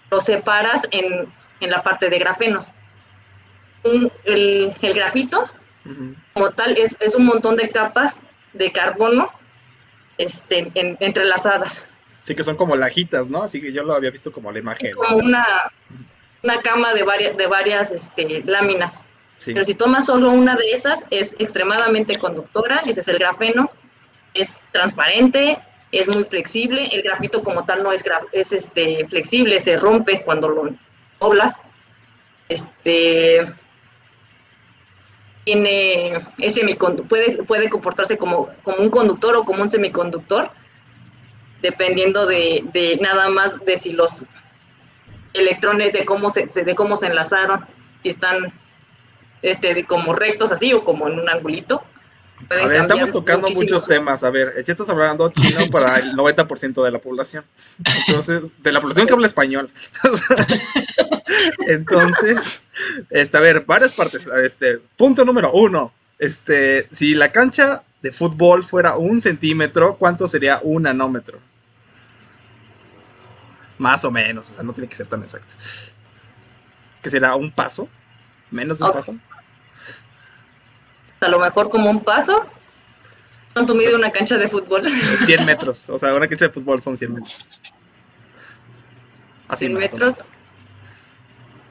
lo 0.09 0.19
separas 0.19 0.87
en 0.91 1.31
en 1.61 1.71
la 1.71 1.83
parte 1.83 2.09
de 2.09 2.17
grafenos. 2.19 2.71
El, 3.83 4.73
grafito, 4.81 5.49
como 6.33 6.51
tal, 6.51 6.77
es, 6.77 6.97
es, 6.99 7.15
un 7.15 7.25
montón 7.25 7.55
de 7.55 7.69
capas 7.69 8.23
de 8.53 8.71
carbono 8.71 9.29
este, 10.17 10.71
entrelazadas. 10.75 11.85
Sí, 12.19 12.35
que 12.35 12.43
son 12.43 12.57
como 12.57 12.75
lajitas, 12.75 13.29
¿no? 13.29 13.43
Así 13.43 13.61
que 13.61 13.71
yo 13.71 13.83
lo 13.83 13.93
había 13.93 14.11
visto 14.11 14.31
como 14.31 14.51
la 14.51 14.59
imagen. 14.59 14.93
Como 14.93 15.17
una, 15.17 15.45
una 16.43 16.61
cama 16.61 16.93
de 16.93 17.03
varias, 17.03 17.37
de 17.37 17.47
varias 17.47 17.91
este, 17.91 18.43
láminas. 18.45 18.99
Pero 19.45 19.63
si 19.63 19.73
tomas 19.73 20.05
solo 20.05 20.31
una 20.31 20.55
de 20.55 20.71
esas, 20.71 21.05
es 21.11 21.35
extremadamente 21.39 22.17
conductora, 22.17 22.83
ese 22.85 22.99
es 22.99 23.07
el 23.07 23.19
grafeno, 23.19 23.71
es 24.33 24.61
transparente, 24.73 25.59
es 25.91 26.07
muy 26.09 26.25
flexible, 26.25 26.89
el 26.91 27.01
grafito 27.03 27.41
como 27.41 27.65
tal 27.65 27.81
no 27.81 27.91
es, 27.91 28.03
es 28.33 28.51
este, 28.51 29.07
flexible, 29.07 29.59
se 29.61 29.77
rompe 29.77 30.23
cuando 30.23 30.49
lo 30.49 30.75
doblas. 31.19 31.61
Este, 32.49 33.45
tiene, 35.49 36.13
puede, 37.07 37.43
puede 37.43 37.69
comportarse 37.69 38.19
como, 38.19 38.49
como 38.61 38.77
un 38.77 38.91
conductor 38.91 39.35
o 39.35 39.43
como 39.43 39.63
un 39.63 39.69
semiconductor, 39.69 40.51
dependiendo 41.63 42.27
de, 42.27 42.63
de 42.71 42.97
nada 43.01 43.29
más 43.29 43.59
de 43.65 43.75
si 43.75 43.91
los 43.91 44.27
electrones 45.33 45.93
de 45.93 46.05
cómo 46.05 46.29
se, 46.29 46.45
de 46.63 46.75
cómo 46.75 46.97
se 46.97 47.07
enlazaron, 47.07 47.65
si 48.01 48.09
están 48.09 48.53
este, 49.41 49.85
como 49.85 50.13
rectos 50.13 50.51
así 50.51 50.71
o 50.71 50.83
como 50.83 51.07
en 51.07 51.19
un 51.19 51.27
angulito. 51.27 51.81
A 52.49 52.67
ver, 52.67 52.81
estamos 52.81 53.11
tocando 53.11 53.49
muchos 53.49 53.85
temas. 53.85 54.23
A 54.23 54.29
ver, 54.29 54.53
ya 54.65 54.71
estás 54.71 54.89
hablando 54.89 55.29
chino 55.29 55.69
para 55.69 55.97
el 55.97 56.13
90% 56.15 56.83
de 56.83 56.91
la 56.91 56.99
población. 56.99 57.43
Entonces, 58.07 58.51
de 58.59 58.71
la 58.71 58.81
población 58.81 59.07
que 59.07 59.13
habla 59.13 59.27
español. 59.27 59.69
Entonces, 61.67 62.63
este, 63.09 63.37
a 63.37 63.41
ver, 63.41 63.65
varias 63.65 63.93
partes. 63.93 64.27
Este, 64.27 64.79
punto 64.97 65.25
número 65.25 65.51
uno. 65.51 65.93
Este, 66.17 66.87
si 66.91 67.15
la 67.15 67.31
cancha 67.31 67.83
de 68.01 68.11
fútbol 68.11 68.63
fuera 68.63 68.95
un 68.95 69.19
centímetro, 69.21 69.97
¿cuánto 69.97 70.27
sería 70.27 70.59
un 70.63 70.83
nanómetro? 70.83 71.39
Más 73.77 74.03
o 74.03 74.11
menos, 74.11 74.51
o 74.51 74.53
sea, 74.55 74.63
no 74.63 74.73
tiene 74.73 74.89
que 74.89 74.95
ser 74.95 75.07
tan 75.07 75.21
exacto. 75.21 75.55
¿Qué 77.01 77.09
será 77.09 77.35
un 77.35 77.51
paso? 77.51 77.87
¿Menos 78.51 78.79
de 78.79 78.85
un 78.85 78.91
paso? 78.91 79.15
A 81.21 81.27
lo 81.27 81.39
mejor 81.39 81.69
como 81.69 81.89
un 81.89 82.03
paso. 82.03 82.45
¿Cuánto 83.53 83.75
mide 83.75 83.95
una 83.95 84.11
cancha 84.11 84.37
de 84.37 84.47
fútbol? 84.47 84.89
100 85.25 85.45
metros, 85.45 85.89
o 85.89 85.97
sea, 85.97 86.13
una 86.13 86.27
cancha 86.27 86.45
de 86.45 86.51
fútbol 86.51 86.81
son 86.81 86.95
100 86.95 87.13
metros. 87.13 87.45
Así 89.47 89.65
100 89.65 89.73
metros. 89.73 90.23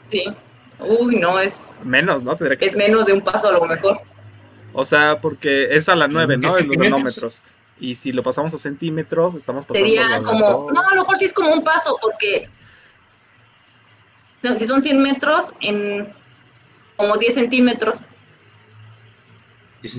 Sí. 0.08 0.24
Uy, 0.80 1.16
no, 1.16 1.38
es... 1.38 1.82
Menos, 1.84 2.22
¿no? 2.22 2.36
Tendría 2.36 2.58
que 2.58 2.66
es 2.66 2.76
menos 2.76 3.06
de 3.06 3.12
un 3.12 3.20
paso 3.20 3.48
a 3.48 3.52
lo 3.52 3.64
mejor. 3.64 3.98
O 4.72 4.84
sea, 4.84 5.20
porque 5.20 5.74
es 5.74 5.88
a 5.88 5.96
la 5.96 6.08
9, 6.08 6.36
¿no? 6.36 6.58
En 6.58 6.68
los 6.68 6.78
nanómetros. 6.78 7.42
Y 7.80 7.94
si 7.94 8.12
lo 8.12 8.22
pasamos 8.22 8.52
a 8.54 8.58
centímetros, 8.58 9.34
estamos 9.34 9.64
pasando 9.64 9.86
Sería 9.86 10.22
como, 10.22 10.70
no, 10.72 10.80
a 10.80 10.94
lo 10.94 11.02
mejor 11.02 11.16
sí 11.16 11.26
es 11.26 11.32
como 11.32 11.52
un 11.52 11.62
paso, 11.62 11.96
porque 12.00 12.48
si 14.56 14.66
son 14.66 14.80
100 14.80 15.02
metros, 15.02 15.54
en 15.60 16.12
como 16.96 17.16
10 17.16 17.34
centímetros, 17.34 18.06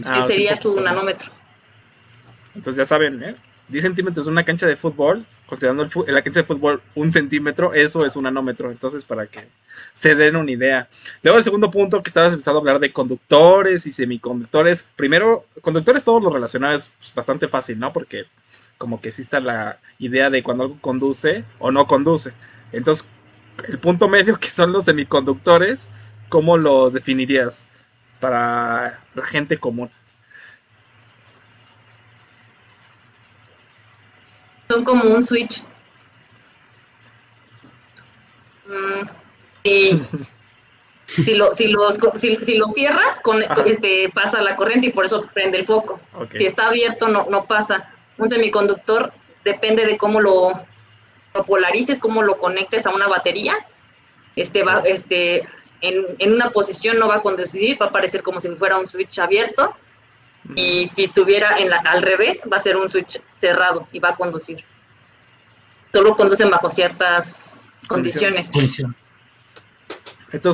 ah, 0.05 0.25
sería 0.27 0.59
tu 0.59 0.79
nanómetro. 0.79 1.31
Entonces 2.55 2.77
ya 2.77 2.85
saben, 2.85 3.23
¿eh? 3.23 3.35
10 3.69 3.83
centímetros 3.83 4.25
en 4.25 4.33
una 4.33 4.43
cancha 4.43 4.65
de 4.65 4.75
fútbol, 4.75 5.25
considerando 5.45 5.83
el 5.83 6.13
la 6.13 6.21
cancha 6.23 6.41
de 6.41 6.45
fútbol 6.45 6.81
un 6.95 7.09
centímetro, 7.09 7.73
eso 7.73 8.03
es 8.03 8.15
un 8.15 8.23
nanómetro. 8.23 8.71
Entonces, 8.71 9.03
para 9.05 9.27
que 9.27 9.47
se 9.93 10.15
den 10.15 10.35
una 10.35 10.51
idea. 10.51 10.89
Luego, 11.21 11.37
el 11.37 11.43
segundo 11.43 11.69
punto 11.69 12.01
que 12.01 12.09
estabas 12.09 12.33
empezando 12.33 12.57
a 12.57 12.61
hablar 12.61 12.79
de 12.79 12.91
conductores 12.91 13.85
y 13.85 13.91
semiconductores. 13.91 14.85
Primero, 14.95 15.45
conductores, 15.61 16.03
todos 16.03 16.23
lo 16.23 16.31
relacionados 16.31 16.91
es 16.99 17.13
bastante 17.13 17.47
fácil, 17.47 17.79
¿no? 17.79 17.93
Porque 17.93 18.25
como 18.77 19.01
que 19.01 19.09
exista 19.09 19.39
la 19.39 19.79
idea 19.99 20.29
de 20.29 20.41
cuando 20.41 20.63
algo 20.63 20.77
conduce 20.81 21.45
o 21.59 21.71
no 21.71 21.85
conduce. 21.85 22.33
Entonces, 22.71 23.07
el 23.67 23.77
punto 23.79 24.09
medio 24.09 24.35
que 24.39 24.49
son 24.49 24.71
los 24.71 24.85
semiconductores, 24.85 25.91
¿cómo 26.29 26.57
los 26.57 26.93
definirías 26.93 27.67
para 28.19 28.99
la 29.13 29.23
gente 29.23 29.57
común? 29.57 29.89
son 34.69 34.83
como 34.83 35.03
un 35.03 35.23
switch. 35.23 35.63
Mm, 38.67 39.07
si, 41.05 41.35
lo, 41.35 41.53
si, 41.53 41.69
los, 41.69 41.99
si, 42.15 42.57
lo 42.57 42.69
cierras, 42.69 43.19
con, 43.19 43.41
este, 43.41 44.09
pasa 44.13 44.41
la 44.41 44.55
corriente 44.55 44.87
y 44.87 44.91
por 44.91 45.05
eso 45.05 45.25
prende 45.33 45.57
el 45.57 45.65
foco. 45.65 45.99
Si 46.35 46.45
está 46.45 46.67
abierto, 46.67 47.07
no, 47.07 47.25
no 47.29 47.45
pasa. 47.45 47.93
Un 48.17 48.29
semiconductor 48.29 49.11
depende 49.43 49.85
de 49.85 49.97
cómo 49.97 50.21
lo, 50.21 50.51
polarices, 51.47 51.99
cómo 51.99 52.21
lo 52.21 52.37
conectes 52.37 52.85
a 52.85 52.91
una 52.91 53.07
batería. 53.07 53.55
Este 54.35 54.63
va, 54.63 54.83
este, 54.85 55.47
en, 55.81 56.05
en, 56.19 56.33
una 56.33 56.51
posición 56.51 56.97
no 56.99 57.07
va 57.07 57.15
a 57.15 57.21
conducir, 57.21 57.81
va 57.81 57.87
a 57.87 57.91
parecer 57.91 58.23
como 58.23 58.39
si 58.39 58.49
fuera 58.49 58.77
un 58.77 58.85
switch 58.85 59.19
abierto 59.19 59.75
y 60.55 60.87
si 60.87 61.03
estuviera 61.03 61.57
en 61.57 61.69
la, 61.69 61.77
al 61.77 62.01
revés, 62.01 62.43
va 62.51 62.57
a 62.57 62.59
ser 62.59 62.77
un 62.77 62.89
switch 62.89 63.21
cerrado 63.31 63.87
y 63.91 63.99
va 63.99 64.09
a 64.09 64.15
conducir. 64.15 64.63
Solo 65.93 66.15
conducen 66.15 66.49
bajo 66.49 66.69
ciertas 66.69 67.59
condiciones. 67.87 68.51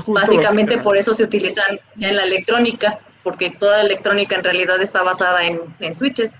Básicamente 0.07 0.77
por 0.77 0.97
eso 0.97 1.13
se 1.13 1.23
utilizan 1.23 1.79
en 1.99 2.15
la 2.15 2.23
electrónica, 2.23 2.99
porque 3.23 3.51
toda 3.51 3.79
la 3.79 3.83
electrónica 3.83 4.35
en 4.35 4.43
realidad 4.43 4.81
está 4.81 5.03
basada 5.03 5.41
en, 5.45 5.95
switches. 5.95 6.39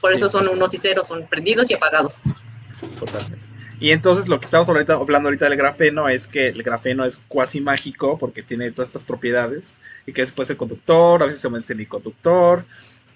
Por 0.00 0.12
eso 0.12 0.28
son 0.28 0.48
unos 0.48 0.74
y 0.74 0.78
ceros, 0.78 1.08
son 1.08 1.26
prendidos 1.26 1.70
y 1.70 1.74
apagados. 1.74 2.20
Totalmente. 2.98 3.51
Y 3.82 3.90
entonces 3.90 4.28
lo 4.28 4.38
que 4.38 4.44
estamos 4.44 4.68
ahorita, 4.68 4.94
hablando 4.94 5.28
ahorita 5.28 5.48
del 5.48 5.58
grafeno 5.58 6.08
es 6.08 6.28
que 6.28 6.46
el 6.46 6.62
grafeno 6.62 7.04
es 7.04 7.16
cuasi 7.26 7.60
mágico 7.60 8.16
porque 8.16 8.40
tiene 8.40 8.70
todas 8.70 8.86
estas 8.86 9.04
propiedades 9.04 9.76
y 10.06 10.12
que 10.12 10.24
puede 10.26 10.46
ser 10.46 10.56
conductor, 10.56 11.20
a 11.20 11.26
veces 11.26 11.40
se 11.40 11.48
llama 11.48 11.60
semiconductor, 11.60 12.64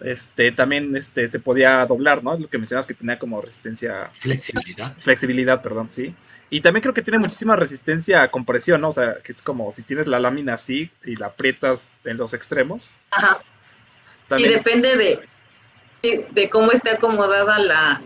este, 0.00 0.50
también 0.50 0.96
este, 0.96 1.28
se 1.28 1.38
podía 1.38 1.86
doblar, 1.86 2.24
¿no? 2.24 2.36
Lo 2.36 2.50
que 2.50 2.58
mencionas 2.58 2.84
que 2.84 2.94
tenía 2.94 3.16
como 3.16 3.40
resistencia. 3.40 4.10
Flexibilidad. 4.18 4.96
Flexibilidad, 4.98 5.62
perdón, 5.62 5.86
sí. 5.92 6.12
Y 6.50 6.62
también 6.62 6.82
creo 6.82 6.94
que 6.94 7.02
tiene 7.02 7.20
muchísima 7.20 7.54
resistencia 7.54 8.22
a 8.22 8.30
compresión, 8.32 8.80
¿no? 8.80 8.88
O 8.88 8.92
sea, 8.92 9.18
que 9.22 9.30
es 9.30 9.42
como 9.42 9.70
si 9.70 9.84
tienes 9.84 10.08
la 10.08 10.18
lámina 10.18 10.54
así 10.54 10.90
y 11.04 11.14
la 11.14 11.26
aprietas 11.26 11.92
en 12.02 12.16
los 12.16 12.34
extremos. 12.34 12.98
Ajá. 13.12 13.38
y 14.36 14.48
depende 14.48 14.96
de, 16.02 16.26
de, 16.32 16.50
cómo 16.50 16.72
esté 16.72 16.90
acomodada 16.90 17.60
la, 17.60 18.02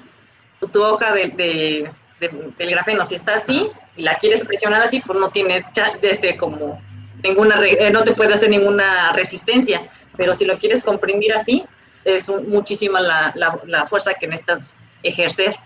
tu 0.70 0.82
hoja 0.82 1.14
de, 1.14 1.90
del 2.20 2.70
grafeno. 2.70 3.04
Si 3.04 3.14
está 3.14 3.34
así 3.34 3.70
y 3.96 4.02
la 4.02 4.14
quieres 4.14 4.44
presionar 4.44 4.82
así, 4.82 5.00
pues 5.00 5.18
no 5.18 5.30
tiene 5.30 5.64
desde 6.00 6.36
como 6.36 6.80
ninguna, 7.22 7.56
eh, 7.64 7.90
no 7.90 8.04
te 8.04 8.12
puede 8.12 8.34
hacer 8.34 8.50
ninguna 8.50 9.12
resistencia. 9.12 9.88
Pero 10.16 10.34
si 10.34 10.44
lo 10.44 10.58
quieres 10.58 10.82
comprimir 10.82 11.32
así, 11.32 11.64
es 12.04 12.28
muchísima 12.28 13.00
la, 13.00 13.32
la, 13.66 13.86
fuerza 13.86 14.14
que 14.14 14.26
necesitas 14.26 14.76
ejercer. 15.02 15.56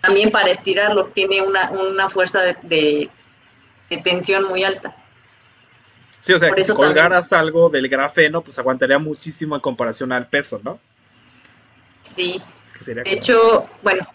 También 0.00 0.30
para 0.30 0.50
estirarlo 0.50 1.06
tiene 1.06 1.42
una, 1.42 1.70
una 1.70 2.08
fuerza 2.08 2.40
de, 2.62 3.10
tensión 4.02 4.44
muy 4.48 4.64
alta. 4.64 4.96
Sí, 6.20 6.32
o 6.32 6.38
sea, 6.38 6.52
que 6.52 6.62
si 6.62 6.72
colgaras 6.72 7.32
algo 7.32 7.68
del 7.68 7.88
grafeno, 7.88 8.42
pues 8.42 8.58
aguantaría 8.58 8.98
muchísimo 8.98 9.54
en 9.54 9.60
comparación 9.60 10.10
al 10.10 10.26
peso, 10.26 10.60
¿no? 10.64 10.80
Sí. 12.00 12.42
De 12.84 13.02
hecho, 13.04 13.68
bueno, 13.82 14.06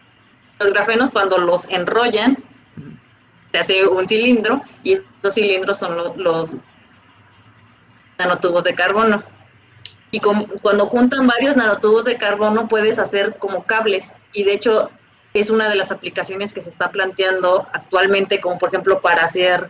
los 0.59 0.71
grafenos 0.71 1.11
cuando 1.11 1.37
los 1.37 1.69
enrollan, 1.69 2.37
se 3.51 3.57
hace 3.57 3.87
un 3.87 4.05
cilindro 4.05 4.61
y 4.83 4.99
los 5.21 5.33
cilindros 5.33 5.79
son 5.79 5.97
los, 6.17 6.57
nanotubos 8.17 8.65
de 8.65 8.75
carbono. 8.75 9.23
Y 10.11 10.19
cuando 10.19 10.85
juntan 10.85 11.27
varios 11.27 11.55
nanotubos 11.55 12.03
de 12.05 12.17
carbono 12.17 12.67
puedes 12.67 12.99
hacer 12.99 13.37
como 13.37 13.63
cables 13.63 14.15
y 14.33 14.43
de 14.43 14.53
hecho 14.53 14.89
es 15.33 15.49
una 15.49 15.69
de 15.69 15.75
las 15.75 15.91
aplicaciones 15.91 16.51
que 16.51 16.61
se 16.61 16.69
está 16.69 16.91
planteando 16.91 17.67
actualmente 17.71 18.41
como 18.41 18.57
por 18.57 18.69
ejemplo 18.69 19.01
para 19.01 19.23
hacer 19.23 19.69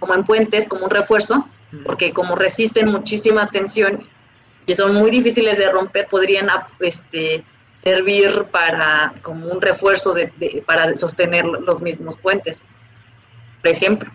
como 0.00 0.14
en 0.14 0.24
puentes, 0.24 0.68
como 0.68 0.84
un 0.84 0.90
refuerzo, 0.90 1.48
porque 1.84 2.12
como 2.12 2.34
resisten 2.34 2.88
muchísima 2.88 3.48
tensión 3.48 4.06
y 4.66 4.74
son 4.74 4.94
muy 4.94 5.10
difíciles 5.10 5.56
de 5.56 5.70
romper, 5.70 6.08
podrían 6.08 6.48
este, 6.80 7.44
servir 7.78 8.46
para 8.50 9.14
como 9.22 9.48
un 9.48 9.60
refuerzo 9.60 10.14
de, 10.14 10.32
para 10.66 10.96
sostener 10.96 11.44
los 11.44 11.82
mismos 11.82 12.16
puentes, 12.16 12.62
por 13.62 13.70
ejemplo. 13.70 14.10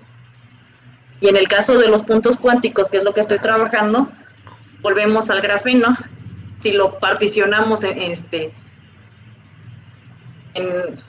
Y 1.19 1.30
en 1.30 1.38
el 1.38 1.47
caso 1.47 1.78
de 1.78 1.88
los 1.88 2.04
puntos 2.04 2.38
cuánticos, 2.38 2.89
que 2.89 2.97
es 2.97 3.04
lo 3.04 3.13
que 3.13 3.21
estoy 3.21 3.39
trabajando, 3.39 4.12
volvemos 4.82 5.30
al 5.30 5.41
grafeno. 5.41 5.95
Si 6.58 6.71
lo 6.71 7.00
particionamos 7.00 7.84
en, 7.84 8.02
este, 8.02 8.54
en 10.56 11.00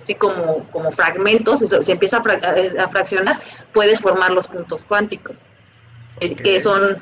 así 0.00 0.14
como, 0.14 0.64
como 0.70 0.90
fragmentos, 0.90 1.60
se 1.60 1.92
empieza 1.92 2.18
a, 2.18 2.88
fraccionar, 2.88 3.40
puedes 3.72 4.00
formar 4.00 4.30
los 4.30 4.48
puntos 4.48 4.84
cuánticos, 4.84 5.42
eh, 6.20 6.34
que 6.34 6.58
son, 6.58 6.98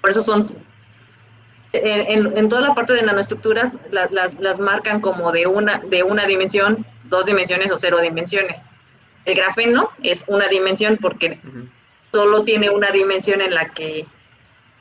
por 0.00 0.10
eso 0.10 0.22
son, 0.22 0.46
en, 1.72 2.48
toda 2.48 2.68
la 2.68 2.74
parte 2.74 2.94
de 2.94 3.02
nanoestructuras 3.02 3.74
las, 3.90 4.60
marcan 4.60 5.00
como 5.00 5.32
de 5.32 5.46
una, 5.46 5.78
de 5.78 6.02
una 6.02 6.26
dimensión, 6.26 6.86
dos 7.04 7.26
dimensiones 7.26 7.70
o 7.72 7.76
cero 7.76 7.98
dimensiones. 8.00 8.64
El 9.24 9.36
grafeno 9.36 9.90
es 10.02 10.24
una 10.28 10.48
dimensión 10.48 10.98
porque 11.00 11.38
solo 12.12 12.44
tiene 12.44 12.70
una 12.70 12.90
dimensión 12.90 13.40
en 13.40 13.54
la 13.54 13.68
que 13.68 14.06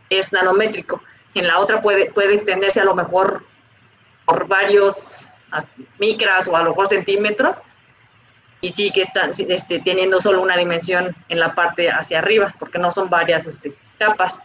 es 0.10 0.32
nanométrico, 0.32 1.02
en 1.34 1.48
la 1.48 1.60
otra 1.60 1.82
puede, 1.82 2.12
puede 2.12 2.34
extenderse 2.34 2.80
a 2.80 2.86
lo 2.86 2.96
mejor 2.96 3.44
por 4.26 4.48
varios 4.48 5.30
micras 6.00 6.48
o 6.48 6.56
a 6.56 6.64
lo 6.64 6.70
mejor 6.70 6.88
centímetros, 6.88 7.58
y 8.62 8.70
sí 8.70 8.92
que 8.92 9.02
están 9.02 9.30
este, 9.30 9.80
teniendo 9.80 10.20
solo 10.20 10.42
una 10.42 10.58
dimensión 10.58 11.16
en 11.30 11.40
la 11.40 11.54
parte 11.54 11.90
hacia 11.92 12.20
arriba, 12.20 12.54
porque 12.60 12.80
no 12.80 12.92
son 12.92 13.10
varias 13.10 13.46
este, 13.46 13.76
capas. 14.00 14.40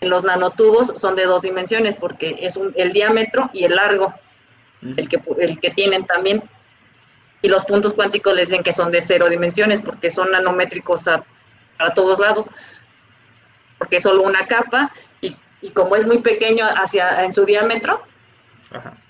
En 0.00 0.10
los 0.10 0.24
nanotubos 0.24 0.92
son 0.96 1.16
de 1.16 1.24
dos 1.24 1.42
dimensiones, 1.42 1.96
porque 1.96 2.36
es 2.40 2.58
el 2.74 2.92
diámetro 2.92 3.50
y 3.52 3.64
el 3.64 3.76
largo, 3.76 4.12
el 4.82 5.08
que, 5.08 5.20
el 5.38 5.60
que 5.60 5.70
tienen 5.70 6.04
también. 6.04 6.42
Y 7.42 7.48
los 7.48 7.64
puntos 7.64 7.94
cuánticos 7.94 8.34
les 8.34 8.48
dicen 8.48 8.62
que 8.62 8.72
son 8.72 8.90
de 8.90 9.02
cero 9.02 9.28
dimensiones, 9.28 9.80
porque 9.80 10.10
son 10.10 10.30
nanométricos 10.30 11.08
a, 11.08 11.24
todos 11.94 12.18
lados, 12.18 12.50
porque 13.78 13.96
es 13.96 14.02
solo 14.02 14.22
una 14.22 14.46
capa, 14.46 14.92
y, 15.20 15.36
y 15.60 15.70
como 15.70 15.96
es 15.96 16.06
muy 16.06 16.18
pequeño 16.18 16.64
hacia 16.66 17.24
en 17.24 17.32
su 17.32 17.44
diámetro, 17.44 18.02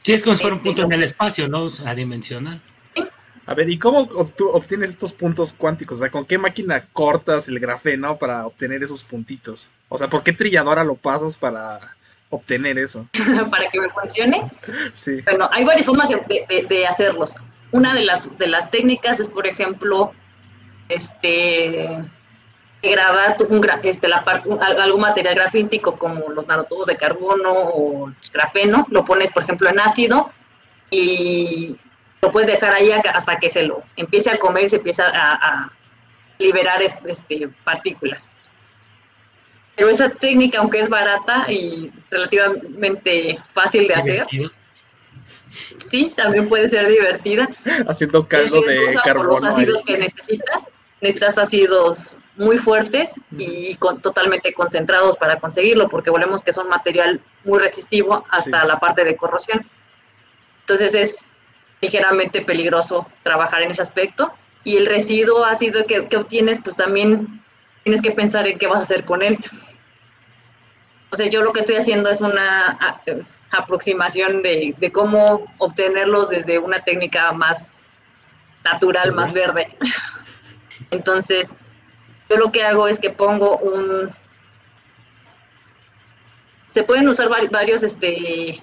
Sí, 0.03 0.13
es 0.13 0.23
como 0.23 0.37
si 0.37 0.43
fuera 0.43 0.57
un 0.57 0.63
punto 0.63 0.83
en 0.83 0.93
el 0.93 1.03
espacio, 1.03 1.49
¿no? 1.49 1.71
Adimensional. 1.87 2.61
A 3.47 3.55
ver, 3.55 3.69
¿y 3.69 3.79
cómo 3.79 4.09
obtienes 4.53 4.91
estos 4.91 5.13
puntos 5.13 5.53
cuánticos? 5.53 5.99
O 5.99 6.01
sea, 6.01 6.11
¿con 6.11 6.25
qué 6.25 6.39
máquina 6.39 6.87
cortas 6.93 7.49
el 7.49 7.61
grafeno 7.61 8.17
para 8.19 8.47
obtener 8.47 8.83
esos 8.83 9.03
puntitos? 9.03 9.73
O 9.89 9.99
sea, 9.99 10.09
¿por 10.09 10.23
qué 10.23 10.33
trilladora 10.33 10.83
lo 10.83 10.95
pasas 10.95 11.37
para 11.37 11.79
obtener 12.31 12.79
eso? 12.79 13.07
para 13.51 13.69
que 13.71 13.81
me 13.81 13.89
funcione. 13.89 14.51
Sí. 14.95 15.21
Bueno, 15.23 15.49
hay 15.53 15.65
varias 15.65 15.87
formas 15.87 16.09
de, 16.09 16.87
hacerlos. 16.87 17.37
Una 17.73 17.95
de 17.95 18.05
las, 18.05 18.37
de 18.39 18.47
las 18.47 18.71
técnicas 18.71 19.21
es, 19.21 19.29
por 19.29 19.47
ejemplo, 19.47 20.13
este 20.89 21.89
degradar 22.85 23.37
un, 23.49 23.67
este, 23.83 24.09
la 24.09 24.25
parte, 24.25 24.51
algún 24.61 25.01
material 25.01 25.35
grafítico 25.35 25.97
como 25.97 26.29
los 26.29 26.47
nanotubos 26.47 26.87
de 26.87 26.97
carbono 26.97 27.51
o 27.51 28.13
grafeno, 28.33 28.87
lo 28.91 29.05
pones, 29.05 29.31
por 29.33 29.43
ejemplo, 29.43 29.69
en 29.71 29.81
ácido 29.81 30.31
y 30.91 31.77
lo 32.25 32.31
puedes 32.31 32.49
dejar 32.49 32.75
ahí 32.75 32.91
hasta 32.91 33.39
que 33.39 33.51
se 33.51 33.65
lo 33.65 33.83
empiece 33.97 34.31
a 34.31 34.39
comer 34.39 34.65
y 34.65 34.69
se 34.71 34.77
empieza 34.77 35.05
a, 35.13 35.71
liberar 36.39 36.83
este, 36.83 37.49
partículas. 37.63 38.29
Pero 39.77 39.89
esa 39.89 40.09
técnica, 40.09 40.59
aunque 40.59 40.81
es 40.81 40.89
barata 40.89 41.45
y 41.49 41.93
relativamente 42.11 43.39
fácil 43.53 43.87
de 43.87 43.95
hacer, 43.95 44.27
sí, 45.49 46.13
también 46.17 46.49
puede 46.49 46.69
ser 46.69 46.89
divertida. 46.89 47.49
Haciendo 47.89 48.27
caldo 48.27 48.63
de 48.63 48.95
carbono. 49.05 49.29
los 49.29 49.45
ácidos 49.45 49.83
que 49.85 49.99
necesitas 49.99 50.71
necesitas 51.01 51.37
ácidos 51.37 52.19
muy 52.37 52.57
fuertes 52.57 53.21
y 53.37 53.77
totalmente 53.77 54.55
concentrados 54.55 55.17
para 55.19 55.39
conseguirlo, 55.39 55.89
porque 55.91 56.09
volvemos 56.09 56.43
que 56.43 56.53
son 56.55 56.69
material 56.69 57.21
muy 57.45 57.59
resistivo 57.59 58.25
hasta 58.31 58.65
la 58.65 58.81
parte 58.81 59.05
de 59.05 59.15
corrosión. 59.15 59.69
Entonces 60.61 60.95
es 60.95 61.27
ligeramente 61.85 62.41
peligroso 62.41 63.07
trabajar 63.23 63.63
en 63.63 63.71
ese 63.71 63.83
aspecto. 63.83 64.33
Y 64.65 64.77
el 64.77 64.87
residuo 64.87 65.45
ácido 65.45 65.85
que, 65.87 66.17
obtienes, 66.17 66.59
pues 66.65 66.77
también 66.77 67.43
tienes 67.83 68.01
que 68.01 68.11
pensar 68.11 68.47
en 68.47 68.59
qué 68.59 68.67
vas 68.67 68.81
a 68.81 68.85
hacer 68.85 69.05
con 69.05 69.23
él. 69.23 69.39
O 71.11 71.17
sea, 71.17 71.29
yo 71.29 71.43
lo 71.43 71.53
que 71.53 71.61
estoy 71.61 71.77
haciendo 71.77 72.11
es 72.11 72.21
una 72.21 72.79
aproximación 73.51 74.43
de, 74.43 74.75
de 74.79 74.91
cómo 74.91 75.47
obtenerlos 75.59 76.31
desde 76.31 76.59
una 76.59 76.81
técnica 76.81 77.33
más 77.33 77.87
natural, 78.65 79.13
más 79.13 79.33
verde. 79.33 79.77
Entonces, 80.91 81.57
yo 82.31 82.37
lo 82.37 82.51
que 82.51 82.65
hago 82.65 82.89
es 82.89 82.99
que 82.99 83.11
pongo 83.11 83.59
un... 83.59 84.11
Se 86.67 86.83
pueden 86.83 87.07
usar 87.09 87.29
varios 87.29 87.83
este, 87.83 88.61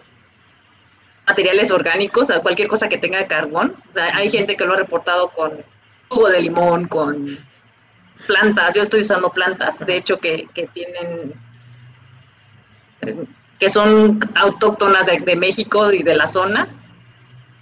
materiales 1.31 1.71
orgánicos, 1.71 2.29
cualquier 2.41 2.67
cosa 2.67 2.89
que 2.89 2.97
tenga 2.97 3.25
carbón. 3.25 3.75
O 3.89 3.93
sea, 3.93 4.13
hay 4.13 4.29
gente 4.29 4.57
que 4.57 4.65
lo 4.65 4.73
ha 4.73 4.75
reportado 4.75 5.29
con 5.29 5.63
jugo 6.09 6.29
de 6.29 6.41
limón, 6.41 6.87
con 6.89 7.25
plantas. 8.27 8.73
Yo 8.73 8.81
estoy 8.81 8.99
usando 8.99 9.29
plantas, 9.29 9.79
de 9.79 9.95
hecho, 9.95 10.19
que, 10.19 10.47
tienen 10.73 11.33
que 13.59 13.69
son 13.69 14.19
autóctonas 14.35 15.05
de, 15.05 15.35
México 15.35 15.91
y 15.91 16.03
de 16.03 16.15
la 16.15 16.27
zona, 16.27 16.67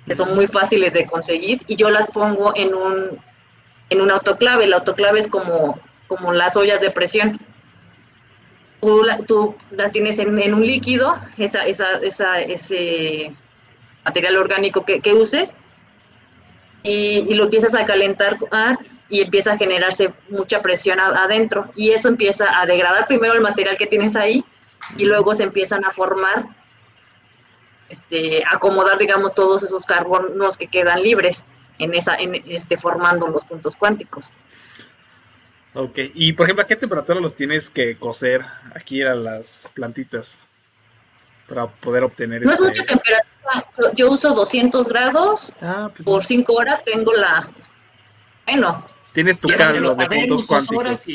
que 0.08 0.16
son 0.16 0.34
muy 0.34 0.48
fáciles 0.48 0.94
de 0.94 1.06
conseguir, 1.06 1.62
y 1.68 1.76
yo 1.76 1.90
las 1.90 2.08
pongo 2.08 2.52
en 2.56 2.74
un 2.74 3.20
en 3.92 4.02
un 4.02 4.12
autoclave. 4.12 4.66
El 4.66 4.74
autoclave 4.74 5.20
es 5.20 5.28
como, 5.28 5.80
como 6.08 6.34
las 6.34 6.56
ollas 6.56 6.82
de 6.82 6.92
presión. 6.92 7.40
Tú, 9.28 9.56
las 9.72 9.92
tienes 9.92 10.20
en, 10.20 10.54
un 10.54 10.66
líquido, 10.66 11.14
esa, 11.38 11.66
esa, 11.66 11.98
esa, 11.98 12.40
ese 12.40 13.36
material 14.10 14.38
orgánico 14.38 14.84
que, 14.86 15.14
uses, 15.14 15.56
y, 16.84 17.34
lo 17.36 17.46
empiezas 17.46 17.76
a 17.76 17.86
calentar 17.86 18.38
ah, 18.52 18.78
y 19.10 19.22
empieza 19.22 19.54
a 19.54 19.58
generarse 19.58 20.14
mucha 20.30 20.62
presión 20.62 21.00
adentro. 21.00 21.72
Y 21.76 21.92
eso 21.92 22.08
empieza 22.10 22.60
a 22.60 22.66
degradar 22.66 23.08
primero 23.08 23.34
el 23.34 23.42
material 23.42 23.78
que 23.78 23.88
tienes 23.88 24.16
ahí 24.16 24.44
y 24.98 25.06
luego 25.06 25.34
se 25.34 25.44
empiezan 25.44 25.86
a 25.86 25.92
formar, 25.92 26.46
este, 27.90 28.44
acomodar, 28.50 28.98
digamos, 28.98 29.34
todos 29.34 29.64
esos 29.64 29.86
carbonos 29.86 30.58
que 30.58 30.68
quedan 30.68 31.02
libres 31.02 31.46
en 31.80 31.94
esa, 31.94 32.16
en 32.16 32.36
este, 32.48 32.78
formando 32.78 33.28
los 33.28 33.46
puntos 33.46 33.76
cuánticos. 33.76 34.32
Ok, 35.74 36.00
y 36.16 36.34
por 36.34 36.46
ejemplo, 36.46 36.64
¿a 36.64 36.68
qué 36.68 36.76
temperatura 36.76 37.20
los 37.20 37.36
tienes 37.36 37.70
que 37.70 37.96
cocer 37.98 38.44
aquí 38.76 39.04
a 39.04 39.14
las 39.14 39.72
plantitas 39.74 40.44
para 41.48 41.68
poder 41.68 42.04
obtener? 42.04 42.42
No 42.42 42.52
es 42.52 42.60
este 42.60 42.64
mucha 42.68 42.86
temperatura, 42.86 43.26
yo 43.96 44.12
uso 44.12 44.34
200 44.34 44.88
grados, 44.88 45.54
ah, 45.62 45.90
pues 45.94 46.04
por 46.06 46.24
5 46.24 46.54
horas 46.54 46.84
tengo 46.84 47.14
la... 47.14 47.50
Bueno. 48.46 48.86
Tienes 49.14 49.40
tu 49.40 49.50
caldo 49.50 49.96
de 49.96 50.06
puntos 50.08 50.44
cuánticos. 50.44 51.08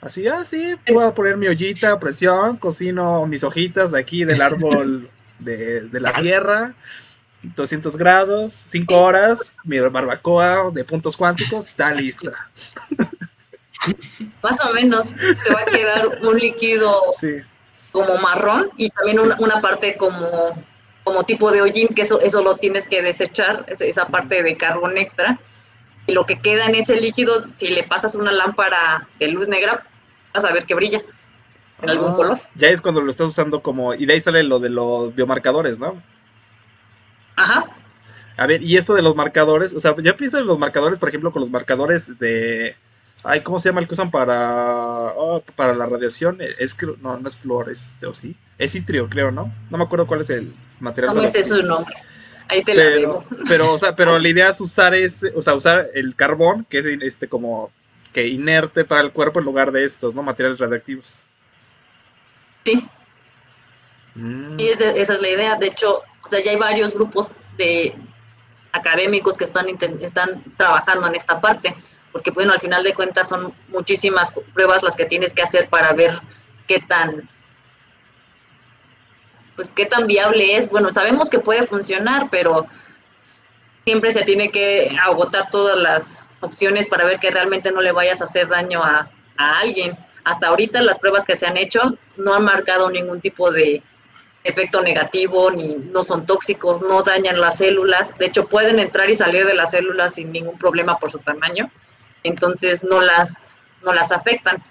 Así, 0.00 0.28
ah, 0.28 0.44
sí, 0.44 0.74
puedo 0.86 1.14
poner 1.14 1.36
mi 1.36 1.46
ollita 1.46 1.98
presión, 1.98 2.58
cocino 2.58 3.26
mis 3.26 3.42
hojitas 3.42 3.92
de 3.92 4.00
aquí 4.00 4.24
del 4.24 4.42
árbol 4.42 5.10
de, 5.38 5.88
de 5.88 6.00
la 6.00 6.12
sierra 6.14 6.74
200 7.54 7.96
grados, 7.96 8.52
5 8.52 8.94
horas, 8.94 9.52
mi 9.64 9.78
barbacoa 9.78 10.70
de 10.72 10.84
puntos 10.84 11.16
cuánticos 11.16 11.66
está 11.68 11.92
lista. 11.92 12.30
Más 14.42 14.60
o 14.60 14.72
menos, 14.72 15.06
te 15.06 15.54
va 15.54 15.60
a 15.60 15.64
quedar 15.66 16.08
un 16.22 16.38
líquido 16.38 17.02
como 17.92 18.16
marrón 18.16 18.70
y 18.76 18.88
también 18.90 19.18
una, 19.38 19.60
parte 19.60 19.96
como, 19.96 20.56
como 21.04 21.24
tipo 21.24 21.52
de 21.52 21.60
hollín, 21.60 21.88
que 21.88 22.02
eso, 22.02 22.20
eso 22.20 22.42
lo 22.42 22.56
tienes 22.56 22.88
que 22.88 23.02
desechar, 23.02 23.66
esa 23.68 24.08
parte 24.08 24.42
de 24.42 24.56
carbón 24.56 24.96
extra. 24.96 25.38
Y 26.06 26.12
lo 26.12 26.26
que 26.26 26.40
queda 26.40 26.66
en 26.66 26.74
ese 26.74 26.96
líquido, 26.96 27.50
si 27.50 27.68
le 27.68 27.84
pasas 27.84 28.14
una 28.14 28.32
lámpara 28.32 29.08
de 29.18 29.28
luz 29.28 29.48
negra, 29.48 29.86
vas 30.32 30.44
a 30.44 30.52
ver 30.52 30.64
que 30.64 30.74
brilla 30.74 31.02
en 31.82 31.90
algún 31.90 32.12
ah, 32.12 32.14
color. 32.14 32.38
Ya 32.54 32.68
es 32.68 32.80
cuando 32.80 33.00
lo 33.00 33.10
estás 33.10 33.28
usando 33.28 33.62
como, 33.62 33.94
y 33.94 34.06
de 34.06 34.14
ahí 34.14 34.20
sale 34.20 34.42
lo 34.42 34.58
de 34.58 34.70
los 34.70 35.14
biomarcadores, 35.14 35.78
¿no? 35.78 36.02
Ajá. 37.36 37.64
A 38.36 38.46
ver, 38.46 38.62
y 38.62 38.76
esto 38.76 38.94
de 38.94 39.02
los 39.02 39.14
marcadores, 39.14 39.72
o 39.74 39.80
sea, 39.80 39.94
yo 39.96 40.16
pienso 40.16 40.38
en 40.38 40.46
los 40.46 40.58
marcadores, 40.58 40.98
por 40.98 41.08
ejemplo, 41.08 41.32
con 41.32 41.40
los 41.40 41.50
marcadores 41.50 42.18
de... 42.18 42.76
Ay, 43.24 43.40
¿cómo 43.40 43.58
se 43.58 43.70
llama 43.70 43.80
el 43.80 43.88
que 43.88 43.94
usan 43.94 44.10
para, 44.10 45.14
oh, 45.16 45.42
para 45.56 45.74
la 45.74 45.86
radiación? 45.86 46.38
Es 46.58 46.74
que 46.74 46.86
no, 47.00 47.16
no 47.16 47.28
es 47.28 47.36
flor, 47.36 47.70
es, 47.70 47.96
o 48.06 48.12
sí, 48.12 48.36
es 48.58 48.72
citrio, 48.72 49.08
creo, 49.08 49.30
¿no? 49.30 49.52
No 49.70 49.78
me 49.78 49.84
acuerdo 49.84 50.06
cuál 50.06 50.20
es 50.20 50.30
el 50.30 50.54
material. 50.78 51.14
No 51.14 51.22
me 51.22 51.28
sé 51.28 51.42
su 51.42 51.62
nombre. 51.62 51.94
Ahí 52.48 52.62
te 52.62 52.74
pero, 52.74 52.90
la 52.90 52.96
digo. 52.96 53.24
Pero, 53.48 53.72
o 53.72 53.78
sea, 53.78 53.96
pero 53.96 54.18
la 54.20 54.28
idea 54.28 54.50
es 54.50 54.60
usar 54.60 54.94
ese, 54.94 55.32
o 55.34 55.40
sea, 55.40 55.54
usar 55.54 55.88
el 55.94 56.14
carbón, 56.14 56.66
que 56.68 56.78
es 56.78 56.86
este 56.86 57.28
como 57.28 57.72
que 58.12 58.28
inerte 58.28 58.84
para 58.84 59.00
el 59.00 59.12
cuerpo 59.12 59.40
en 59.40 59.46
lugar 59.46 59.72
de 59.72 59.84
estos, 59.84 60.14
¿no? 60.14 60.22
Materiales 60.22 60.58
radiactivos. 60.58 61.24
Sí. 62.64 62.86
Mm. 64.14 64.60
Y 64.60 64.68
esa 64.68 64.90
es 64.90 65.20
la 65.20 65.28
idea. 65.28 65.56
De 65.56 65.68
hecho, 65.68 66.02
o 66.24 66.28
sea, 66.28 66.40
ya 66.42 66.50
hay 66.50 66.58
varios 66.58 66.92
grupos 66.92 67.32
de 67.56 67.94
académicos 68.72 69.36
que 69.36 69.44
están, 69.44 69.66
están 70.00 70.44
trabajando 70.56 71.06
en 71.06 71.14
esta 71.14 71.40
parte, 71.40 71.74
porque 72.14 72.30
bueno, 72.30 72.52
al 72.52 72.60
final 72.60 72.84
de 72.84 72.94
cuentas 72.94 73.28
son 73.28 73.52
muchísimas 73.66 74.32
pruebas 74.52 74.84
las 74.84 74.94
que 74.94 75.04
tienes 75.04 75.34
que 75.34 75.42
hacer 75.42 75.68
para 75.68 75.92
ver 75.94 76.12
qué 76.68 76.78
tan 76.78 77.28
pues 79.56 79.68
qué 79.68 79.84
tan 79.84 80.06
viable 80.06 80.56
es. 80.56 80.70
Bueno, 80.70 80.92
sabemos 80.92 81.28
que 81.28 81.40
puede 81.40 81.64
funcionar, 81.64 82.28
pero 82.30 82.66
siempre 83.84 84.12
se 84.12 84.22
tiene 84.22 84.50
que 84.50 84.96
agotar 85.02 85.50
todas 85.50 85.76
las 85.76 86.24
opciones 86.40 86.86
para 86.86 87.04
ver 87.04 87.18
que 87.18 87.32
realmente 87.32 87.72
no 87.72 87.82
le 87.82 87.90
vayas 87.90 88.20
a 88.20 88.24
hacer 88.24 88.46
daño 88.46 88.80
a, 88.84 89.10
a 89.36 89.58
alguien. 89.58 89.98
Hasta 90.22 90.46
ahorita 90.46 90.82
las 90.82 91.00
pruebas 91.00 91.24
que 91.24 91.34
se 91.34 91.48
han 91.48 91.56
hecho 91.56 91.98
no 92.16 92.32
han 92.32 92.44
marcado 92.44 92.90
ningún 92.90 93.20
tipo 93.20 93.50
de 93.50 93.82
efecto 94.44 94.82
negativo, 94.82 95.50
ni 95.50 95.74
no 95.74 96.04
son 96.04 96.26
tóxicos, 96.26 96.80
no 96.82 97.02
dañan 97.02 97.40
las 97.40 97.58
células. 97.58 98.16
De 98.18 98.26
hecho, 98.26 98.46
pueden 98.46 98.78
entrar 98.78 99.10
y 99.10 99.16
salir 99.16 99.46
de 99.46 99.54
las 99.54 99.72
células 99.72 100.14
sin 100.14 100.30
ningún 100.30 100.56
problema 100.58 100.96
por 101.00 101.10
su 101.10 101.18
tamaño. 101.18 101.72
Entonces, 102.24 102.82
no 102.82 103.00
las, 103.00 103.54
no 103.84 103.92
las 103.92 104.10
afectan. 104.10 104.62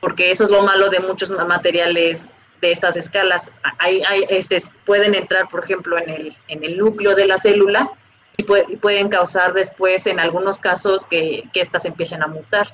Porque 0.00 0.30
eso 0.30 0.44
es 0.44 0.50
lo 0.50 0.62
malo 0.62 0.88
de 0.88 1.00
muchos 1.00 1.30
materiales 1.30 2.30
de 2.62 2.72
estas 2.72 2.96
escalas. 2.96 3.54
Hay, 3.78 4.02
este, 4.30 4.56
pueden 4.86 5.14
entrar, 5.14 5.48
por 5.48 5.62
ejemplo, 5.62 5.98
en 5.98 6.08
el, 6.08 6.36
en 6.48 6.64
el 6.64 6.78
núcleo 6.78 7.14
de 7.14 7.26
la 7.26 7.36
célula 7.36 7.90
y, 8.38 8.44
pueden 8.44 9.10
causar 9.10 9.52
después, 9.52 10.06
en 10.06 10.18
algunos 10.18 10.58
casos, 10.58 11.04
que, 11.04 11.44
que 11.52 11.60
éstas 11.60 11.84
empiecen 11.84 12.22
a 12.22 12.26
mutar. 12.26 12.72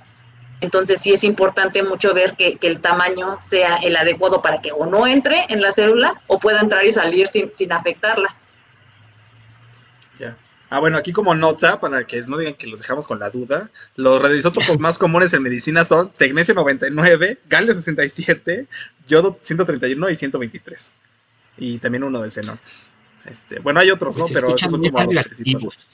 Entonces 0.60 1.00
sí 1.00 1.12
es 1.12 1.22
importante 1.24 1.82
mucho 1.82 2.14
ver 2.14 2.34
que, 2.34 2.58
el 2.62 2.80
tamaño 2.80 3.38
sea 3.40 3.76
el 3.76 3.96
adecuado 3.96 4.40
para 4.40 4.60
que 4.62 4.72
o 4.72 4.86
no 4.86 5.06
entre 5.06 5.44
en 5.48 5.60
la 5.60 5.72
célula 5.72 6.22
o 6.26 6.38
pueda 6.38 6.60
entrar 6.60 6.84
y 6.84 6.92
salir 6.92 7.28
sin, 7.28 7.52
sin 7.52 7.72
afectarla. 7.72 8.34
Ya. 10.18 10.36
Ah, 10.68 10.80
bueno, 10.80 10.96
aquí 10.96 11.12
como 11.12 11.34
nota, 11.34 11.78
para 11.78 12.06
que 12.06 12.22
no 12.22 12.38
digan 12.38 12.54
que 12.54 12.66
los 12.66 12.80
dejamos 12.80 13.06
con 13.06 13.20
la 13.20 13.30
duda, 13.30 13.70
los 13.94 14.20
radioisótopos 14.20 14.78
más 14.80 14.98
comunes 14.98 15.32
en 15.32 15.42
medicina 15.42 15.84
son 15.84 16.10
tecnesio 16.10 16.54
99, 16.54 17.38
galio 17.48 17.72
67, 17.72 18.66
yodo 19.06 19.36
131 19.40 20.10
y 20.10 20.14
123. 20.14 20.92
Y 21.58 21.78
también 21.78 22.04
uno 22.04 22.20
de 22.20 22.30
xenón. 22.30 22.58
Este, 23.24 23.60
bueno, 23.60 23.80
hay 23.80 23.90
otros, 23.90 24.16
¿no? 24.16 24.22
Pues 24.22 24.32
Pero 24.32 24.54
esos 24.54 24.70
son 24.70 24.82
como 24.82 25.12
los 25.12 25.24
principales. 25.24 25.86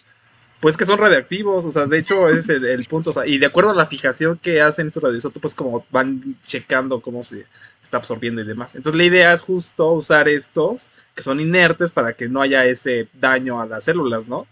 Pues 0.60 0.76
que 0.76 0.84
son 0.84 0.98
radioactivos, 0.98 1.64
o 1.64 1.72
sea, 1.72 1.86
de 1.86 1.98
hecho 1.98 2.28
ese 2.28 2.56
es 2.56 2.62
el, 2.62 2.84
punto, 2.84 3.10
o 3.10 3.12
sea, 3.12 3.26
y 3.26 3.38
de 3.38 3.46
acuerdo 3.46 3.70
a 3.70 3.74
la 3.74 3.86
fijación 3.86 4.38
que 4.38 4.60
hacen 4.60 4.86
estos 4.86 5.02
radioisótopos, 5.02 5.56
como 5.56 5.84
van 5.90 6.36
checando 6.46 7.00
cómo 7.00 7.24
se 7.24 7.46
está 7.82 7.96
absorbiendo 7.96 8.40
y 8.42 8.44
demás. 8.44 8.76
Entonces 8.76 8.96
la 8.96 9.04
idea 9.04 9.32
es 9.32 9.42
justo 9.42 9.90
usar 9.90 10.28
estos, 10.28 10.88
que 11.16 11.22
son 11.24 11.40
inertes, 11.40 11.90
para 11.90 12.12
que 12.12 12.28
no 12.28 12.40
haya 12.40 12.64
ese 12.64 13.08
daño 13.12 13.60
a 13.60 13.66
las 13.66 13.84
células, 13.84 14.28
¿no? 14.28 14.46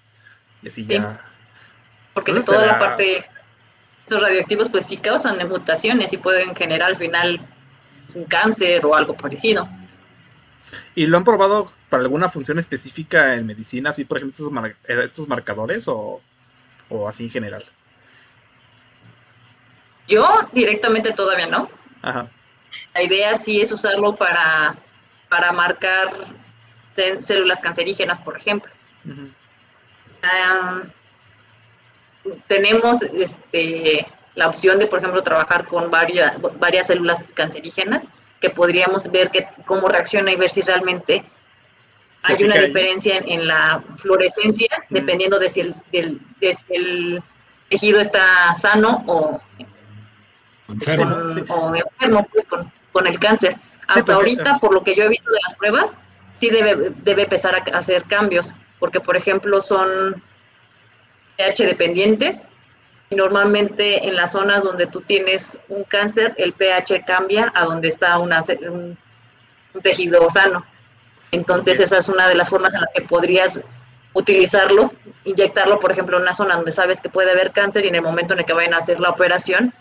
Y 0.62 0.68
así 0.68 0.86
ya... 0.86 1.24
Porque 2.14 2.32
toda 2.32 2.66
la 2.66 2.78
parte, 2.78 3.24
estos 4.04 4.20
radioactivos 4.20 4.68
pues 4.68 4.86
sí 4.86 4.96
causan 4.96 5.46
mutaciones 5.48 6.12
y 6.12 6.16
pueden 6.16 6.54
generar 6.56 6.90
al 6.90 6.96
final 6.96 7.40
un 8.14 8.24
cáncer 8.24 8.84
o 8.84 8.94
algo 8.94 9.16
parecido. 9.16 9.68
¿Y 10.94 11.06
lo 11.06 11.16
han 11.16 11.24
probado 11.24 11.72
para 11.88 12.02
alguna 12.02 12.28
función 12.28 12.58
específica 12.58 13.34
en 13.34 13.46
medicina, 13.46 13.90
así 13.90 14.04
por 14.04 14.18
ejemplo 14.18 14.48
estos, 14.48 15.04
estos 15.04 15.28
marcadores 15.28 15.86
o, 15.88 16.20
así 17.08 17.24
en 17.24 17.30
general? 17.30 17.64
Yo 20.08 20.26
directamente 20.52 21.12
todavía 21.12 21.46
no. 21.46 21.70
La 22.94 23.02
idea 23.02 23.34
sí 23.34 23.60
es 23.60 23.70
usarlo 23.70 24.14
para, 24.14 24.76
para 25.28 25.52
marcar 25.52 26.08
células 27.20 27.60
cancerígenas, 27.60 28.20
por 28.20 28.36
ejemplo. 28.36 28.72
Tenemos 32.46 33.02
este, 33.02 34.06
la 34.34 34.48
opción 34.48 34.78
de, 34.78 34.86
por 34.86 34.98
ejemplo, 34.98 35.22
trabajar 35.22 35.66
con 35.66 35.90
varias, 35.90 36.38
varias 36.58 36.86
células 36.86 37.24
cancerígenas 37.34 38.12
que 38.40 38.50
podríamos 38.50 39.10
ver 39.10 39.30
que, 39.30 39.46
cómo 39.66 39.88
reacciona 39.88 40.32
y 40.32 40.36
ver 40.36 40.50
si 40.50 40.62
realmente 40.62 41.24
hay 42.22 42.44
una 42.44 42.56
diferencia 42.56 43.18
en, 43.18 43.46
la 43.46 43.82
fluorescencia, 43.96 44.68
dependiendo 44.90 45.38
de 45.38 45.48
si, 45.48 45.60
el, 45.60 47.22
tejido 47.68 48.00
está 48.00 48.54
sano 48.56 49.04
o 49.06 49.40
enfermo, 50.68 51.16
o 51.48 51.74
enfermo 51.74 52.26
pues, 52.30 52.46
con, 52.46 53.06
el 53.06 53.18
cáncer. 53.18 53.56
Hasta 53.88 54.14
ahorita, 54.14 54.58
por 54.58 54.74
lo 54.74 54.82
que 54.82 54.94
yo 54.94 55.04
he 55.04 55.08
visto 55.08 55.30
de 55.30 55.38
las 55.46 55.56
pruebas, 55.56 56.00
sí 56.30 56.50
debe, 56.50 56.92
debe 57.02 57.22
empezar 57.22 57.54
a 57.54 57.78
hacer 57.78 58.04
cambios, 58.04 58.54
porque 58.80 59.00
por 59.00 59.16
ejemplo 59.16 59.60
son 59.60 60.20
pH 61.36 61.66
dependientes 61.66 62.42
y 63.10 63.14
normalmente 63.14 64.06
en 64.06 64.16
las 64.16 64.32
zonas 64.32 64.64
donde 64.64 64.86
tú 64.86 65.02
tienes 65.02 65.58
un 65.68 65.84
cáncer, 65.84 66.34
el 66.38 66.52
pH 66.54 67.04
cambia 67.06 67.52
a 67.54 67.64
donde 67.64 67.88
está 67.88 68.18
una, 68.18 68.40
un 68.68 68.96
tejido 69.82 70.28
sano. 70.30 70.64
Entonces 71.32 71.78
esa 71.80 71.98
es 71.98 72.08
una 72.08 72.28
de 72.28 72.34
las 72.34 72.48
formas 72.48 72.74
en 72.74 72.80
las 72.80 72.92
que 72.92 73.02
podrías 73.02 73.62
utilizarlo, 74.12 74.92
inyectarlo, 75.24 75.78
por 75.78 75.92
ejemplo, 75.92 76.16
en 76.16 76.22
una 76.22 76.34
zona 76.34 76.56
donde 76.56 76.72
sabes 76.72 77.00
que 77.00 77.08
puede 77.08 77.30
haber 77.30 77.52
cáncer 77.52 77.84
y 77.84 77.88
en 77.88 77.96
el 77.96 78.02
momento 78.02 78.34
en 78.34 78.40
el 78.40 78.46
que 78.46 78.52
vayan 78.52 78.74
a 78.74 78.78
hacer 78.78 78.98
la 78.98 79.10
operación, 79.10 79.72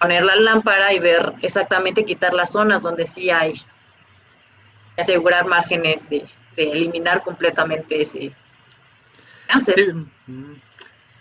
poner 0.00 0.24
la 0.24 0.36
lámpara 0.36 0.92
y 0.92 0.98
ver 0.98 1.34
exactamente, 1.42 2.04
quitar 2.04 2.34
las 2.34 2.52
zonas 2.52 2.82
donde 2.82 3.06
sí 3.06 3.30
hay, 3.30 3.54
asegurar 4.96 5.46
márgenes 5.46 6.08
de, 6.08 6.26
eliminar 6.56 7.22
completamente 7.22 8.00
ese 8.00 8.32
cáncer. 9.46 9.94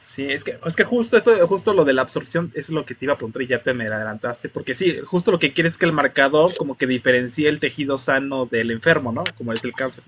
Sí, 0.03 0.29
es 0.29 0.43
que, 0.43 0.59
es 0.65 0.75
que 0.75 0.83
justo 0.83 1.15
esto, 1.15 1.47
justo 1.47 1.73
lo 1.73 1.85
de 1.85 1.93
la 1.93 2.01
absorción 2.01 2.51
es 2.55 2.69
lo 2.69 2.85
que 2.85 2.93
te 2.93 3.05
iba 3.05 3.13
a 3.13 3.17
preguntar 3.17 3.41
y 3.41 3.47
ya 3.47 3.63
te 3.63 3.73
me 3.73 3.87
adelantaste, 3.87 4.49
porque 4.49 4.75
sí, 4.75 4.99
justo 5.05 5.31
lo 5.31 5.39
que 5.39 5.53
quieres 5.53 5.73
es 5.73 5.77
que 5.77 5.85
el 5.85 5.93
marcador 5.93 6.57
como 6.57 6.77
que 6.77 6.87
diferencie 6.87 7.47
el 7.47 7.61
tejido 7.61 7.97
sano 7.97 8.45
del 8.45 8.71
enfermo, 8.71 9.13
¿no? 9.13 9.23
Como 9.37 9.53
es 9.53 9.63
el 9.63 9.71
cáncer. 9.71 10.03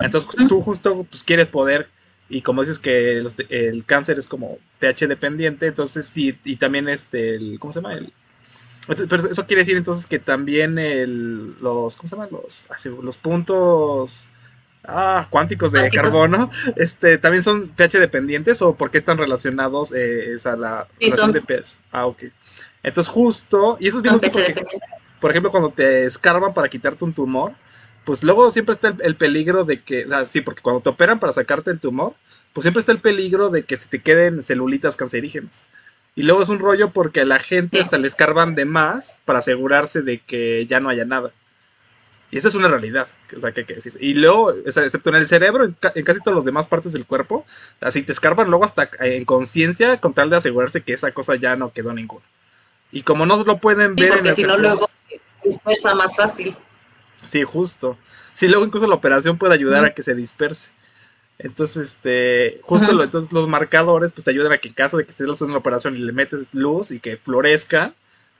Entonces 0.00 0.30
tú 0.48 0.62
justo 0.62 1.04
pues 1.10 1.22
quieres 1.24 1.48
poder, 1.48 1.90
y 2.30 2.40
como 2.40 2.62
dices 2.62 2.78
que 2.78 3.18
el 3.50 3.84
cáncer 3.84 4.18
es 4.18 4.26
como 4.26 4.56
pH 4.78 5.08
dependiente, 5.08 5.66
entonces 5.66 6.06
sí, 6.06 6.38
y 6.42 6.56
también 6.56 6.88
este, 6.88 7.34
el, 7.34 7.58
¿cómo 7.58 7.70
se 7.70 7.82
llama? 7.82 7.94
El, 7.94 8.14
pero 8.86 9.28
eso 9.28 9.46
quiere 9.46 9.60
decir 9.60 9.76
entonces 9.76 10.06
que 10.06 10.18
también 10.18 10.78
el, 10.78 11.54
los, 11.60 11.96
¿cómo 11.96 12.08
se 12.08 12.16
llaman? 12.16 12.30
Los, 12.32 12.64
los 13.02 13.18
puntos 13.18 14.28
ah, 14.86 15.26
cuánticos 15.30 15.72
de 15.72 15.90
carbono, 15.90 16.50
este, 16.76 17.18
¿también 17.18 17.42
son 17.42 17.68
pH 17.68 17.98
dependientes 17.98 18.62
o 18.62 18.74
por 18.74 18.90
qué 18.90 18.98
están 18.98 19.18
relacionados 19.18 19.92
eh, 19.92 20.36
o 20.36 20.56
la 20.56 20.88
relación 21.00 21.32
de 21.32 21.42
pH? 21.42 21.76
Ah, 21.92 22.06
ok. 22.06 22.24
Entonces 22.82 23.12
justo, 23.12 23.76
y 23.80 23.88
eso 23.88 23.96
es 23.96 24.02
bien 24.02 24.14
útil 24.14 24.30
porque, 24.30 24.54
por 25.20 25.30
ejemplo, 25.30 25.50
cuando 25.50 25.70
te 25.70 26.04
escarban 26.04 26.52
para 26.52 26.68
quitarte 26.68 27.04
un 27.04 27.14
tumor, 27.14 27.52
pues 28.04 28.22
luego 28.22 28.50
siempre 28.50 28.74
está 28.74 28.94
el, 29.00 29.16
peligro 29.16 29.64
de 29.64 29.82
que, 29.82 30.04
o 30.04 30.08
sea, 30.08 30.26
sí, 30.26 30.42
porque 30.42 30.62
cuando 30.62 30.82
te 30.82 30.90
operan 30.90 31.18
para 31.18 31.32
sacarte 31.32 31.70
el 31.70 31.80
tumor, 31.80 32.14
pues 32.52 32.64
siempre 32.64 32.80
está 32.80 32.92
el 32.92 33.00
peligro 33.00 33.48
de 33.48 33.64
que 33.64 33.76
se 33.76 33.88
te 33.88 34.00
queden 34.00 34.42
celulitas 34.42 34.96
cancerígenas. 34.96 35.64
Y 36.14 36.22
luego 36.22 36.42
es 36.42 36.48
un 36.48 36.60
rollo 36.60 36.90
porque 36.90 37.22
a 37.22 37.24
la 37.24 37.38
gente 37.38 37.80
hasta 37.80 37.98
le 37.98 38.06
escarban 38.06 38.54
de 38.54 38.66
más 38.66 39.16
para 39.24 39.40
asegurarse 39.40 40.02
de 40.02 40.20
que 40.20 40.66
ya 40.66 40.78
no 40.78 40.90
haya 40.90 41.04
nada. 41.04 41.32
Y 42.30 42.38
eso 42.38 42.48
es 42.48 42.54
una 42.54 42.68
realidad, 42.68 43.06
o 43.36 43.38
sea, 43.38 43.52
que 43.52 43.60
hay 43.60 43.66
que 43.66 43.74
decir. 43.74 43.94
Y 44.00 44.14
luego, 44.14 44.52
o 44.66 44.72
sea, 44.72 44.84
excepto 44.84 45.10
en 45.10 45.16
el 45.16 45.26
cerebro, 45.26 45.64
en, 45.64 45.76
casi 46.04 46.20
todas 46.20 46.34
las 46.34 46.44
demás 46.44 46.66
partes 46.66 46.92
del 46.92 47.06
cuerpo, 47.06 47.44
así 47.80 48.02
te 48.02 48.12
escarban 48.12 48.48
luego 48.48 48.64
hasta 48.64 48.88
en 49.00 49.24
conciencia 49.24 50.00
con 50.00 50.14
tal 50.14 50.30
de 50.30 50.36
asegurarse 50.36 50.82
que 50.82 50.94
esa 50.94 51.12
cosa 51.12 51.36
ya 51.36 51.54
no 51.54 51.72
quedó 51.72 51.92
ninguna. 51.92 52.24
Y 52.90 53.02
como 53.02 53.26
no 53.26 53.42
lo 53.44 53.58
pueden 53.60 53.94
ver... 53.94 54.14
porque 54.14 54.32
si 54.32 54.42
no, 54.42 54.56
luego 54.56 54.88
dispersa 55.44 55.94
más 55.94 56.16
fácil. 56.16 56.56
Sí, 57.22 57.42
justo. 57.42 57.98
Sí, 58.32 58.48
luego 58.48 58.64
incluso 58.64 58.86
la 58.86 58.94
operación 58.96 59.38
puede 59.38 59.54
ayudar 59.54 59.84
a 59.84 59.94
que 59.94 60.02
se 60.02 60.14
disperse. 60.14 60.72
Entonces, 61.38 61.82
este, 61.82 62.60
justo 62.62 62.90
entonces 63.02 63.32
los 63.32 63.48
marcadores, 63.48 64.12
pues 64.12 64.24
te 64.24 64.30
ayudan 64.30 64.52
a 64.52 64.58
que 64.58 64.68
en 64.68 64.74
caso 64.74 64.96
de 64.96 65.04
que 65.04 65.10
estés 65.10 65.28
haciendo 65.28 65.54
la 65.54 65.58
operación 65.58 65.96
y 65.96 66.00
le 66.00 66.12
metes 66.12 66.54
luz 66.54 66.90
y 66.90 67.00
que 67.00 67.16
florezca, 67.16 67.94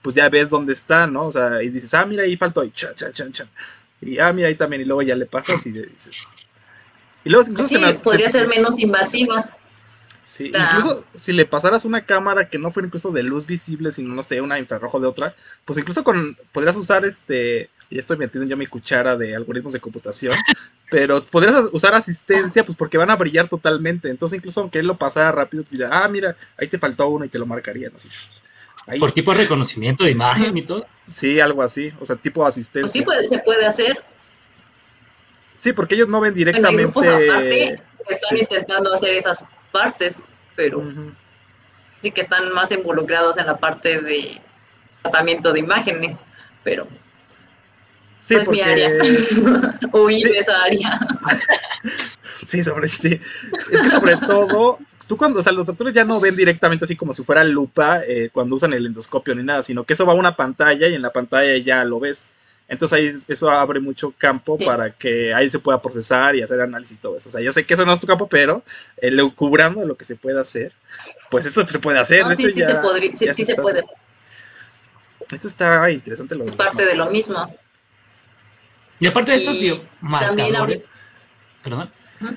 pues 0.05 0.15
ya 0.15 0.29
ves 0.29 0.51
dónde 0.51 0.75
está, 0.75 1.07
¿no? 1.07 1.23
O 1.23 1.33
sea, 1.33 1.63
y 1.63 1.71
dices, 1.71 1.95
ah, 1.95 2.05
mira, 2.05 2.25
ahí 2.25 2.37
faltó, 2.37 2.63
y 2.63 2.71
chan, 2.71 2.95
chan, 2.95 3.11
chan, 3.13 3.33
chan. 3.33 3.49
Y 4.03 4.19
ah, 4.19 4.35
mira 4.35 4.49
ahí 4.49 4.55
también, 4.55 4.83
y 4.83 4.85
luego 4.85 5.01
ya 5.01 5.17
le 5.17 5.25
pasas 5.25 5.65
y 5.65 5.73
le 5.73 5.87
dices. 5.87 6.29
Y 7.25 7.31
luego 7.31 7.49
incluso 7.49 7.69
sí, 7.69 7.81
podría 8.03 8.29
ser 8.29 8.47
menos 8.47 8.79
invasiva. 8.79 9.57
Sí, 10.23 10.53
incluso 10.55 11.05
si 11.15 11.33
le 11.33 11.47
pasaras 11.47 11.87
una 11.87 12.05
cámara 12.05 12.51
que 12.51 12.59
no 12.59 12.71
fuera 12.71 12.87
incluso 12.87 13.13
de 13.13 13.23
luz 13.23 13.47
visible, 13.47 13.91
sino 13.91 14.15
no 14.15 14.23
sé, 14.23 14.43
una 14.43 14.59
infrarrojo 14.59 15.01
de 15.01 15.07
otra, 15.07 15.35
pues 15.65 15.79
incluso 15.79 16.05
con 16.05 16.37
podrías 16.53 16.77
usar 16.77 17.07
este, 17.07 17.71
ya 17.91 18.01
estoy 18.01 18.19
metiendo 18.19 18.49
yo 18.49 18.59
mi 18.59 18.67
cuchara 18.67 19.17
de 19.17 19.35
algoritmos 19.35 19.73
de 19.73 19.81
computación, 19.81 20.35
pero 20.91 21.25
podrías 21.25 21.65
usar 21.73 21.95
asistencia, 21.95 22.63
pues 22.63 22.77
porque 22.77 22.99
van 22.99 23.11
a 23.11 23.17
brillar 23.17 23.49
totalmente. 23.49 24.11
Entonces, 24.11 24.37
incluso 24.37 24.61
aunque 24.61 24.81
él 24.81 24.87
lo 24.87 24.99
pasara 24.99 25.33
rápido, 25.33 25.65
te 25.65 25.71
diría, 25.71 25.89
ah, 25.91 26.09
mira, 26.09 26.37
ahí 26.59 26.69
te 26.69 26.79
faltó 26.79 27.09
uno 27.09 27.25
y 27.25 27.31
te 27.31 27.39
lo 27.39 27.47
marcarían 27.47 27.93
así. 27.95 28.09
Por 28.99 29.13
tipo 29.13 29.33
de 29.33 29.43
reconocimiento 29.43 30.05
de 30.05 30.11
imagen 30.11 30.57
y 30.57 30.63
todo. 30.63 30.87
Sí, 31.07 31.41
algo 31.41 31.63
así, 31.63 31.93
o 32.01 32.05
sea, 32.05 32.17
tipo 32.17 32.43
de 32.43 32.49
asistencia. 32.49 33.05
Pues 33.05 33.29
sí, 33.29 33.29
se 33.29 33.39
puede 33.39 33.67
hacer. 33.67 34.03
Sí, 35.57 35.73
porque 35.73 35.95
ellos 35.95 36.09
no 36.09 36.21
ven 36.21 36.35
directamente. 36.35 36.93
están 38.09 38.37
intentando 38.39 38.93
hacer 38.93 39.15
esas 39.15 39.47
partes, 39.73 40.25
pero 40.55 40.83
sí 42.03 42.11
que 42.11 42.21
están 42.21 42.53
más 42.53 42.71
involucrados 42.73 43.39
en 43.39 43.47
la 43.47 43.57
parte 43.57 44.01
de 44.01 44.41
tratamiento 45.03 45.53
de 45.53 45.61
imágenes, 45.61 46.23
pero 46.63 46.87
sí, 48.19 48.35
no 48.35 48.41
es 48.41 48.49
mi 48.49 48.61
área. 48.61 48.91
Huir 49.93 50.29
de 50.29 50.39
esa 50.39 50.63
área. 50.63 50.99
sí, 52.23 52.47
Sí, 52.47 52.63
sobre 52.63 52.89
sí. 52.89 53.21
Es 53.73 53.81
que 53.81 53.89
sobre 53.89 54.17
todo, 54.17 54.79
tú 55.07 55.17
cuando, 55.17 55.41
o 55.41 55.43
sea, 55.43 55.53
los 55.53 55.67
doctores 55.67 55.93
ya 55.93 56.05
no 56.05 56.21
ven 56.21 56.37
directamente 56.37 56.85
así 56.85 56.97
como 56.97 57.13
si 57.13 57.23
fuera 57.23 57.45
lupa 57.45 58.03
eh, 58.07 58.31
cuando 58.33 58.57
usan 58.57 58.73
el 58.73 58.87
endoscopio 58.87 59.35
ni 59.35 59.43
nada, 59.43 59.63
sino 59.63 59.85
que 59.85 59.93
eso 59.93 60.07
va 60.07 60.13
a 60.13 60.17
una 60.17 60.37
pantalla 60.37 60.89
y 60.89 60.95
en 60.95 61.03
la 61.03 61.13
pantalla 61.13 61.57
ya 61.59 61.85
lo 61.85 62.01
ves. 62.01 62.29
Entonces 62.67 62.97
ahí 62.99 63.13
eso 63.29 63.51
abre 63.51 63.79
mucho 63.81 64.15
campo 64.17 64.57
Sí. 64.59 64.65
para 64.65 64.91
que 64.91 65.35
ahí 65.35 65.51
se 65.51 65.59
pueda 65.59 65.83
procesar 65.83 66.35
y 66.35 66.43
hacer 66.43 66.61
análisis 66.63 66.97
y 66.97 67.01
todo 67.01 67.17
eso. 67.17 67.29
O 67.29 67.33
sea, 67.33 67.43
yo 67.43 67.53
sé 67.53 67.67
que 67.67 67.75
eso 67.75 67.85
no 67.85 67.93
es 67.93 68.01
tu 68.01 68.07
campo, 68.07 68.27
pero 68.27 68.63
eh, 68.97 69.11
lucubrando 69.11 69.85
lo 69.85 69.97
que 69.97 70.07
se 70.07 70.17
puede 70.17 70.41
hacer, 70.41 70.73
pues 71.31 71.45
eso 71.45 71.67
se 71.67 71.79
puede 71.79 71.99
hacer. 71.99 72.23
No, 72.23 72.35
sí, 72.35 72.45
Esto 72.47 72.55
sí 72.55 72.61
ya- 72.63 72.67
se, 72.69 72.75
podría, 72.77 73.15
sí, 73.15 73.27
ya 73.27 73.35
sí 73.35 73.45
se 73.45 73.53
está 73.53 73.63
puede. 73.63 73.81
haciendo. 73.81 74.03
Esto 75.31 75.49
está 75.49 75.91
interesante. 75.91 76.35
Lo 76.37 76.45
Es 76.45 76.55
parte 76.55 76.85
de 76.87 76.95
lo 76.95 77.11
mismo. 77.11 77.37
Y 79.01 79.07
aparte 79.09 79.33
de 79.33 79.37
estos 79.39 79.57
Y 79.57 79.69
también 79.69 79.89
biomarcadores. 80.01 80.57
ahorita- 80.59 80.89
Perdón. 81.63 81.91
Ujú. 82.21 82.31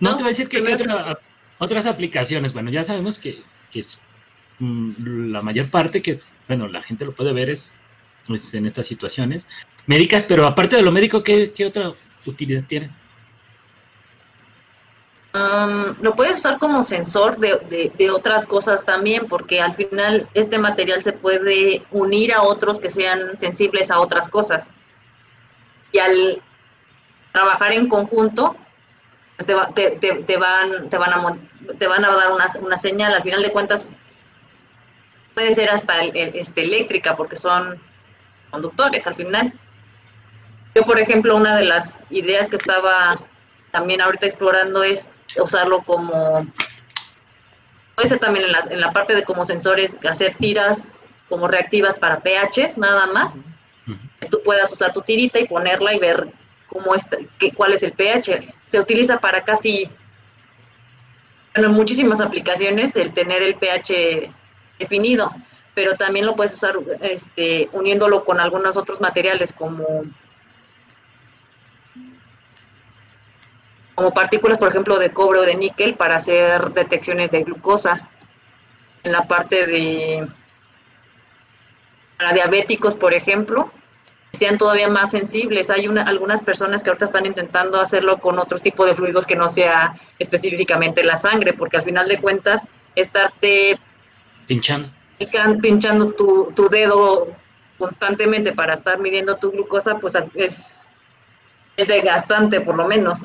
No, 0.00 0.10
No, 0.10 0.16
te 0.16 0.22
voy 0.22 0.28
a 0.28 0.32
decir 0.32 0.48
que 0.48 0.60
otra- 0.60 1.18
otras 1.64 1.86
aplicaciones. 1.86 2.52
Bueno, 2.52 2.70
ya 2.70 2.84
sabemos 2.84 3.18
que, 3.18 3.42
que 3.70 3.80
es, 3.80 3.98
mm, 4.58 5.30
la 5.32 5.42
mayor 5.42 5.70
parte 5.70 6.00
que 6.02 6.12
es, 6.12 6.28
bueno, 6.48 6.68
la 6.68 6.82
gente 6.82 7.04
lo 7.04 7.12
puede 7.14 7.32
ver 7.32 7.50
es, 7.50 7.72
es 8.28 8.54
en 8.54 8.66
estas 8.66 8.86
situaciones 8.86 9.46
médicas, 9.86 10.24
pero 10.24 10.46
aparte 10.46 10.76
de 10.76 10.82
lo 10.82 10.92
médico, 10.92 11.22
¿qué, 11.22 11.52
qué 11.52 11.66
otra 11.66 11.92
utilidad 12.26 12.64
tiene? 12.64 12.90
Um, 15.34 15.96
lo 16.00 16.14
puedes 16.14 16.38
usar 16.38 16.58
como 16.58 16.82
sensor 16.84 17.38
de, 17.38 17.58
de- 17.68 17.92
de 17.98 18.10
otras 18.10 18.46
cosas 18.46 18.84
también, 18.84 19.26
porque 19.26 19.60
al 19.60 19.72
final 19.72 20.28
este 20.32 20.58
material 20.60 21.02
se 21.02 21.12
puede 21.12 21.82
unir 21.90 22.32
a 22.32 22.42
otros 22.42 22.78
que 22.78 22.88
sean 22.88 23.36
sensibles 23.36 23.90
a 23.90 23.98
otras 23.98 24.28
cosas. 24.28 24.70
Y 25.90 25.98
al 25.98 26.40
trabajar 27.32 27.72
en 27.72 27.88
conjunto, 27.88 28.56
pues 29.36 29.46
te, 29.46 29.54
va- 29.54 29.68
te- 29.74 29.92
te- 29.92 30.22
te 30.22 30.36
van, 30.36 30.88
te, 30.88 30.96
van 30.98 31.12
a, 31.12 31.38
te 31.78 31.86
van 31.86 32.04
a 32.04 32.14
dar 32.14 32.32
una, 32.32 32.46
una 32.60 32.76
señal. 32.76 33.14
Al 33.14 33.22
final 33.22 33.42
de 33.42 33.50
cuentas, 33.52 33.86
puede 35.34 35.52
ser 35.54 35.70
hasta 35.70 36.00
el- 36.02 36.16
el- 36.16 36.36
este, 36.36 36.62
eléctrica, 36.62 37.16
porque 37.16 37.36
son 37.36 37.80
conductores 38.50 39.06
al 39.06 39.14
final. 39.14 39.52
Yo, 40.74 40.82
por 40.82 40.98
ejemplo, 41.00 41.36
una 41.36 41.56
de 41.56 41.64
las 41.64 42.00
ideas 42.10 42.48
que 42.48 42.56
estaba 42.56 43.20
también 43.72 44.00
ahorita 44.00 44.26
explorando 44.26 44.82
es 44.84 45.12
usarlo 45.40 45.82
como, 45.82 46.46
puede 47.96 48.08
ser 48.08 48.18
también 48.20 48.46
en 48.46 48.52
la, 48.52 48.60
en 48.70 48.80
la 48.80 48.92
parte 48.92 49.14
de 49.14 49.24
como 49.24 49.44
sensores, 49.44 49.98
hacer 50.08 50.36
tiras 50.36 51.04
como 51.28 51.48
reactivas 51.48 51.96
para 51.96 52.20
pHs, 52.20 52.78
nada 52.78 53.06
más. 53.08 53.34
Tú 54.30 54.40
puedas 54.44 54.72
usar 54.72 54.92
tu 54.92 55.00
tirita 55.02 55.38
y 55.40 55.46
ponerla 55.48 55.92
y 55.94 55.98
ver 55.98 56.28
cómo 56.74 56.92
está, 56.96 57.18
qué, 57.38 57.52
cuál 57.52 57.72
es 57.72 57.84
el 57.84 57.92
pH. 57.92 58.52
Se 58.66 58.80
utiliza 58.80 59.20
para 59.20 59.44
casi, 59.44 59.88
bueno, 61.54 61.68
en 61.68 61.74
muchísimas 61.74 62.20
aplicaciones 62.20 62.96
el 62.96 63.14
tener 63.14 63.42
el 63.44 63.54
pH 63.54 64.34
definido, 64.80 65.32
pero 65.72 65.94
también 65.94 66.26
lo 66.26 66.34
puedes 66.34 66.52
usar 66.52 66.74
este, 67.00 67.68
uniéndolo 67.72 68.24
con 68.24 68.40
algunos 68.40 68.76
otros 68.76 69.00
materiales 69.00 69.52
como 69.52 70.02
como 73.94 74.12
partículas, 74.12 74.58
por 74.58 74.68
ejemplo, 74.70 74.98
de 74.98 75.12
cobre 75.12 75.38
o 75.38 75.42
de 75.42 75.54
níquel 75.54 75.94
para 75.94 76.16
hacer 76.16 76.72
detecciones 76.72 77.30
de 77.30 77.44
glucosa. 77.44 78.08
En 79.04 79.12
la 79.12 79.28
parte 79.28 79.66
de 79.66 80.26
para 82.18 82.32
diabéticos, 82.32 82.96
por 82.96 83.14
ejemplo, 83.14 83.70
sean 84.34 84.58
todavía 84.58 84.88
más 84.88 85.10
sensibles. 85.10 85.70
Hay 85.70 85.88
una, 85.88 86.02
algunas 86.02 86.42
personas 86.42 86.82
que 86.82 86.90
ahorita 86.90 87.06
están 87.06 87.26
intentando 87.26 87.80
hacerlo 87.80 88.18
con 88.18 88.38
otros 88.38 88.62
tipos 88.62 88.86
de 88.86 88.94
fluidos 88.94 89.26
que 89.26 89.36
no 89.36 89.48
sea 89.48 89.94
específicamente 90.18 91.04
la 91.04 91.16
sangre, 91.16 91.52
porque 91.52 91.76
al 91.76 91.82
final 91.82 92.08
de 92.08 92.20
cuentas, 92.20 92.66
estarte 92.94 93.78
Pinchando. 94.46 94.90
pinchando 95.62 96.12
tu, 96.12 96.52
tu 96.54 96.68
dedo 96.68 97.28
constantemente 97.78 98.52
para 98.52 98.74
estar 98.74 98.98
midiendo 98.98 99.36
tu 99.36 99.50
glucosa, 99.50 99.98
pues 99.98 100.16
es, 100.34 100.90
es 101.76 101.88
desgastante 101.88 102.60
por 102.60 102.76
lo 102.76 102.86
menos. 102.86 103.20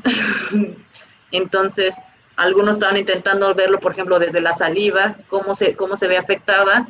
Entonces, 1.31 1.99
algunos 2.35 2.75
estaban 2.75 2.97
intentando 2.97 3.53
verlo, 3.53 3.79
por 3.79 3.91
ejemplo, 3.91 4.17
desde 4.17 4.41
la 4.41 4.53
saliva, 4.53 5.17
cómo 5.27 5.55
se, 5.55 5.75
cómo 5.75 5.95
se 5.95 6.07
ve 6.07 6.17
afectada 6.17 6.87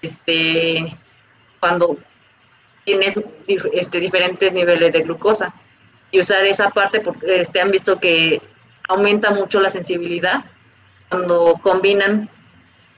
este, 0.00 0.96
cuando 1.60 1.98
tienes 2.84 3.18
este, 3.72 4.00
diferentes 4.00 4.52
niveles 4.52 4.92
de 4.92 5.00
glucosa. 5.00 5.54
Y 6.10 6.20
usar 6.20 6.44
esa 6.44 6.70
parte, 6.70 7.00
porque 7.00 7.40
este, 7.40 7.60
han 7.60 7.70
visto 7.70 7.98
que 7.98 8.42
aumenta 8.88 9.30
mucho 9.30 9.60
la 9.60 9.70
sensibilidad 9.70 10.44
cuando 11.08 11.58
combinan 11.62 12.28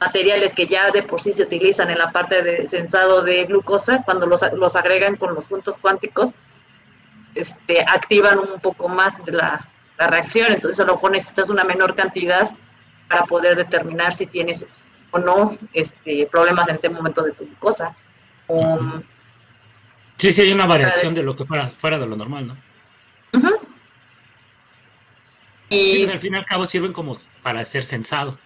materiales 0.01 0.55
que 0.55 0.66
ya 0.66 0.91
de 0.91 1.03
por 1.03 1.20
sí 1.20 1.32
se 1.32 1.43
utilizan 1.43 1.91
en 1.91 1.99
la 1.99 2.11
parte 2.11 2.43
de 2.43 2.66
sensado 2.66 3.22
de 3.22 3.45
glucosa, 3.45 4.03
cuando 4.05 4.26
los, 4.26 4.43
los 4.55 4.76
agregan 4.76 5.16
con 5.16 5.35
los 5.35 5.45
puntos 5.45 5.78
cuánticos, 5.78 6.35
este, 7.35 7.85
activan 7.87 8.39
un 8.39 8.61
poco 8.61 8.89
más 8.89 9.24
de 9.24 9.32
la, 9.32 9.68
la 9.99 10.07
reacción, 10.09 10.53
entonces 10.53 10.80
a 10.80 10.87
lo 10.87 10.95
mejor 10.95 11.12
necesitas 11.12 11.51
una 11.51 11.64
menor 11.64 11.95
cantidad 11.95 12.51
para 13.09 13.24
poder 13.24 13.57
determinar 13.57 14.14
si 14.14 14.26
tienes 14.26 14.66
o 15.11 15.18
no 15.18 15.57
este, 15.72 16.26
problemas 16.30 16.68
en 16.68 16.74
ese 16.74 16.89
momento 16.89 17.22
de 17.22 17.32
tu 17.32 17.45
glucosa. 17.47 17.97
Um, 18.49 19.03
Sí, 20.18 20.32
sí, 20.32 20.42
hay 20.42 20.52
una 20.52 20.66
variación 20.66 21.14
de 21.14 21.22
lo 21.22 21.34
que 21.36 21.44
fuera, 21.44 21.68
fuera 21.68 21.98
de 21.98 22.06
lo 22.06 22.16
normal, 22.16 22.46
¿no? 22.48 22.56
Sí, 25.68 25.76
Y 25.76 25.98
pues, 26.04 26.10
al 26.10 26.18
fin 26.20 26.34
y 26.34 26.36
al 26.36 26.46
cabo 26.46 26.66
sirven 26.66 26.92
como 26.92 27.16
para 27.42 27.64
ser 27.64 27.84
sensado. 27.84 28.38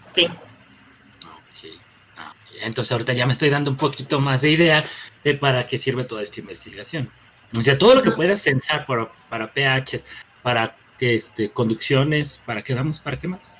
sí, 0.00 0.26
Ok, 0.26 1.80
ah, 2.16 2.34
ok. 2.42 2.56
Entonces 2.62 2.90
ahorita 2.92 3.12
ya 3.12 3.26
me 3.26 3.32
estoy 3.32 3.50
dando 3.50 3.70
un 3.70 3.76
poquito 3.76 4.18
más 4.20 4.42
de 4.42 4.50
idea 4.50 4.84
de 5.22 5.34
para 5.34 5.66
qué 5.66 5.78
sirve 5.78 6.04
toda 6.04 6.22
esta 6.22 6.40
investigación. 6.40 7.10
O 7.56 7.62
sea, 7.62 7.78
todo 7.78 7.94
lo 7.94 8.02
que 8.02 8.10
puedas 8.12 8.40
sensar 8.40 8.86
para, 8.86 9.12
para 9.28 9.52
pHs, 9.52 10.04
para 10.42 10.76
este, 10.98 11.50
conducciones, 11.50 12.42
¿para 12.46 12.62
qué 12.62 12.74
vamos? 12.74 12.98
¿Para 12.98 13.18
qué 13.18 13.28
más? 13.28 13.58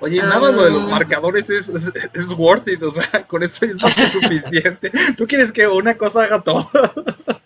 Oye, 0.00 0.18
nada 0.20 0.38
más 0.40 0.54
lo 0.54 0.64
de 0.64 0.70
los 0.70 0.84
Ah. 0.86 0.90
marcadores 0.90 1.48
es, 1.50 1.68
es, 1.68 1.92
es 2.14 2.32
worth 2.32 2.68
it, 2.68 2.82
o 2.82 2.90
sea, 2.90 3.26
con 3.28 3.42
eso 3.42 3.64
es 3.64 3.80
más 3.80 3.94
que 3.94 4.08
suficiente. 4.10 4.90
Tú 5.16 5.26
quieres 5.26 5.52
que 5.52 5.66
una 5.66 5.96
cosa 5.96 6.24
haga 6.24 6.42
todo. 6.42 6.68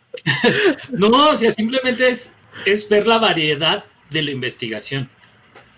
No, 0.91 1.31
o 1.31 1.37
sea, 1.37 1.51
simplemente 1.51 2.09
es, 2.09 2.31
es 2.67 2.89
ver 2.89 3.07
la 3.07 3.19
variedad 3.19 3.85
de 4.11 4.23
la 4.23 4.31
investigación. 4.33 5.09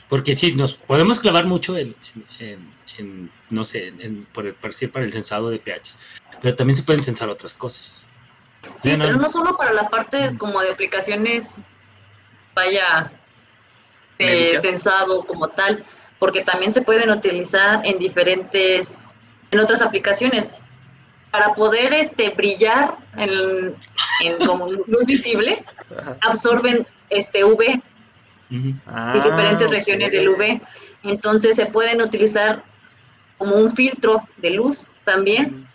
Porque 0.08 0.34
sí, 0.34 0.52
nos 0.52 0.74
podemos 0.74 1.20
clavar 1.20 1.44
mucho 1.46 1.76
en, 1.76 1.94
en- 2.14 2.26
en- 2.38 2.72
en, 2.98 3.30
no 3.50 3.64
sé, 3.64 3.88
en, 3.88 4.26
por, 4.34 4.46
el, 4.46 4.54
por 4.54 4.70
decir, 4.72 4.90
para 4.92 5.04
el 5.04 5.12
sensado 5.12 5.48
de 5.48 5.58
pHs, 5.58 5.98
pero 6.42 6.54
también 6.56 6.76
se 6.76 6.82
pueden 6.82 7.02
sensar 7.04 7.28
otras 7.30 7.54
cosas. 7.54 8.06
Sí, 8.80 8.94
pero 8.98 9.16
no 9.16 9.28
solo 9.30 9.56
para 9.56 9.72
la 9.72 9.88
parte 9.88 10.36
como 10.38 10.60
de 10.60 10.70
aplicaciones, 10.72 11.54
vaya, 12.54 13.10
sensado 14.60 15.24
como 15.24 15.48
tal, 15.48 15.84
porque 16.22 16.42
también 16.42 16.70
se 16.70 16.82
pueden 16.82 17.10
utilizar 17.10 17.84
en 17.84 17.98
diferentes, 17.98 19.10
en 19.50 19.58
otras 19.58 19.82
aplicaciones. 19.82 20.46
Para 21.32 21.52
poder 21.52 21.92
este, 21.94 22.30
brillar 22.30 22.96
en, 23.16 23.74
en 24.20 24.46
como 24.46 24.70
luz 24.86 25.04
visible, 25.04 25.64
absorben 26.20 26.86
este 27.10 27.42
UV 27.44 27.82
Ah, 28.86 29.12
diferentes 29.14 29.66
ok. 29.66 29.72
regiones 29.72 30.12
del 30.12 30.28
UV. 30.28 30.60
Entonces 31.02 31.56
se 31.56 31.66
pueden 31.66 32.00
utilizar 32.00 32.62
como 33.36 33.56
un 33.56 33.68
filtro 33.68 34.22
de 34.36 34.50
luz 34.50 34.86
también 35.04 35.66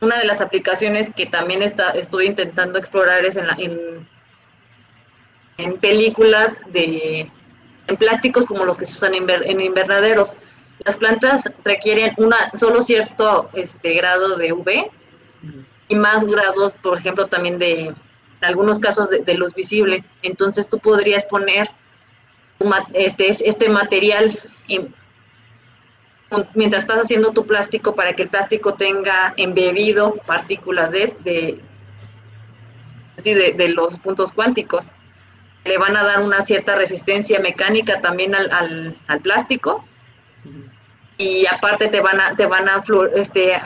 una 0.00 0.18
de 0.18 0.24
las 0.24 0.40
aplicaciones 0.40 1.08
que 1.14 1.26
también 1.26 1.62
está, 1.62 1.90
estoy 1.90 2.26
intentando 2.26 2.80
explorar 2.80 3.24
es 3.24 3.36
en, 3.36 3.46
la- 3.46 3.56
en, 3.58 4.08
en 5.58 5.76
películas 5.78 6.62
de 6.72 7.30
en 7.90 7.96
plásticos 7.96 8.46
como 8.46 8.64
los 8.64 8.78
que 8.78 8.86
se 8.86 8.94
usan 8.94 9.14
en, 9.14 9.26
inver- 9.26 9.42
en 9.44 9.60
invernaderos. 9.60 10.34
Las 10.84 10.96
plantas 10.96 11.50
requieren 11.64 12.14
una 12.16 12.50
solo 12.54 12.80
cierto 12.80 13.50
este, 13.52 13.92
grado 13.94 14.36
de 14.36 14.52
UV 14.52 14.90
y 15.88 15.94
más 15.96 16.24
grados, 16.24 16.76
por 16.78 16.96
ejemplo, 16.98 17.26
también 17.26 17.58
de 17.58 17.94
algunos 18.40 18.78
casos 18.78 19.10
de, 19.10 19.34
luz 19.34 19.52
visible. 19.54 20.04
Entonces 20.22 20.68
tú 20.68 20.78
podrías 20.78 21.24
poner 21.24 21.68
este, 22.94 23.28
este 23.28 23.68
material 23.68 24.38
en- 24.68 24.94
mientras 26.54 26.84
estás 26.84 27.00
haciendo 27.00 27.32
tu 27.32 27.44
plástico 27.44 27.94
para 27.94 28.12
que 28.14 28.22
el 28.22 28.28
plástico 28.28 28.74
tenga 28.74 29.34
embebido 29.36 30.14
partículas 30.26 30.92
de, 30.92 31.60
de 33.24 33.68
los 33.68 33.98
puntos 33.98 34.32
cuánticos. 34.32 34.92
Le 35.64 35.78
van 35.78 35.96
a 35.96 36.02
dar 36.04 36.22
una 36.22 36.40
cierta 36.42 36.74
resistencia 36.74 37.38
mecánica 37.40 38.00
también 38.00 38.34
al, 38.34 38.50
al, 38.50 38.94
al 39.08 39.20
plástico 39.20 39.84
y 41.18 41.46
aparte 41.46 41.88
te 41.88 42.00
van 42.00 42.18
a, 42.20 42.34
te 42.34 42.46
van 42.46 42.66
a 42.68 42.82
este, 43.14 43.60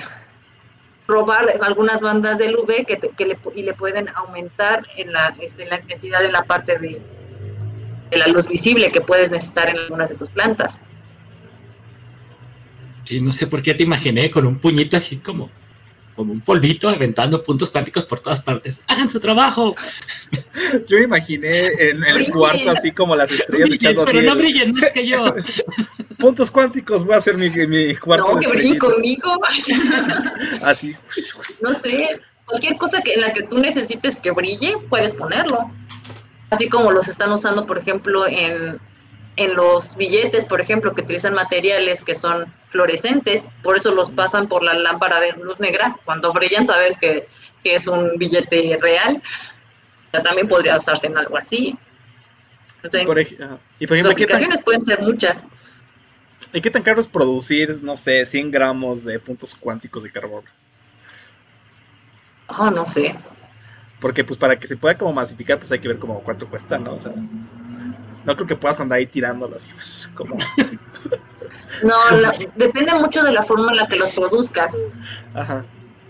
robar 1.07 1.47
algunas 1.62 2.01
bandas 2.01 2.38
del 2.38 2.57
UV 2.57 2.84
que, 2.84 2.97
te- 2.97 3.11
que 3.11 3.26
le, 3.26 3.38
y 3.55 3.62
le 3.62 3.74
pueden 3.74 4.09
aumentar 4.09 4.84
en 4.97 5.12
la, 5.12 5.36
este, 5.40 5.66
la 5.66 5.78
intensidad 5.78 6.24
en 6.24 6.32
la 6.32 6.42
parte 6.42 6.78
de, 6.78 7.01
de 8.11 8.16
la 8.18 8.26
luz 8.26 8.49
visible 8.49 8.90
que 8.90 9.01
puedes 9.01 9.30
necesitar 9.30 9.70
en 9.70 9.78
algunas 9.78 10.09
de 10.09 10.16
tus 10.16 10.30
plantas. 10.30 10.78
Sí, 13.05 13.20
no 13.20 13.32
sé 13.32 13.47
por 13.47 13.62
qué 13.62 13.74
te 13.74 13.84
imaginé 13.84 14.30
con 14.30 14.47
un 14.47 14.59
puñito 14.59 14.97
así 14.97 15.18
como, 15.18 15.49
como 16.15 16.33
un 16.33 16.41
polvito 16.41 16.89
aventando 16.89 17.43
puntos 17.43 17.71
cuánticos 17.71 18.05
por 18.05 18.21
todas 18.21 18.41
partes. 18.41 18.83
¡Hagan 18.87 19.09
su 19.09 19.21
trabajo! 19.21 19.75
Yo 20.87 20.99
me 20.99 21.05
imaginé 21.05 21.69
en, 21.79 22.03
el 22.05 22.31
cuarto 22.31 22.71
así 22.71 22.93
como 22.93 23.17
las 23.17 23.31
estrellas 23.31 23.69
Brillen, 23.69 23.75
echando 23.75 24.03
así. 24.03 24.12
pero 24.12 24.35
no 24.35 24.37
brillen 24.37 24.75
más 24.75 24.91
que 24.91 25.07
yo. 25.07 25.35
puntos 26.19 26.51
cuánticos, 26.51 27.05
voy 27.05 27.15
a 27.15 27.19
hacer 27.19 27.37
mi, 27.37 27.51
mi 27.51 27.95
cuarto. 27.97 28.33
No, 28.33 28.41
que 28.41 28.49
brillen 28.49 28.79
conmigo. 28.79 29.33
Así. 30.62 30.97
no 31.61 31.75
sé, 31.75 32.21
cualquier 32.47 32.77
cosa 32.77 33.03
que, 33.03 33.15
en 33.15 33.21
la 33.21 33.33
que 33.33 33.43
tú 33.43 33.59
necesites 33.59 34.17
que 34.17 34.31
brille, 34.31 34.77
puedes 34.89 35.12
ponerlo. 35.12 35.71
Así 36.51 36.69
como 36.69 36.91
los 36.93 37.09
están 37.09 37.33
usando, 37.33 37.67
por 37.67 37.79
ejemplo, 37.79 38.27
en, 38.27 38.79
en 39.37 39.55
los 39.55 39.97
billetes, 39.97 40.45
por 40.45 40.61
ejemplo, 40.61 40.95
que 40.95 41.03
utilizan 41.03 41.35
materiales 41.35 42.03
que 42.03 42.14
son 42.14 42.53
fluorescentes, 42.68 43.49
por 43.62 43.76
eso 43.76 43.93
los 43.93 44.11
pasan 44.11 44.49
por 44.49 44.62
la 44.62 44.74
lámpara 44.74 45.20
de 45.20 45.32
luz 45.32 45.61
negra. 45.61 45.99
Cuando 46.05 46.32
brillan, 46.32 46.66
sabes 46.66 46.97
que, 46.97 47.26
que 47.62 47.74
es 47.74 47.87
un 47.87 48.16
billete 48.16 48.78
real. 48.80 49.22
También 50.22 50.47
podría 50.47 50.76
usarse 50.76 51.09
en 51.09 51.18
algo 51.18 51.37
así. 51.37 51.76
Por 52.82 52.93
y 52.93 53.05
por 53.07 53.16
ejemplo, 53.16 53.39
¿qué 53.78 53.87
tan, 53.89 54.12
aplicaciones 54.12 54.62
pueden 54.62 54.82
ser 54.82 55.01
muchas. 55.01 55.43
¿y 56.53 56.61
qué 56.61 56.70
tan 56.70 56.82
caro 56.82 57.01
es 57.01 57.09
producir, 57.09 57.82
no 57.82 57.97
sé, 57.97 58.24
100 58.24 58.51
gramos 58.51 59.05
de 59.05 59.18
puntos 59.18 59.55
cuánticos 59.55 60.03
de 60.03 60.12
carbono? 60.12 60.47
Oh, 62.47 62.70
no 62.70 62.85
sé. 62.85 63.16
Porque 64.01 64.22
pues 64.22 64.39
para 64.39 64.59
que 64.59 64.66
se 64.66 64.76
pueda 64.76 64.99
como 64.99 65.14
masificar, 65.14 65.59
pues 65.59 65.72
hay 65.72 65.78
que 65.78 65.89
ver 65.89 65.99
como 65.99 66.22
cuánto 66.22 66.47
cuesta, 66.49 66.78
¿no? 66.78 66.93
O 66.93 66.99
sea, 66.99 67.14
no 68.25 68.35
creo 68.37 68.47
que 68.47 68.57
puedas 68.57 68.81
andar 68.81 68.99
ahí 68.99 69.07
tirándolo 69.07 69.57
así, 69.57 69.70
pues, 69.72 70.09
como, 70.14 70.37
No, 71.83 72.16
la- 72.20 72.33
depende 72.57 72.95
mucho 72.95 73.22
de 73.22 73.33
la 73.33 73.43
forma 73.43 73.70
en 73.72 73.77
la 73.79 73.89
que 73.89 73.97
los 73.97 74.11
produzcas. 74.12 74.77
ajá. 75.35 75.64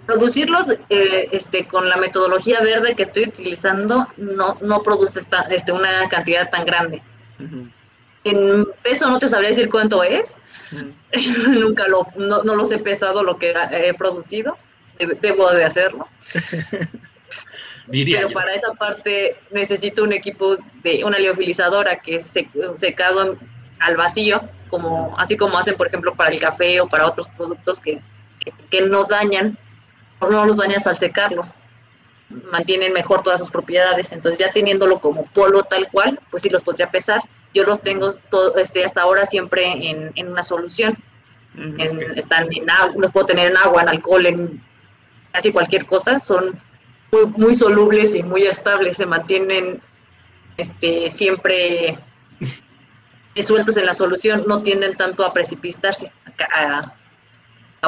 Producirlos 0.06 0.68
eh, 0.90 1.28
este, 1.32 1.66
con 1.66 1.88
la 1.88 1.96
metodología 1.96 2.60
verde 2.60 2.94
que 2.94 3.04
estoy 3.04 3.24
utilizando 3.28 4.06
no, 4.18 4.58
no 4.60 4.82
produce 4.82 5.18
esta, 5.18 5.40
este, 5.42 5.72
una 5.72 6.06
cantidad 6.10 6.50
tan 6.50 6.66
grande. 6.66 7.02
En 8.24 8.66
peso 8.82 9.08
no 9.08 9.18
te 9.18 9.28
sabría 9.28 9.48
decir 9.48 9.70
cuánto 9.70 10.02
es, 10.02 10.36
nunca 11.48 11.88
lo, 11.88 12.06
no, 12.16 12.42
no 12.42 12.54
los 12.54 12.70
he 12.72 12.78
pesado 12.78 13.22
lo 13.22 13.38
que 13.38 13.54
he 13.70 13.94
producido, 13.94 14.58
Deb- 14.98 15.18
debo 15.20 15.50
de 15.52 15.64
hacerlo, 15.64 16.06
Diría 17.86 18.16
pero 18.18 18.28
yo. 18.30 18.34
para 18.34 18.54
esa 18.54 18.72
parte 18.74 19.36
necesito 19.50 20.02
un 20.02 20.12
equipo 20.12 20.56
de 20.82 21.04
una 21.04 21.18
liofilizadora 21.18 21.96
que 22.00 22.16
es 22.16 22.34
sec- 22.34 22.78
secado 22.78 23.36
al 23.80 23.96
vacío, 23.96 24.40
como, 24.68 25.14
así 25.18 25.36
como 25.36 25.58
hacen 25.58 25.76
por 25.76 25.86
ejemplo 25.88 26.14
para 26.14 26.30
el 26.34 26.40
café 26.40 26.80
o 26.80 26.88
para 26.88 27.06
otros 27.06 27.28
productos 27.28 27.80
que, 27.80 28.00
que, 28.40 28.52
que 28.70 28.80
no 28.82 29.04
dañan, 29.04 29.58
o 30.20 30.28
no 30.30 30.44
los 30.46 30.56
dañas 30.56 30.86
al 30.86 30.96
secarlos. 30.96 31.54
mantienen 32.50 32.92
mejor 32.92 33.22
todas 33.22 33.38
sus 33.40 33.50
propiedades. 33.50 34.10
Entonces, 34.12 34.38
ya 34.40 34.50
teniéndolo 34.50 34.98
como 34.98 35.26
polvo 35.26 35.62
tal 35.62 35.88
cual, 35.90 36.18
pues 36.30 36.42
sí 36.42 36.48
los 36.50 36.62
podría 36.62 36.90
pesar. 36.90 37.20
Yo 37.52 37.64
los 37.64 37.80
tengo 37.82 38.12
todo, 38.30 38.56
este, 38.56 38.84
hasta 38.84 39.02
ahora 39.02 39.26
siempre 39.26 39.64
en, 39.90 40.10
en 40.16 40.28
una 40.32 40.42
solución. 40.42 40.96
En- 41.56 41.98
ok. 41.98 42.16
están 42.16 42.48
en 42.52 42.68
agua, 42.68 42.94
los 42.98 43.10
puedo 43.12 43.26
tener 43.26 43.50
en 43.52 43.56
agua, 43.58 43.82
en 43.82 43.88
alcohol, 43.90 44.26
en 44.26 44.60
casi 45.32 45.52
cualquier 45.52 45.84
cosa. 45.86 46.18
Son 46.18 46.58
muy, 47.14 47.26
muy 47.36 47.54
solubles 47.54 48.14
y 48.14 48.22
muy 48.22 48.42
estables. 48.42 48.96
Se 48.96 49.06
mantienen 49.06 49.80
este, 50.56 51.08
siempre 51.08 51.98
disueltos 53.34 53.76
en 53.76 53.86
la 53.86 53.94
solución. 53.94 54.44
No 54.46 54.62
tienden 54.62 54.96
tanto 54.96 55.24
a 55.24 55.32
precipitarse, 55.32 56.12
a, 56.52 56.92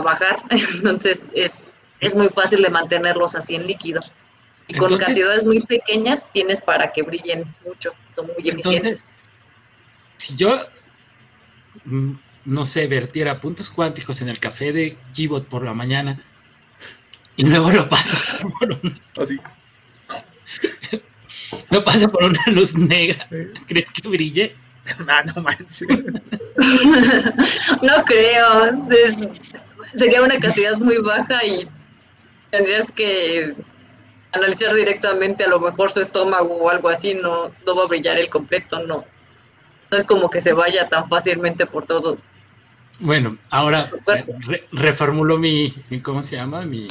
bajar. 0.02 0.42
Entonces, 0.50 1.28
es, 1.34 1.74
es 2.00 2.14
muy 2.14 2.28
fácil 2.28 2.62
de 2.62 2.70
mantenerlos 2.70 3.34
así 3.34 3.54
en 3.54 3.66
líquido. 3.66 4.00
Y 4.68 4.74
con 4.74 4.84
Entonces- 4.84 5.06
cantidades 5.06 5.44
muy 5.44 5.60
pequeñas 5.62 6.30
tienes 6.32 6.60
para 6.60 6.92
que 6.92 7.02
brillen 7.02 7.54
mucho. 7.64 7.92
Son 8.14 8.26
muy 8.26 8.48
eficientes. 8.48 9.04
Entonces, 9.04 9.06
si 10.16 10.36
yo, 10.36 10.58
mm, 11.84 12.12
no 12.46 12.66
sé, 12.66 12.86
vertiera 12.86 13.40
puntos 13.40 13.70
cuánticos 13.70 14.22
en 14.22 14.28
el 14.28 14.38
café 14.38 14.72
de 14.72 14.96
Keyboard 15.14 15.44
por 15.44 15.64
la 15.64 15.74
mañana 15.74 16.22
y 17.36 17.44
luego 17.46 17.70
lo 17.72 17.88
paso 17.88 18.48
por, 18.60 18.70
un- 18.72 19.00
Así. 19.20 19.38
lo 21.70 21.82
paso 21.84 22.08
por 22.10 22.24
una 22.24 22.42
luz 22.48 22.74
negra, 22.74 23.28
¿crees 23.66 23.90
que 23.92 24.08
brille? 24.08 24.56
Ah, 25.08 25.24
no 25.34 25.42
manches. 25.42 25.82
no 27.82 28.04
creo. 28.04 28.86
Es- 28.90 29.28
sería 29.94 30.22
una 30.22 30.38
cantidad 30.38 30.76
muy 30.78 30.98
baja 30.98 31.44
y 31.44 31.68
tendrías 32.52 32.92
que 32.92 33.54
analizar 34.30 34.72
directamente 34.74 35.42
a 35.42 35.48
lo 35.48 35.58
mejor 35.58 35.90
su 35.90 35.98
estómago 36.00 36.54
o 36.56 36.70
algo 36.70 36.88
así. 36.88 37.14
No, 37.14 37.50
no 37.66 37.74
va 37.76 37.82
a 37.82 37.86
brillar 37.88 38.16
el 38.18 38.28
completo, 38.30 38.78
no. 38.86 39.04
No 39.90 39.96
es 39.98 40.04
como 40.04 40.30
que 40.30 40.40
se 40.40 40.52
vaya 40.52 40.88
tan 40.88 41.08
fácilmente 41.08 41.66
por 41.66 41.84
todo. 41.84 42.16
Bueno, 43.00 43.36
ahora 43.50 43.90
re- 44.46 44.68
reformulo 44.70 45.36
mi, 45.36 45.74
mi- 45.90 46.00
¿cómo 46.00 46.22
se 46.22 46.36
llama? 46.36 46.62
Mi, 46.62 46.86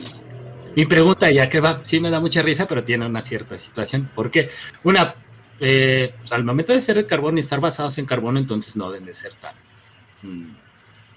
mi 0.75 0.85
pregunta, 0.85 1.31
ya 1.31 1.49
que 1.49 1.59
va, 1.59 1.83
sí 1.83 1.99
me 1.99 2.09
da 2.09 2.19
mucha 2.19 2.41
risa, 2.41 2.67
pero 2.67 2.83
tiene 2.83 3.05
una 3.05 3.21
cierta 3.21 3.57
situación. 3.57 4.09
Porque, 4.13 4.49
una, 4.83 5.15
eh, 5.59 6.13
pues, 6.19 6.31
al 6.31 6.43
momento 6.43 6.73
de 6.73 6.81
ser 6.81 6.97
el 6.97 7.07
carbón 7.07 7.37
y 7.37 7.39
estar 7.39 7.59
basados 7.59 7.97
en 7.97 8.05
carbono, 8.05 8.39
entonces 8.39 8.75
no 8.75 8.91
deben 8.91 9.05
de 9.05 9.13
ser 9.13 9.33
tan... 9.35 9.55
mm, 10.21 10.55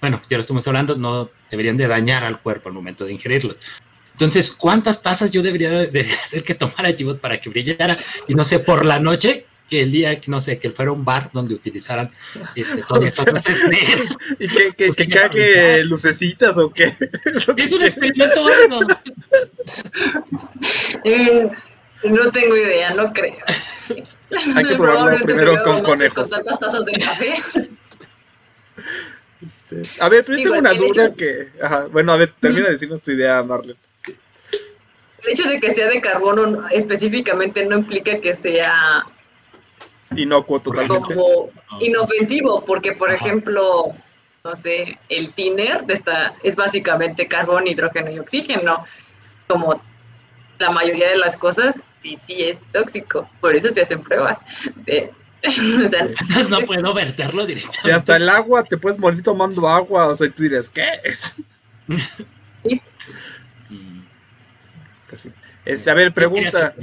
bueno, 0.01 0.21
ya 0.29 0.37
lo 0.37 0.41
estamos 0.41 0.65
hablando, 0.67 0.95
no 0.95 1.29
deberían 1.51 1.75
de 1.75 1.87
dañar 1.87 2.23
al 2.23 2.41
cuerpo 2.41 2.69
al 2.69 2.75
momento 2.75 3.03
de 3.03 3.13
ingerirlos. 3.13 3.59
Entonces, 4.13 4.51
¿cuántas 4.51 5.01
tazas 5.01 5.31
yo 5.31 5.41
debería 5.41 5.71
de, 5.71 5.87
de 5.87 6.01
hacer 6.01 6.43
que 6.43 6.55
tomara 6.55 6.93
Gibot 6.93 7.19
para 7.19 7.39
que 7.39 7.49
brillara? 7.49 7.97
Y 8.27 8.33
no 8.35 8.43
sé, 8.45 8.59
por 8.59 8.85
la 8.85 8.99
noche, 8.99 9.45
que 9.69 9.81
el 9.81 9.91
día, 9.91 10.19
que 10.19 10.31
no 10.31 10.41
sé, 10.41 10.57
que 10.59 10.71
fuera 10.71 10.91
un 10.91 11.05
bar 11.05 11.29
donde 11.31 11.53
utilizaran 11.53 12.11
este, 12.55 12.81
todas 12.87 13.07
estas 13.07 13.31
luces 13.33 13.67
negras. 13.69 14.17
¿Y 14.39 14.47
que, 14.47 14.71
que, 14.73 14.91
que 14.93 15.07
cague 15.09 15.83
lucecitas 15.85 16.57
o 16.57 16.71
qué? 16.71 16.85
Es 17.57 17.71
un 17.73 17.83
experimento 17.83 18.41
bueno. 18.43 18.79
Mm, 21.05 22.13
no 22.13 22.31
tengo 22.31 22.55
idea, 22.57 22.93
no 22.93 23.11
creo. 23.13 23.35
Hay 24.55 24.63
que 24.65 24.75
probarlo 24.75 25.25
primero 25.25 25.53
me 25.53 25.61
con 25.63 25.81
conejos. 25.83 26.29
Con 26.29 26.43
tantas 26.43 26.59
tazas 26.59 26.85
de 26.85 26.91
café. 26.93 27.35
Este, 29.45 29.81
a 30.01 30.09
ver, 30.09 30.25
pero 30.25 30.37
yo 30.37 30.43
tengo 30.45 30.59
una 30.59 30.73
duda 30.73 31.05
hecho- 31.05 31.15
que... 31.15 31.49
Ajá, 31.61 31.87
bueno, 31.87 32.11
a 32.11 32.17
ver, 32.17 32.33
termina 32.39 32.65
de 32.67 32.73
decirnos 32.73 33.01
tu 33.01 33.11
idea, 33.11 33.41
Marlene. 33.43 33.79
El 34.05 35.33
hecho 35.33 35.47
de 35.49 35.59
que 35.59 35.71
sea 35.71 35.87
de 35.87 36.01
carbono 36.01 36.45
no- 36.47 36.69
específicamente 36.69 37.65
no 37.65 37.77
implica 37.79 38.19
que 38.21 38.33
sea 38.33 39.05
Inocuo 40.15 40.59
totalmente. 40.59 41.13
como 41.13 41.49
inofensivo, 41.79 42.63
porque 42.65 42.93
por 42.93 43.11
Ajá. 43.11 43.17
ejemplo, 43.25 43.93
no 44.43 44.55
sé, 44.55 44.97
el 45.09 45.31
tiner 45.33 45.85
de 45.85 45.93
esta 45.93 46.33
es 46.43 46.55
básicamente 46.55 47.27
carbón, 47.27 47.67
hidrógeno 47.67 48.09
y 48.11 48.19
oxígeno, 48.19 48.85
como 49.47 49.79
la 50.57 50.71
mayoría 50.71 51.09
de 51.09 51.17
las 51.17 51.37
cosas, 51.37 51.79
y 52.03 52.17
sí 52.17 52.41
es 52.43 52.61
tóxico, 52.71 53.29
por 53.41 53.55
eso 53.55 53.69
se 53.69 53.81
hacen 53.81 54.01
pruebas. 54.01 54.43
de- 54.85 55.11
o 55.85 55.87
sea, 55.87 56.05
Sí. 56.07 56.13
Entonces 56.19 56.49
no 56.49 56.59
puedo 56.61 56.93
verterlo 56.93 57.45
directamente. 57.45 57.81
Si 57.81 57.91
hasta 57.91 58.17
el 58.17 58.27
agua 58.27 58.63
te 58.63 58.77
puedes 58.77 58.99
morir 58.99 59.23
tomando 59.23 59.67
agua, 59.69 60.07
o 60.07 60.15
sea, 60.15 60.27
y 60.27 60.31
tú 60.31 60.43
dirías, 60.43 60.69
¿qué 60.69 60.85
es? 61.03 61.41
Pues 65.07 65.21
sí. 65.21 65.31
Este, 65.65 65.89
a 65.89 65.95
ver, 65.95 66.13
pregunta, 66.13 66.75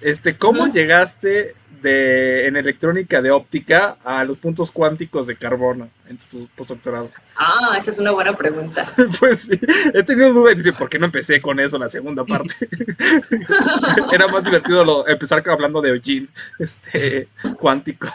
este, 0.00 0.36
¿cómo 0.38 0.68
llegaste 0.68 1.54
de 1.84 2.46
en 2.46 2.56
electrónica 2.56 3.22
de 3.22 3.30
óptica 3.30 3.96
a 4.02 4.24
los 4.24 4.36
puntos 4.38 4.70
cuánticos 4.72 5.28
de 5.28 5.36
carbono 5.36 5.88
en 6.08 6.18
tu 6.18 6.26
pos- 6.26 6.48
postdoctorado? 6.56 7.10
ah, 7.36 7.76
esa 7.78 7.90
es 7.90 7.98
una 8.00 8.10
buena 8.10 8.36
pregunta. 8.36 8.84
Pues 9.20 9.42
sí, 9.42 9.60
he 9.92 10.02
tenido 10.02 10.32
duda 10.32 10.50
y 10.52 10.56
dice, 10.56 10.72
¿por 10.72 10.88
qué 10.88 10.98
no 10.98 11.06
empecé 11.06 11.40
con 11.40 11.60
eso 11.60 11.78
la 11.78 11.88
segunda 11.88 12.24
parte? 12.24 12.54
Era 14.12 14.26
más 14.28 14.42
divertido 14.44 14.84
lo- 14.84 15.06
empezar 15.06 15.42
hablando 15.48 15.80
de 15.80 15.90
Eugene, 15.90 16.28
este, 16.58 17.28
cuántico. 17.58 18.08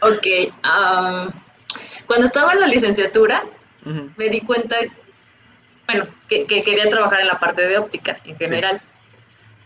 Ok, 0.00 0.26
cuando 2.06 2.24
estaba 2.26 2.52
en 2.52 2.60
la 2.60 2.66
licenciatura, 2.68 3.44
me 4.16 4.28
di 4.28 4.40
cuenta, 4.42 4.76
bueno, 5.86 6.06
que, 6.28 6.46
que 6.46 6.62
quería 6.62 6.88
trabajar 6.88 7.20
en 7.20 7.26
la 7.26 7.38
parte 7.40 7.66
de 7.66 7.78
óptica 7.78 8.18
en 8.24 8.36
general. 8.36 8.80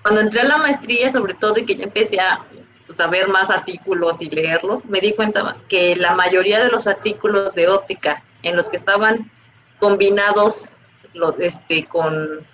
Cuando 0.02 0.20
entré 0.20 0.40
a 0.40 0.44
la 0.44 0.56
maestría, 0.56 1.08
sobre 1.10 1.34
todo, 1.34 1.58
y 1.58 1.64
que 1.64 1.76
ya 1.76 1.84
empecé 1.84 2.18
a, 2.18 2.40
pues, 2.92 3.00
a 3.00 3.06
ver 3.06 3.26
más 3.28 3.48
artículos 3.48 4.20
y 4.20 4.28
leerlos, 4.28 4.84
me 4.84 5.00
di 5.00 5.14
cuenta 5.14 5.56
que 5.66 5.96
la 5.96 6.14
mayoría 6.14 6.62
de 6.62 6.68
los 6.68 6.86
artículos 6.86 7.54
de 7.54 7.66
óptica 7.66 8.22
en 8.42 8.54
los 8.54 8.68
que 8.68 8.76
estaban 8.76 9.30
combinados 9.80 10.68
este, 11.38 11.86
con, 11.86 12.46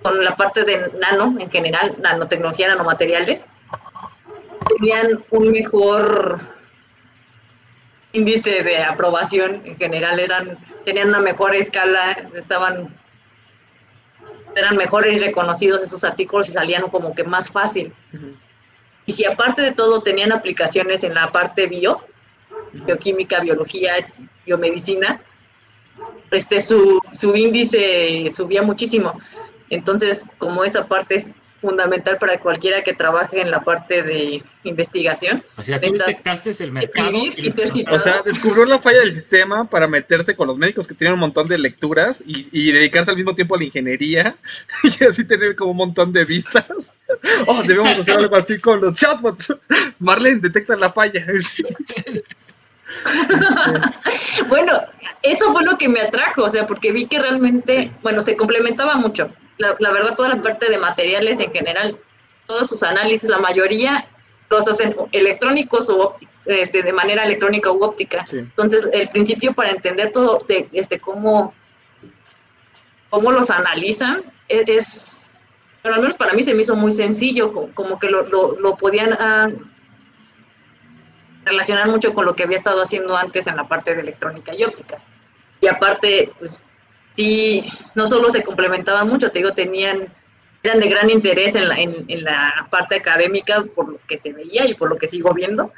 con 0.00 0.22
la 0.22 0.36
parte 0.36 0.62
de 0.62 0.88
nano 1.00 1.34
en 1.36 1.50
general, 1.50 1.96
nanotecnología, 1.98 2.68
nanomateriales, 2.68 3.46
tenían 4.68 5.24
un 5.30 5.50
mejor 5.50 6.38
índice 8.12 8.62
de 8.62 8.84
aprobación 8.84 9.62
en 9.64 9.76
general, 9.76 10.20
eran, 10.20 10.58
tenían 10.84 11.08
una 11.08 11.18
mejor 11.18 11.56
escala, 11.56 12.28
estaban 12.36 12.96
eran 14.54 14.76
mejores 14.76 15.20
reconocidos 15.20 15.82
esos 15.82 16.04
artículos 16.04 16.48
y 16.48 16.52
salían 16.52 16.88
como 16.88 17.16
que 17.16 17.24
más 17.24 17.50
fácil. 17.50 17.92
Y 19.06 19.12
si 19.12 19.24
aparte 19.24 19.62
de 19.62 19.72
todo 19.72 20.00
tenían 20.00 20.32
aplicaciones 20.32 21.04
en 21.04 21.14
la 21.14 21.32
parte 21.32 21.66
bio, 21.66 22.00
bioquímica, 22.72 23.40
biología, 23.40 23.94
biomedicina, 24.46 25.20
este, 26.30 26.60
su, 26.60 27.00
su 27.12 27.36
índice 27.36 28.26
subía 28.32 28.62
muchísimo. 28.62 29.20
Entonces, 29.70 30.30
como 30.38 30.64
esa 30.64 30.86
parte 30.86 31.16
es 31.16 31.34
fundamental 31.62 32.18
para 32.18 32.40
cualquiera 32.40 32.82
que 32.82 32.92
trabaje 32.92 33.40
en 33.40 33.50
la 33.50 33.62
parte 33.62 34.02
de 34.02 34.42
investigación. 34.64 35.44
O 35.56 35.62
sea, 35.62 35.80
tú 35.80 35.92
detectaste 35.92 36.50
el 36.62 36.72
mercado. 36.72 37.16
o 37.90 37.98
sea, 37.98 38.20
descubrió 38.22 38.64
la 38.64 38.80
falla 38.80 38.98
del 38.98 39.12
sistema 39.12 39.64
para 39.64 39.86
meterse 39.86 40.34
con 40.34 40.48
los 40.48 40.58
médicos 40.58 40.88
que 40.88 40.94
tienen 40.94 41.14
un 41.14 41.20
montón 41.20 41.48
de 41.48 41.56
lecturas 41.56 42.22
y, 42.26 42.72
dedicarse 42.72 43.10
al 43.10 43.16
mismo 43.16 43.34
tiempo 43.34 43.54
a 43.54 43.58
la 43.58 43.64
ingeniería 43.64 44.34
y 45.00 45.04
así 45.04 45.24
tener 45.24 45.54
como 45.54 45.70
un 45.70 45.76
montón 45.78 46.12
de 46.12 46.24
vistas. 46.26 46.92
Oh, 47.46 47.62
debemos 47.62 47.98
hacer 47.98 48.16
algo 48.16 48.34
así 48.34 48.58
con 48.58 48.80
los 48.80 48.98
chatbots. 48.98 49.54
Marlene, 49.98 50.40
detecta 50.40 50.74
la 50.76 50.90
falla. 50.90 51.22
bueno, 54.48 54.80
eso 55.20 55.52
fue 55.52 55.62
lo 55.62 55.76
que 55.76 55.90
me 55.90 56.00
atrajo, 56.00 56.44
o 56.44 56.48
sea, 56.48 56.66
porque 56.66 56.90
vi 56.90 57.06
que 57.06 57.18
realmente, 57.18 57.92
bueno, 58.02 58.22
se 58.22 58.34
complementaba 58.34 58.94
mucho 58.94 59.30
la, 59.58 59.92
verdad, 59.92 60.14
toda 60.16 60.30
la 60.30 60.42
parte 60.42 60.68
de 60.68 60.78
materiales 60.78 61.40
en 61.40 61.50
general, 61.52 61.98
todos 62.46 62.68
sus 62.68 62.82
análisis, 62.82 63.28
la 63.28 63.38
mayoría 63.38 64.08
los 64.50 64.68
hacen 64.68 64.94
electrónicos 65.12 65.88
o 65.88 66.16
este, 66.44 66.82
de 66.82 66.92
manera 66.92 67.22
electrónica 67.24 67.70
u 67.70 67.82
óptica. 67.82 68.24
Entonces, 68.32 68.88
el 68.92 69.08
principio 69.08 69.52
para 69.52 69.70
entender 69.70 70.10
todo, 70.10 70.38
de, 70.46 70.68
este, 70.72 71.00
cómo, 71.00 71.54
cómo 73.10 73.32
los 73.32 73.50
analizan, 73.50 74.22
e, 74.48 74.64
es, 74.66 75.44
al 75.82 76.00
menos 76.00 76.16
para 76.16 76.34
mí 76.34 76.42
se 76.42 76.54
me 76.54 76.62
hizo 76.62 76.76
muy 76.76 76.92
sencillo, 76.92 77.52
como, 77.74 77.98
que 77.98 78.08
lo, 78.08 78.24
lo, 78.24 78.76
podían 78.76 79.14
ah, 79.14 79.48
relacionar 81.44 81.88
mucho 81.88 82.12
con 82.12 82.26
lo 82.26 82.34
que 82.34 82.42
había 82.42 82.56
estado 82.56 82.82
haciendo 82.82 83.16
antes 83.16 83.46
en 83.46 83.56
la 83.56 83.68
parte 83.68 83.94
de 83.94 84.02
electrónica 84.02 84.54
y 84.54 84.64
óptica. 84.64 84.98
Y 85.60 85.68
aparte, 85.68 86.32
pues 86.38 86.62
sí, 87.12 87.64
no 87.94 88.06
solo 88.06 88.30
se 88.30 88.42
complementaban 88.42 89.08
mucho, 89.08 89.30
te 89.30 89.40
digo, 89.40 89.52
tenían, 89.52 90.12
eran 90.62 90.80
de 90.80 90.88
gran 90.88 91.10
interés 91.10 91.54
en 91.54 91.68
la, 91.68 91.74
en, 91.76 92.06
la 92.24 92.66
parte 92.70 92.96
académica 92.96 93.64
por 93.74 93.88
lo 93.88 93.98
que 94.06 94.16
se 94.16 94.32
veía 94.32 94.66
y 94.66 94.74
por 94.74 94.88
lo 94.88 94.96
que 94.96 95.06
sigo 95.06 95.32
viendo. 95.32 95.72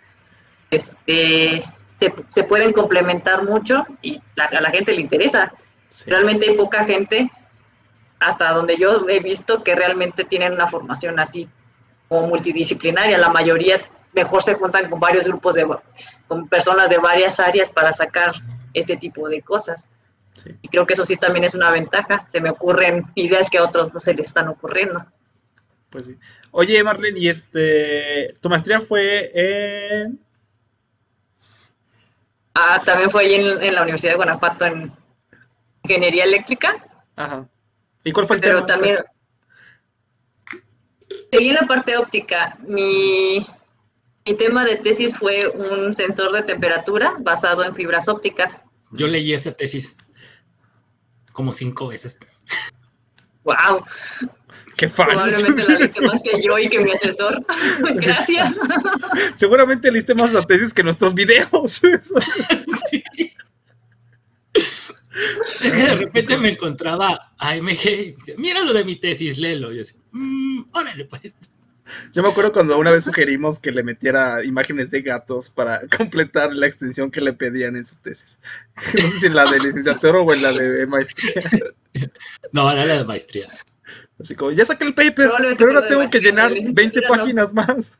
Este, 0.70 1.62
se, 1.95 2.45
pueden 2.45 2.72
complementar 2.72 3.45
mucho 3.45 3.87
y 4.03 4.20
a 4.37 4.61
la 4.61 4.70
gente 4.70 4.93
le 4.93 5.01
interesa. 5.01 5.53
Realmente 6.07 6.49
hay 6.49 6.57
poca 6.57 6.85
gente, 6.85 7.30
hasta 8.18 8.53
donde 8.53 8.76
yo 8.76 9.09
he 9.09 9.20
visto, 9.20 9.62
que 9.62 9.74
realmente 9.74 10.24
tienen 10.24 10.53
una 10.53 10.66
formación 10.66 11.20
así 11.20 11.49
como 12.09 12.26
multidisciplinaria. 12.26 13.16
La 13.18 13.30
mayoría 13.30 13.80
mejor 14.12 14.43
se 14.43 14.55
juntan 14.55 14.91
con 14.91 14.99
varios 15.01 15.26
grupos 15.26 15.55
de 15.55 15.66
con 16.26 16.49
personas 16.49 16.89
de 16.89 16.99
varias 16.99 17.39
áreas 17.39 17.70
para 17.70 17.93
sacar 17.93 18.32
este 18.72 18.97
tipo 18.97 19.28
de 19.28 19.43
cosas. 19.43 19.89
Y 20.62 20.68
creo 20.68 20.87
que 20.87 20.95
eso 20.95 21.07
sí 21.07 21.16
también 21.16 21.45
es 21.45 21.55
una 21.55 21.70
ventaja. 21.70 22.26
Se 22.28 22.41
me 22.41 22.51
ocurren 22.51 23.05
ideas 23.14 23.49
que 23.49 23.59
a 23.59 23.64
otros 23.64 23.93
no 23.93 24.01
se 24.01 24.14
les 24.14 24.28
están 24.28 24.49
ocurriendo. 24.49 25.05
Pues 25.91 26.07
sí. 26.07 26.18
Oye, 26.51 26.82
Marlene, 26.82 27.20
y 27.20 27.28
este, 27.28 28.35
tu 28.41 28.49
maestría 28.49 28.80
fue 28.80 29.30
en... 29.35 30.20
Ah, 32.55 32.80
también 32.85 33.11
fue 33.11 33.22
ahí 33.22 33.35
en, 33.35 33.74
la 33.74 33.82
Universidad 33.82 34.12
de 34.12 34.16
Guanajuato 34.16 34.64
en 34.64 34.93
Ingeniería 35.82 36.24
Eléctrica. 36.24 36.85
Ajá. 37.16 37.49
¿Y 38.05 38.12
cuál 38.12 38.26
fue 38.26 38.37
el 38.37 38.43
Pero 38.43 38.64
también... 38.64 38.99
Seguí 41.32 41.49
en 41.49 41.55
la 41.55 41.66
parte 41.66 41.97
óptica. 41.97 42.57
Mi, 42.61 43.45
mi 44.24 44.35
tema 44.37 44.64
de 44.64 44.76
tesis 44.76 45.16
fue 45.16 45.49
un 45.49 45.93
sensor 45.93 46.32
de 46.32 46.43
temperatura 46.43 47.14
basado 47.18 47.64
en 47.64 47.74
fibras 47.74 48.09
ópticas. 48.09 48.61
Yo 48.93 49.09
leí 49.09 49.32
esa 49.32 49.53
tesis 49.53 49.97
como 51.35 51.53
cinco 51.53 51.89
veces. 51.89 52.18
¡Wow! 53.43 53.85
¡Qué 54.76 54.89
fan! 54.89 55.09
Probablemente 55.09 55.62
la 55.68 55.78
leíste 55.80 56.07
más 56.07 56.22
que 56.22 56.43
yo 56.43 56.59
y 56.59 56.68
que 56.70 56.80
mi 56.80 56.93
asesor. 56.93 57.45
Gracias. 57.97 58.55
Seguramente 59.35 59.93
leíste 59.93 60.14
más 60.14 60.32
las 60.32 60.47
tesis 60.47 60.72
que 60.72 60.82
nuestros 60.82 61.14
videos. 61.14 61.82
De 65.61 65.95
repente 65.97 66.37
me 66.39 66.51
encontraba 66.51 67.35
a 67.39 67.57
MG 67.57 67.87
y 67.87 68.12
dice, 68.12 68.35
mira 68.39 68.62
lo 68.64 68.72
de 68.72 68.85
mi 68.85 68.97
tesis, 68.97 69.37
léelo. 69.37 69.70
Y 69.72 69.74
yo 69.74 69.78
decía, 69.78 70.01
mmm, 70.12 70.62
órale 70.72 71.05
pues. 71.05 71.37
Yo 72.12 72.22
me 72.22 72.28
acuerdo 72.28 72.53
cuando 72.53 72.78
una 72.78 72.91
vez 72.91 73.05
sugerimos 73.05 73.59
que 73.59 73.72
le 73.72 73.82
metiera 73.82 74.45
imágenes 74.45 74.91
de 74.91 75.03
gatos 75.03 75.51
para 75.51 75.80
completar 75.97 76.55
la 76.55 76.66
extensión 76.66 77.11
que 77.11 77.20
le 77.20 77.32
pedían 77.32 77.76
en 77.76 77.85
su 77.85 77.97
tesis. 77.97 78.41
No 79.03 79.09
sé 79.09 79.16
si 79.18 79.26
en 79.26 79.35
la 79.35 79.45
de 79.51 79.61
licenciatura 79.61 80.20
o 80.20 80.32
en 80.32 80.43
la 80.43 80.53
de 80.53 80.87
maestría. 80.87 81.43
No, 82.53 82.70
era 82.70 82.85
la 82.85 82.99
de 82.99 83.05
maestría. 83.05 83.49
Así 84.20 84.35
como, 84.37 84.53
ya 84.53 84.64
saqué 84.64 84.85
el 84.85 84.95
paper, 84.95 85.30
pero 85.59 85.70
ahora 85.70 85.87
tengo 85.89 86.09
que 86.09 86.20
llenar 86.20 86.53
20 86.53 87.03
páginas 87.03 87.53
más. 87.53 87.99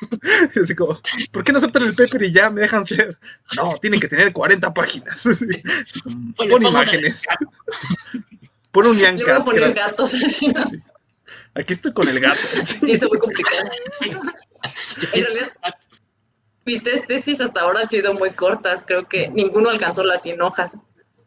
Así 0.62 0.74
como, 0.74 1.00
¿por 1.30 1.44
qué 1.44 1.52
no 1.52 1.58
aceptan 1.58 1.84
el 1.84 1.94
paper 1.94 2.22
y 2.22 2.32
ya 2.32 2.48
me 2.48 2.62
dejan 2.62 2.84
ser? 2.84 3.18
No, 3.54 3.76
tienen 3.80 4.00
que 4.00 4.08
tener 4.08 4.32
40 4.32 4.72
páginas. 4.72 5.28
pon 6.36 6.62
imágenes. 6.62 7.26
Pon 8.70 8.86
un 8.86 8.98
Cat. 8.98 9.44
poner 9.44 9.74
gatos. 9.74 10.16
Aquí 11.56 11.72
estoy 11.72 11.92
con 11.92 12.08
el 12.08 12.20
gato. 12.20 12.38
Sí, 12.64 12.92
eso 12.92 13.08
muy 13.08 13.18
complicado. 13.18 13.70
en 15.12 15.24
realidad, 15.24 15.52
mis 16.64 16.82
tesis 17.06 17.40
hasta 17.40 17.62
ahora 17.62 17.80
han 17.80 17.88
sido 17.88 18.14
muy 18.14 18.30
cortas. 18.30 18.84
Creo 18.86 19.08
que 19.08 19.28
ninguno 19.28 19.70
alcanzó 19.70 20.04
las 20.04 20.22
100 20.22 20.42
hojas. 20.42 20.76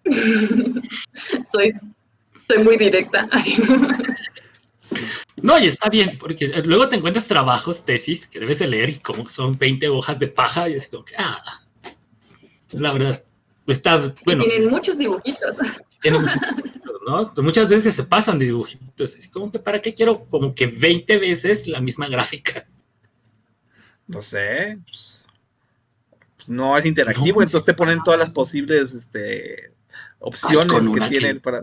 soy, 1.45 1.73
soy 2.47 2.63
muy 2.63 2.77
directa. 2.77 3.27
Así. 3.31 3.57
No, 5.41 5.57
y 5.59 5.67
está 5.67 5.89
bien, 5.89 6.17
porque 6.19 6.47
luego 6.65 6.89
te 6.89 6.95
encuentras 6.95 7.27
trabajos, 7.27 7.83
tesis, 7.83 8.27
que 8.27 8.39
debes 8.39 8.59
de 8.59 8.67
leer 8.67 8.89
y 8.89 8.99
como 8.99 9.27
son 9.29 9.57
20 9.57 9.87
hojas 9.89 10.19
de 10.19 10.27
paja 10.27 10.67
y 10.67 10.75
es 10.75 10.87
como 10.87 11.05
que, 11.05 11.15
ah, 11.17 11.39
la 12.71 12.91
verdad, 12.93 13.23
está, 13.67 14.13
bueno. 14.25 14.43
tienen 14.43 14.69
muchos 14.69 14.97
dibujitos. 14.97 15.57
Tienen 16.01 16.21
muchos 16.21 16.39
Muchas 17.37 17.69
veces 17.69 17.95
se 17.95 18.03
pasan 18.03 18.39
de 18.39 18.45
dibujitos. 18.45 19.15
Así 19.15 19.29
como 19.29 19.51
que, 19.51 19.59
¿para 19.59 19.81
qué 19.81 19.93
quiero 19.93 20.25
como 20.25 20.53
que 20.53 20.67
20 20.67 21.17
veces 21.17 21.67
la 21.67 21.79
misma 21.79 22.07
gráfica? 22.07 22.67
No 24.07 24.21
sé. 24.21 24.79
Pues, 24.85 25.27
no 26.47 26.77
es 26.77 26.85
interactivo, 26.85 27.41
entonces 27.41 27.63
te 27.63 27.73
ponen 27.75 28.01
todas 28.03 28.19
las 28.19 28.31
posibles 28.31 28.95
este, 28.95 29.71
opciones 30.19 30.89
que 30.89 31.01
tienen 31.09 31.39
para. 31.39 31.61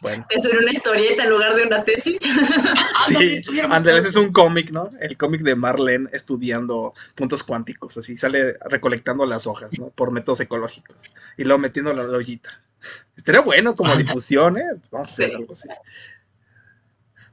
Bueno. 0.00 0.24
Es 0.30 0.42
una 0.46 0.70
historieta 0.70 1.24
en 1.24 1.30
lugar 1.30 1.54
de 1.56 1.66
una 1.66 1.84
tesis. 1.84 2.18
sí, 3.08 3.42
Andrés 3.68 4.06
es 4.06 4.16
un 4.16 4.32
cómic, 4.32 4.70
¿no? 4.70 4.88
El 5.00 5.16
cómic 5.16 5.42
de 5.42 5.56
Marlene 5.56 6.08
estudiando 6.12 6.94
puntos 7.16 7.42
cuánticos, 7.42 7.96
así 7.98 8.16
sale 8.16 8.54
recolectando 8.70 9.26
las 9.26 9.46
hojas, 9.46 9.78
¿no? 9.78 9.90
Por 9.90 10.10
métodos 10.10 10.40
ecológicos 10.40 11.12
y 11.36 11.44
luego 11.44 11.58
metiendo 11.58 11.92
la 11.92 12.04
ollita. 12.04 12.62
Estaría 13.16 13.40
bueno 13.40 13.74
como 13.74 13.94
difusión, 13.96 14.58
¿eh? 14.58 14.64
Vamos 14.90 15.08
a 15.08 15.12
hacer 15.12 15.36
algo 15.36 15.52
así. 15.52 15.68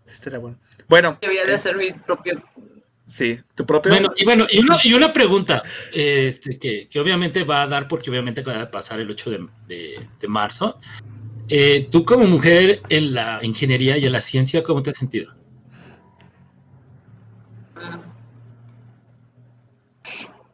Estaría 0.06 0.40
bueno. 0.40 0.58
Bueno. 0.88 1.18
Debería 1.22 1.46
de 1.46 1.54
hacer 1.54 1.78
mi 1.78 1.94
propio. 1.94 2.44
Sí, 3.06 3.40
tu 3.56 3.66
propio. 3.66 3.92
Bueno, 3.92 4.12
y 4.16 4.24
bueno, 4.24 4.46
y, 4.52 4.64
y 4.88 4.94
una 4.94 5.12
pregunta 5.12 5.64
este, 5.92 6.60
que, 6.60 6.88
que, 6.88 7.00
obviamente 7.00 7.44
va 7.44 7.64
a 7.64 7.68
dar, 7.68 7.88
porque 7.88 8.12
obviamente 8.12 8.44
va 8.44 8.62
a 8.62 8.70
pasar 8.70 9.00
el 9.00 9.10
8 9.10 9.32
de, 9.68 10.08
de, 10.20 10.28
marzo. 10.28 10.78
Eh, 11.48 11.88
tú, 11.90 12.06
como 12.06 12.26
mujer 12.26 12.82
en 12.90 13.16
la 13.16 13.40
ingeniería 13.42 13.98
y 13.98 14.06
en 14.06 14.12
la 14.12 14.22
ciencia, 14.22 14.62
¿cómo 14.62 14.84
te 14.84 14.92
has 14.92 14.98
sentido? 14.98 15.34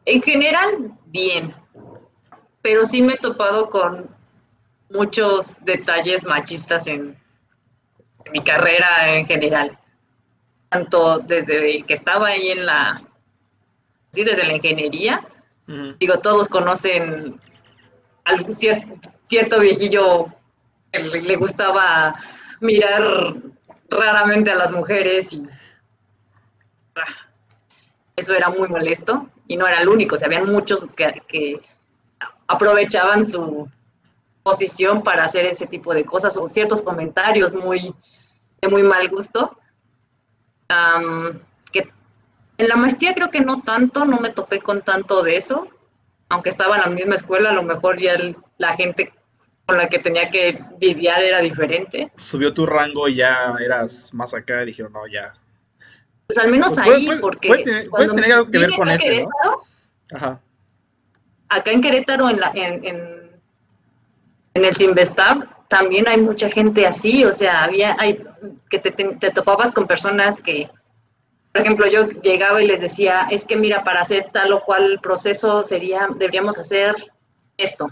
En 0.06 0.22
general, 0.22 0.94
bien. 1.08 1.54
Pero 2.62 2.86
sí 2.86 3.02
me 3.02 3.14
he 3.14 3.18
topado 3.18 3.68
con 3.68 4.15
muchos 4.90 5.56
detalles 5.62 6.24
machistas 6.24 6.86
en, 6.86 7.16
mi 8.32 8.42
carrera 8.42 9.14
en 9.16 9.24
general. 9.24 9.78
Tanto 10.68 11.18
desde 11.20 11.84
que 11.84 11.94
estaba 11.94 12.28
ahí 12.28 12.48
en 12.48 12.66
la, 12.66 13.00
sí, 14.10 14.24
desde 14.24 14.44
la 14.44 14.54
ingeniería. 14.54 15.24
Digo, 15.98 16.18
todos 16.20 16.48
conocen 16.48 17.38
al 18.24 18.46
cierto 18.56 19.60
viejillo 19.60 20.26
que 20.92 21.02
le 21.02 21.36
gustaba 21.36 22.14
mirar 22.60 23.34
raramente 23.88 24.50
a 24.50 24.56
las 24.56 24.72
mujeres 24.72 25.32
y 25.32 25.46
Eso 28.16 28.34
era 28.34 28.48
muy 28.48 28.68
molesto 28.68 29.28
y 29.46 29.56
no 29.56 29.66
era 29.66 29.80
el 29.80 29.88
único, 29.88 30.14
o 30.14 30.18
sea, 30.18 30.26
habían 30.26 30.50
muchos 30.50 30.84
que, 30.96 31.22
que 31.28 31.60
aprovechaban 32.48 33.24
su 33.24 33.68
posición 34.50 35.02
para 35.02 35.24
hacer 35.24 35.44
ese 35.46 35.66
tipo 35.66 35.92
de 35.92 36.04
cosas 36.04 36.36
o 36.36 36.46
ciertos 36.46 36.80
comentarios 36.80 37.52
muy 37.52 37.92
de 38.62 38.68
muy 38.68 38.84
mal 38.84 39.08
gusto. 39.08 39.58
Am, 40.68 41.40
que 41.72 41.88
en 42.58 42.68
la 42.68 42.76
maestría 42.76 43.12
creo 43.12 43.28
que 43.28 43.40
no 43.40 43.60
tanto, 43.62 44.04
no 44.04 44.18
me 44.20 44.30
topé 44.30 44.60
con 44.60 44.82
tanto 44.82 45.24
de 45.24 45.36
eso, 45.36 45.66
aunque 46.28 46.50
estaba 46.50 46.76
en 46.76 46.82
la 46.82 46.86
misma 46.90 47.16
escuela, 47.16 47.50
a 47.50 47.54
lo 47.54 47.64
mejor 47.64 47.98
ya 48.00 48.12
el- 48.12 48.36
la 48.58 48.74
gente 48.76 49.12
con 49.66 49.78
la 49.78 49.88
que 49.88 49.98
tenía 49.98 50.28
que 50.30 50.62
lidiar 50.80 51.22
era 51.24 51.40
diferente. 51.40 52.12
Subió 52.16 52.54
tu 52.54 52.66
rango 52.66 53.08
y 53.08 53.16
ya 53.16 53.52
eras 53.60 54.14
más 54.14 54.32
acá 54.32 54.62
y 54.62 54.66
dijeron, 54.66 54.92
no, 54.92 55.08
ya. 55.08 55.34
Pues 56.28 56.38
al 56.38 56.48
menos 56.52 56.74
Puede- 56.76 56.94
ahí, 56.94 57.06
puede- 57.06 57.20
porque 57.20 57.48
puede 57.48 57.64
tener- 57.64 57.88
puede 57.90 58.06
cuando 58.06 58.14
tener 58.14 58.32
algo 58.32 58.50
que 58.50 58.58
ver 58.58 58.70
con. 58.76 58.88
Querétaro, 58.96 59.62
Ajá. 60.14 60.40
acá 61.48 61.70
en 61.72 61.80
Querétaro, 61.82 62.30
en, 62.30 62.38
la, 62.40 62.50
en, 62.54 62.84
en, 62.84 63.15
en 64.56 64.64
el 64.64 64.74
Simvestab, 64.74 65.46
también 65.68 66.08
hay 66.08 66.16
mucha 66.16 66.48
gente 66.48 66.86
así, 66.86 67.24
o 67.24 67.32
sea, 67.32 67.64
había, 67.64 67.94
hay, 67.98 68.24
que 68.70 68.78
te, 68.78 68.90
te, 68.90 69.30
topabas 69.30 69.70
con 69.70 69.86
personas 69.86 70.38
que, 70.38 70.70
por 71.52 71.60
ejemplo, 71.60 71.86
yo 71.86 72.08
llegaba 72.08 72.62
y 72.62 72.66
les 72.66 72.80
decía, 72.80 73.26
es 73.30 73.44
que 73.44 73.56
mira, 73.56 73.84
para 73.84 74.00
hacer 74.00 74.30
tal 74.32 74.54
o 74.54 74.62
cual 74.64 74.98
proceso 75.02 75.62
sería, 75.62 76.08
deberíamos 76.16 76.58
hacer 76.58 76.94
esto. 77.58 77.90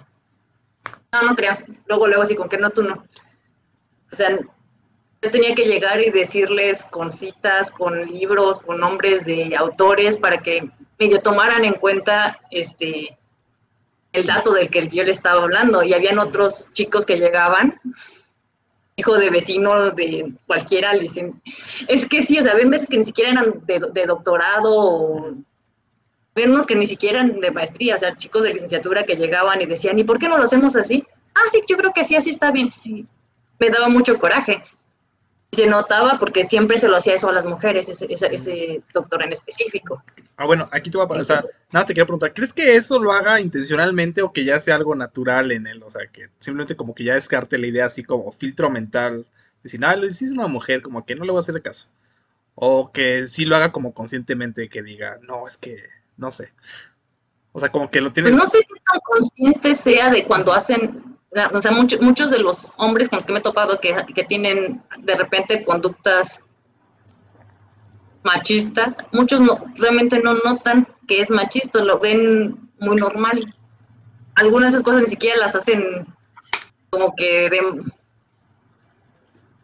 No, 1.12 1.22
no 1.22 1.36
creo. 1.36 1.58
Luego, 1.86 2.06
luego 2.06 2.22
así, 2.22 2.34
con 2.34 2.48
que 2.48 2.56
no, 2.56 2.70
tú 2.70 2.82
no. 2.82 3.04
O 4.10 4.16
sea, 4.16 4.38
yo 5.20 5.30
tenía 5.30 5.54
que 5.54 5.66
llegar 5.66 6.00
y 6.00 6.10
decirles 6.10 6.86
con 6.86 7.10
citas, 7.10 7.70
con 7.70 8.06
libros, 8.06 8.58
con 8.58 8.80
nombres 8.80 9.26
de 9.26 9.54
autores 9.54 10.16
para 10.16 10.38
que 10.38 10.70
medio 10.98 11.20
tomaran 11.20 11.64
en 11.64 11.74
cuenta 11.74 12.40
este 12.50 13.18
el 14.14 14.24
dato 14.24 14.52
del 14.52 14.70
que 14.70 14.88
yo 14.88 15.02
le 15.02 15.10
estaba 15.10 15.42
hablando. 15.42 15.82
Y 15.82 15.92
habían 15.92 16.18
otros 16.18 16.72
chicos 16.72 17.04
que 17.04 17.16
llegaban, 17.16 17.80
hijo 18.96 19.18
de 19.18 19.28
vecino 19.28 19.90
de 19.90 20.32
cualquiera, 20.46 20.94
le 20.94 21.00
dicen, 21.00 21.42
es 21.88 22.06
que 22.06 22.22
sí, 22.22 22.38
o 22.38 22.42
sea, 22.42 22.52
había 22.52 22.66
veces 22.66 22.88
que 22.88 22.96
ni 22.96 23.04
siquiera 23.04 23.32
eran 23.32 23.62
de, 23.66 23.80
de 23.92 24.06
doctorado 24.06 24.72
o 24.72 25.34
unos 26.36 26.66
que 26.66 26.74
ni 26.74 26.86
siquiera 26.86 27.20
eran 27.20 27.40
de 27.40 27.50
maestría, 27.50 27.96
o 27.96 27.98
sea, 27.98 28.16
chicos 28.16 28.42
de 28.44 28.54
licenciatura 28.54 29.04
que 29.04 29.16
llegaban 29.16 29.60
y 29.60 29.66
decían, 29.66 29.98
¿y 29.98 30.04
por 30.04 30.18
qué 30.18 30.28
no 30.28 30.36
lo 30.36 30.44
hacemos 30.44 30.76
así? 30.76 31.04
Ah, 31.34 31.48
sí, 31.50 31.60
yo 31.68 31.76
creo 31.76 31.92
que 31.92 32.04
sí, 32.04 32.16
así 32.16 32.30
está 32.30 32.50
bien. 32.50 32.72
Y 32.84 33.04
me 33.58 33.70
daba 33.70 33.88
mucho 33.88 34.18
coraje. 34.18 34.62
Se 35.55 35.66
notaba 35.66 36.18
porque 36.18 36.44
siempre 36.44 36.78
se 36.78 36.88
lo 36.88 36.96
hacía 36.96 37.14
eso 37.14 37.28
a 37.28 37.32
las 37.32 37.46
mujeres, 37.46 37.88
ese, 37.88 38.07
ese, 38.11 38.34
ese 38.34 38.82
doctor 38.92 39.22
en 39.22 39.32
específico. 39.32 40.02
Ah, 40.36 40.46
bueno, 40.46 40.68
aquí 40.72 40.90
te 40.90 40.98
voy 40.98 41.05
a 41.05 41.09
poner, 41.09 41.22
o 41.22 41.24
sea, 41.24 41.44
nada 41.72 41.86
te 41.86 41.94
quería 41.94 42.07
preguntar, 42.07 42.34
¿crees 42.34 42.52
que 42.52 42.76
eso 42.76 42.98
lo 42.98 43.12
haga 43.12 43.40
intencionalmente 43.40 44.22
o 44.22 44.32
que 44.32 44.44
ya 44.44 44.59
sea 44.59 44.74
algo 44.74 44.94
natural 44.94 45.52
en 45.52 45.66
él? 45.66 45.82
O 45.82 45.90
sea, 45.90 46.07
que 46.07 46.28
simplemente 46.38 46.76
como 46.76 46.94
que 46.94 47.05
ya 47.05 47.14
descarte 47.14 47.59
la 47.59 47.66
idea 47.66 47.86
así 47.86 48.02
como 48.02 48.32
filtro 48.32 48.68
mental, 48.70 49.26
decir, 49.62 49.84
ah, 49.84 49.96
si 50.11 50.24
es 50.26 50.30
una 50.30 50.46
mujer, 50.46 50.82
como 50.82 51.05
que 51.05 51.14
no 51.14 51.24
le 51.24 51.30
voy 51.32 51.38
a 51.38 51.40
hacer 51.40 51.61
caso. 51.62 51.88
O 52.55 52.92
que 52.92 53.26
sí 53.26 53.44
lo 53.44 53.57
haga 53.57 53.72
como 53.72 53.94
conscientemente, 53.94 54.68
que 54.68 54.82
diga, 54.82 55.18
no, 55.22 55.46
es 55.46 55.57
que, 55.57 55.76
no 56.16 56.30
sé. 56.30 56.52
O 57.52 57.61
sea, 57.61 57.70
como 57.70 57.90
que 57.90 58.00
lo 58.00 58.12
tiene... 58.12 58.30
Pues 58.30 58.40
no 58.40 58.46
sé 58.46 58.59
qué 58.61 58.80
tan 58.86 59.00
consciente 59.00 59.74
sea 59.74 60.11
de 60.11 60.24
cuando 60.26 60.52
hacen, 60.52 61.13
o 61.53 61.62
sea, 61.62 61.72
muchos 61.72 62.01
muchos 62.01 62.30
de 62.30 62.39
los 62.39 62.70
hombres 62.76 63.09
con 63.09 63.16
los 63.16 63.24
que 63.24 63.32
me 63.32 63.41
he 63.41 63.43
topado 63.43 63.80
que, 63.80 63.95
que 64.14 64.24
tienen 64.24 64.82
de 64.99 65.14
repente 65.16 65.64
conductas 65.64 66.45
machistas, 68.24 68.97
muchos 69.12 69.41
no, 69.41 69.62
realmente 69.76 70.18
no 70.20 70.35
notan 70.35 70.89
que 71.07 71.20
es 71.20 71.30
machista, 71.30 71.85
lo 71.85 71.99
ven 71.99 72.70
muy 72.80 72.97
normal. 72.97 73.55
Algunas 74.35 74.72
de 74.72 74.78
esas 74.78 74.85
cosas 74.85 75.03
ni 75.03 75.09
siquiera 75.09 75.37
las 75.39 75.55
hacen 75.55 76.07
como 76.91 77.14
que 77.14 77.51
de, 77.51 77.85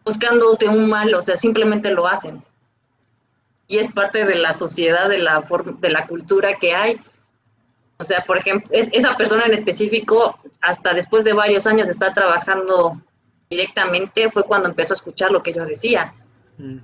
buscándote 0.04 0.68
un 0.68 0.88
mal, 0.88 1.12
o 1.14 1.22
sea, 1.22 1.36
simplemente 1.36 1.90
lo 1.90 2.06
hacen. 2.06 2.44
Y 3.66 3.78
es 3.78 3.90
parte 3.92 4.26
de 4.26 4.34
la 4.34 4.52
sociedad, 4.52 5.08
de 5.08 5.18
la, 5.18 5.42
de 5.78 5.90
la 5.90 6.06
cultura 6.06 6.54
que 6.54 6.74
hay. 6.74 7.00
O 8.00 8.04
sea, 8.04 8.24
por 8.24 8.38
ejemplo, 8.38 8.66
es, 8.72 8.88
esa 8.92 9.14
persona 9.14 9.44
en 9.44 9.52
específico, 9.52 10.38
hasta 10.62 10.94
después 10.94 11.22
de 11.22 11.34
varios 11.34 11.66
años 11.66 11.86
de 11.86 11.92
estar 11.92 12.14
trabajando 12.14 12.98
directamente, 13.50 14.30
fue 14.30 14.42
cuando 14.44 14.70
empezó 14.70 14.94
a 14.94 14.96
escuchar 14.96 15.30
lo 15.30 15.42
que 15.42 15.52
yo 15.52 15.66
decía. 15.66 16.14
Mm. 16.56 16.78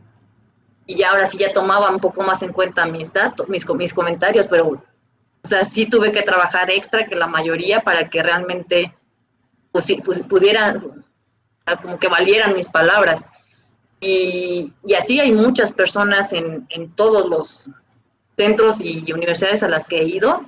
Y 0.84 0.96
ya 0.96 1.10
ahora 1.10 1.24
sí 1.24 1.38
ya 1.38 1.54
tomaba 1.54 1.88
un 1.88 2.00
poco 2.00 2.22
más 2.22 2.42
en 2.42 2.52
cuenta 2.52 2.84
mis 2.84 3.14
datos, 3.14 3.48
mis, 3.48 3.66
mis 3.66 3.94
comentarios, 3.94 4.46
pero, 4.46 4.68
o 4.68 5.48
sea, 5.48 5.64
sí 5.64 5.86
tuve 5.86 6.12
que 6.12 6.20
trabajar 6.20 6.70
extra 6.70 7.06
que 7.06 7.16
la 7.16 7.26
mayoría 7.26 7.80
para 7.80 8.10
que 8.10 8.22
realmente 8.22 8.94
pues, 9.72 9.90
pues, 10.04 10.20
pudiera, 10.20 10.82
como 11.80 11.98
que 11.98 12.08
valieran 12.08 12.54
mis 12.54 12.68
palabras. 12.68 13.24
Y, 14.00 14.70
y 14.84 14.94
así 14.94 15.18
hay 15.18 15.32
muchas 15.32 15.72
personas 15.72 16.34
en, 16.34 16.66
en 16.68 16.94
todos 16.94 17.26
los 17.26 17.70
centros 18.36 18.82
y 18.82 19.10
universidades 19.10 19.62
a 19.62 19.68
las 19.68 19.86
que 19.86 20.00
he 20.00 20.04
ido, 20.04 20.44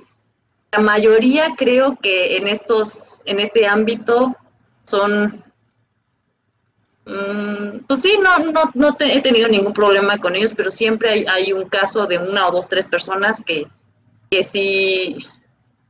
la 0.71 0.79
mayoría 0.79 1.55
creo 1.57 1.97
que 2.01 2.37
en 2.37 2.47
estos, 2.47 3.21
en 3.25 3.39
este 3.39 3.67
ámbito 3.67 4.35
son, 4.83 5.43
mmm, 7.05 7.79
pues 7.87 8.01
sí, 8.01 8.19
no, 8.21 8.51
no, 8.51 8.71
no 8.75 8.95
he 8.99 9.21
tenido 9.21 9.47
ningún 9.47 9.73
problema 9.73 10.17
con 10.17 10.35
ellos, 10.35 10.53
pero 10.55 10.71
siempre 10.71 11.09
hay, 11.09 11.25
hay, 11.27 11.53
un 11.53 11.67
caso 11.69 12.05
de 12.05 12.19
una 12.19 12.47
o 12.47 12.51
dos, 12.51 12.67
tres 12.67 12.85
personas 12.85 13.43
que, 13.43 13.67
que 14.29 14.43
sí, 14.43 15.17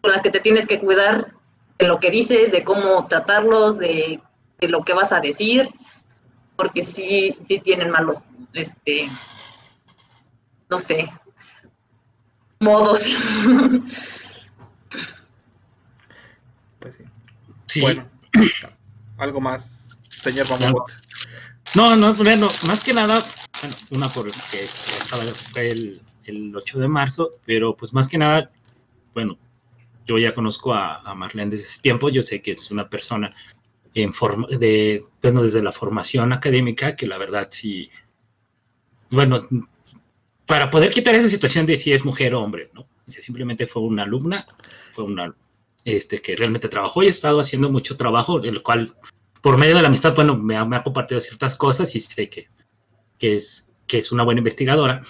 con 0.02 0.12
las 0.12 0.22
que 0.22 0.32
te 0.32 0.40
tienes 0.40 0.66
que 0.66 0.80
cuidar 0.80 1.34
de 1.78 1.88
lo 1.88 2.00
que 2.00 2.10
dices, 2.10 2.52
de 2.52 2.64
cómo 2.64 3.06
tratarlos, 3.08 3.80
de, 3.80 4.22
de 4.60 4.70
lo 4.70 4.84
que 4.84 4.94
vas 4.94 5.12
a 5.12 5.20
decir, 5.20 5.70
porque 6.56 6.84
sí, 6.84 7.38
sí 7.42 7.60
tienen 7.60 7.90
malos, 7.90 8.20
este, 8.54 9.10
no 10.70 10.80
sé, 10.80 11.12
modos. 12.60 13.06
Pues 16.80 16.96
sí. 16.96 17.04
Sí. 17.70 17.82
Bueno, 17.82 18.04
algo 19.18 19.40
más, 19.40 20.00
señor 20.10 20.50
Mamamot. 20.50 20.92
No, 21.76 21.96
no, 21.96 22.16
bueno, 22.16 22.50
más 22.66 22.84
que 22.84 22.94
nada, 22.94 23.24
bueno, 23.62 23.76
una 23.92 24.10
porque 24.10 24.34
fue 25.54 25.70
el, 25.70 26.02
el 26.24 26.56
8 26.56 26.80
de 26.80 26.88
marzo, 26.88 27.30
pero 27.46 27.78
pues 27.78 27.94
más 27.94 28.08
que 28.08 28.18
nada, 28.18 28.52
bueno, 29.14 29.38
yo 30.08 30.18
ya 30.18 30.34
conozco 30.34 30.74
a, 30.74 31.02
a 31.02 31.14
Marlene 31.14 31.52
desde 31.52 31.66
ese 31.66 31.82
tiempo, 31.82 32.10
yo 32.10 32.24
sé 32.24 32.42
que 32.42 32.54
es 32.54 32.72
una 32.72 32.90
persona 32.90 33.32
en 33.94 34.14
forma 34.14 34.48
de, 34.48 35.04
bueno, 35.22 35.44
desde 35.44 35.62
la 35.62 35.72
formación 35.72 36.34
académica, 36.34 36.96
que 36.96 37.06
la 37.06 37.20
verdad 37.20 37.50
sí, 37.52 37.92
bueno, 39.12 39.42
para 40.48 40.72
poder 40.72 40.92
quitar 40.92 41.14
esa 41.14 41.30
situación 41.30 41.68
de 41.68 41.76
si 41.76 41.94
es 41.94 42.04
mujer 42.04 42.34
o 42.34 42.42
hombre, 42.42 42.72
¿no? 42.74 42.82
O 42.82 43.12
sea, 43.12 43.22
simplemente 43.22 43.68
fue 43.68 43.84
una 43.84 44.04
alumna, 44.04 44.48
fue 44.92 45.04
una 45.04 45.36
este, 45.98 46.22
que 46.22 46.36
realmente 46.36 46.70
trabajó 46.70 47.04
y 47.04 47.08
ha 47.08 47.10
estado 47.10 47.40
haciendo 47.40 47.70
mucho 47.70 47.98
trabajo, 47.98 48.42
el 48.42 48.62
cual, 48.62 48.94
por 49.42 49.58
medio 49.58 49.76
de 49.76 49.82
la 49.82 49.88
amistad, 49.88 50.16
bueno, 50.16 50.36
me 50.36 50.56
ha, 50.56 50.66
me 50.66 50.76
ha 50.76 50.84
compartido 50.84 51.20
ciertas 51.20 51.56
cosas 51.56 51.96
y 51.96 52.00
sé 52.00 52.30
que, 52.30 52.48
que, 53.18 53.36
es, 53.36 53.70
que 53.88 54.00
es 54.00 54.12
una 54.12 54.24
buena 54.24 54.40
investigadora. 54.40 55.02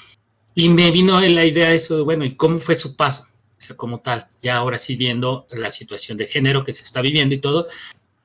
Y 0.56 0.70
me 0.70 0.92
vino 0.92 1.20
la 1.20 1.46
idea 1.46 1.74
eso 1.74 1.98
de, 1.98 2.04
bueno, 2.04 2.26
¿y 2.26 2.36
cómo 2.36 2.60
fue 2.60 2.76
su 2.76 2.96
paso? 2.96 3.24
O 3.58 3.62
sea, 3.62 3.76
como 3.76 4.00
tal, 4.00 4.28
ya 4.42 4.58
ahora 4.58 4.78
sí 4.78 4.96
viendo 4.96 5.48
la 5.52 5.70
situación 5.70 6.18
de 6.18 6.28
género 6.28 6.64
que 6.64 6.74
se 6.74 6.84
está 6.84 7.02
viviendo 7.02 7.36
y 7.36 7.40
todo. 7.40 7.68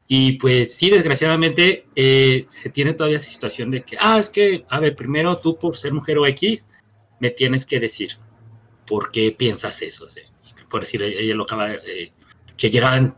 Y 0.07 0.33
pues 0.33 0.75
sí, 0.75 0.91
desgraciadamente 0.91 1.87
eh, 1.97 2.47
se 2.49 2.71
tiene 2.71 2.95
todavía 2.95 3.17
esa 3.17 3.31
situación 3.31 3.71
de 3.71 3.83
que, 3.83 3.97
ah, 3.99 4.19
es 4.19 4.29
que, 4.29 4.65
a 4.69 4.79
ver, 4.79 4.95
primero 4.95 5.35
tú 5.37 5.59
por 5.59 5.77
ser 5.77 5.93
mujer 5.93 6.19
o 6.19 6.27
X, 6.27 6.69
me 7.21 7.31
tienes 7.31 7.65
que 7.67 7.81
decir 7.81 8.13
por 8.87 9.11
qué 9.11 9.33
piensas 9.33 9.81
eso. 9.83 10.05
O 10.05 10.09
sea, 10.09 10.25
por 10.71 10.81
decir, 10.81 11.03
ella 11.03 11.35
lo 11.35 11.45
acaba 11.45 11.69
de... 11.69 11.77
Eh, 11.87 12.13
que 12.57 12.71
llegaban 12.71 13.17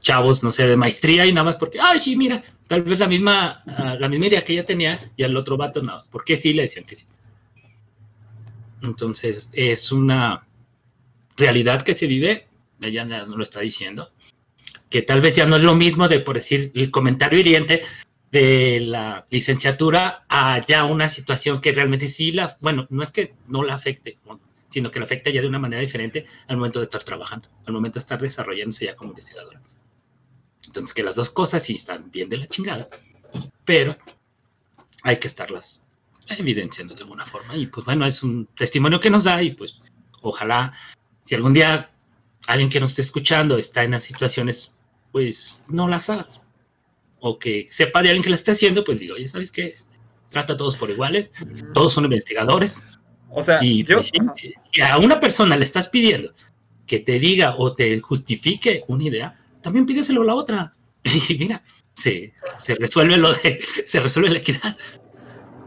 chavos, 0.00 0.42
no 0.42 0.50
sé, 0.50 0.66
de 0.66 0.76
maestría 0.76 1.26
y 1.26 1.32
nada 1.32 1.44
más 1.44 1.56
porque, 1.56 1.78
ay, 1.80 1.98
sí, 1.98 2.14
mira, 2.14 2.42
tal 2.66 2.82
vez 2.82 2.98
la 3.00 3.08
misma, 3.08 3.62
uh, 3.66 3.98
la 3.98 4.08
misma 4.08 4.26
idea 4.26 4.44
que 4.44 4.52
ella 4.52 4.64
tenía 4.64 5.00
y 5.16 5.24
al 5.24 5.36
otro 5.36 5.56
vato 5.56 5.82
nada 5.82 5.98
más, 5.98 6.08
porque 6.08 6.36
sí 6.36 6.52
le 6.52 6.62
decían 6.62 6.84
que 6.84 6.94
sí. 6.94 7.06
Entonces, 8.82 9.48
es 9.52 9.90
una 9.90 10.46
realidad 11.36 11.82
que 11.82 11.94
se 11.94 12.06
vive, 12.06 12.46
ella 12.82 13.04
no 13.04 13.36
lo 13.36 13.42
está 13.42 13.60
diciendo, 13.60 14.10
que 14.90 15.02
tal 15.02 15.22
vez 15.22 15.34
ya 15.36 15.46
no 15.46 15.56
es 15.56 15.62
lo 15.62 15.74
mismo 15.74 16.06
de, 16.06 16.20
por 16.20 16.36
decir, 16.36 16.70
el 16.74 16.90
comentario 16.90 17.38
hiriente 17.38 17.82
de 18.30 18.80
la 18.80 19.24
licenciatura 19.30 20.24
a 20.28 20.64
ya 20.66 20.84
una 20.84 21.08
situación 21.08 21.60
que 21.60 21.72
realmente 21.72 22.08
sí 22.08 22.30
la, 22.30 22.56
bueno, 22.60 22.86
no 22.90 23.02
es 23.02 23.10
que 23.10 23.32
no 23.48 23.62
la 23.64 23.74
afecte, 23.74 24.18
sino 24.74 24.90
que 24.90 24.98
la 24.98 25.04
afecta 25.04 25.30
ya 25.30 25.40
de 25.40 25.46
una 25.46 25.60
manera 25.60 25.80
diferente 25.80 26.26
al 26.48 26.56
momento 26.56 26.80
de 26.80 26.84
estar 26.86 27.04
trabajando, 27.04 27.48
al 27.64 27.74
momento 27.74 27.94
de 27.94 28.00
estar 28.00 28.20
desarrollándose 28.20 28.86
ya 28.86 28.96
como 28.96 29.10
investigadora. 29.10 29.62
Entonces, 30.66 30.92
que 30.92 31.04
las 31.04 31.14
dos 31.14 31.30
cosas 31.30 31.62
sí 31.62 31.76
están 31.76 32.10
bien 32.10 32.28
de 32.28 32.38
la 32.38 32.48
chingada, 32.48 32.88
pero 33.64 33.96
hay 35.04 35.18
que 35.18 35.28
estarlas 35.28 35.84
evidenciando 36.26 36.92
de 36.92 37.02
alguna 37.02 37.24
forma. 37.24 37.56
Y 37.56 37.68
pues 37.68 37.86
bueno, 37.86 38.04
es 38.04 38.24
un 38.24 38.46
testimonio 38.46 38.98
que 38.98 39.10
nos 39.10 39.22
da 39.22 39.40
y 39.40 39.52
pues 39.52 39.76
ojalá, 40.22 40.72
si 41.22 41.36
algún 41.36 41.52
día 41.52 41.92
alguien 42.48 42.68
que 42.68 42.80
nos 42.80 42.90
esté 42.90 43.02
escuchando 43.02 43.56
está 43.56 43.84
en 43.84 43.92
las 43.92 44.02
situaciones, 44.02 44.72
pues 45.12 45.62
no 45.68 45.86
las 45.86 46.10
haga. 46.10 46.26
O 47.20 47.38
que 47.38 47.68
sepa 47.70 48.02
de 48.02 48.08
alguien 48.08 48.24
que 48.24 48.30
la 48.30 48.36
esté 48.36 48.50
haciendo, 48.50 48.82
pues 48.82 48.98
digo, 48.98 49.14
oye, 49.14 49.28
¿sabes 49.28 49.52
qué? 49.52 49.66
Este, 49.66 49.94
trata 50.30 50.54
a 50.54 50.56
todos 50.56 50.74
por 50.74 50.90
iguales, 50.90 51.30
todos 51.74 51.92
son 51.92 52.04
investigadores. 52.06 52.82
O 53.34 53.42
sea, 53.42 53.58
Y 53.62 53.84
yo, 53.84 53.96
pues, 53.98 54.10
si- 54.34 54.54
a 54.82 54.98
una 54.98 55.18
persona 55.20 55.56
le 55.56 55.64
estás 55.64 55.88
pidiendo 55.88 56.32
que 56.86 57.00
te 57.00 57.18
diga 57.18 57.54
o 57.58 57.74
te 57.74 57.98
justifique 58.00 58.84
una 58.88 59.04
idea, 59.04 59.40
también 59.62 59.86
pídeselo 59.86 60.22
a 60.22 60.24
la 60.26 60.34
otra. 60.34 60.72
Y 61.28 61.36
mira, 61.38 61.62
se, 61.92 62.32
se 62.58 62.74
resuelve 62.76 63.16
lo 63.18 63.32
de, 63.32 63.60
se 63.84 64.00
resuelve 64.00 64.30
la 64.30 64.38
equidad. 64.38 64.76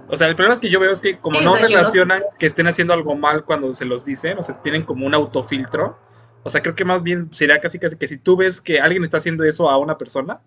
o 0.07 0.15
sea, 0.17 0.27
el 0.27 0.35
problema 0.35 0.53
es 0.55 0.59
que 0.59 0.69
yo 0.69 0.79
veo 0.79 0.91
es 0.91 0.99
que 1.01 1.19
como 1.19 1.39
Sí, 1.39 1.45
no 1.45 1.53
que 1.55 1.61
relacionan 1.63 2.23
que 2.39 2.45
estén 2.47 2.67
haciendo 2.67 2.93
algo 2.93 3.15
mal 3.15 3.43
cuando 3.45 3.73
se 3.73 3.85
los 3.85 4.05
dicen, 4.05 4.37
o 4.37 4.41
sea, 4.41 4.61
tienen 4.61 4.83
como 4.83 5.05
un 5.05 5.13
autofiltro. 5.13 5.99
O 6.43 6.49
sea, 6.49 6.61
creo 6.61 6.75
que 6.75 6.85
más 6.85 7.03
bien 7.03 7.29
sería 7.33 7.59
casi 7.59 7.77
casi 7.77 7.97
que 7.97 8.07
si 8.07 8.17
tú 8.17 8.37
ves 8.37 8.61
que 8.61 8.79
alguien 8.79 9.03
está 9.03 9.17
haciendo 9.17 9.43
eso 9.43 9.69
a 9.69 9.77
una 9.77 9.97
persona, 9.97 10.39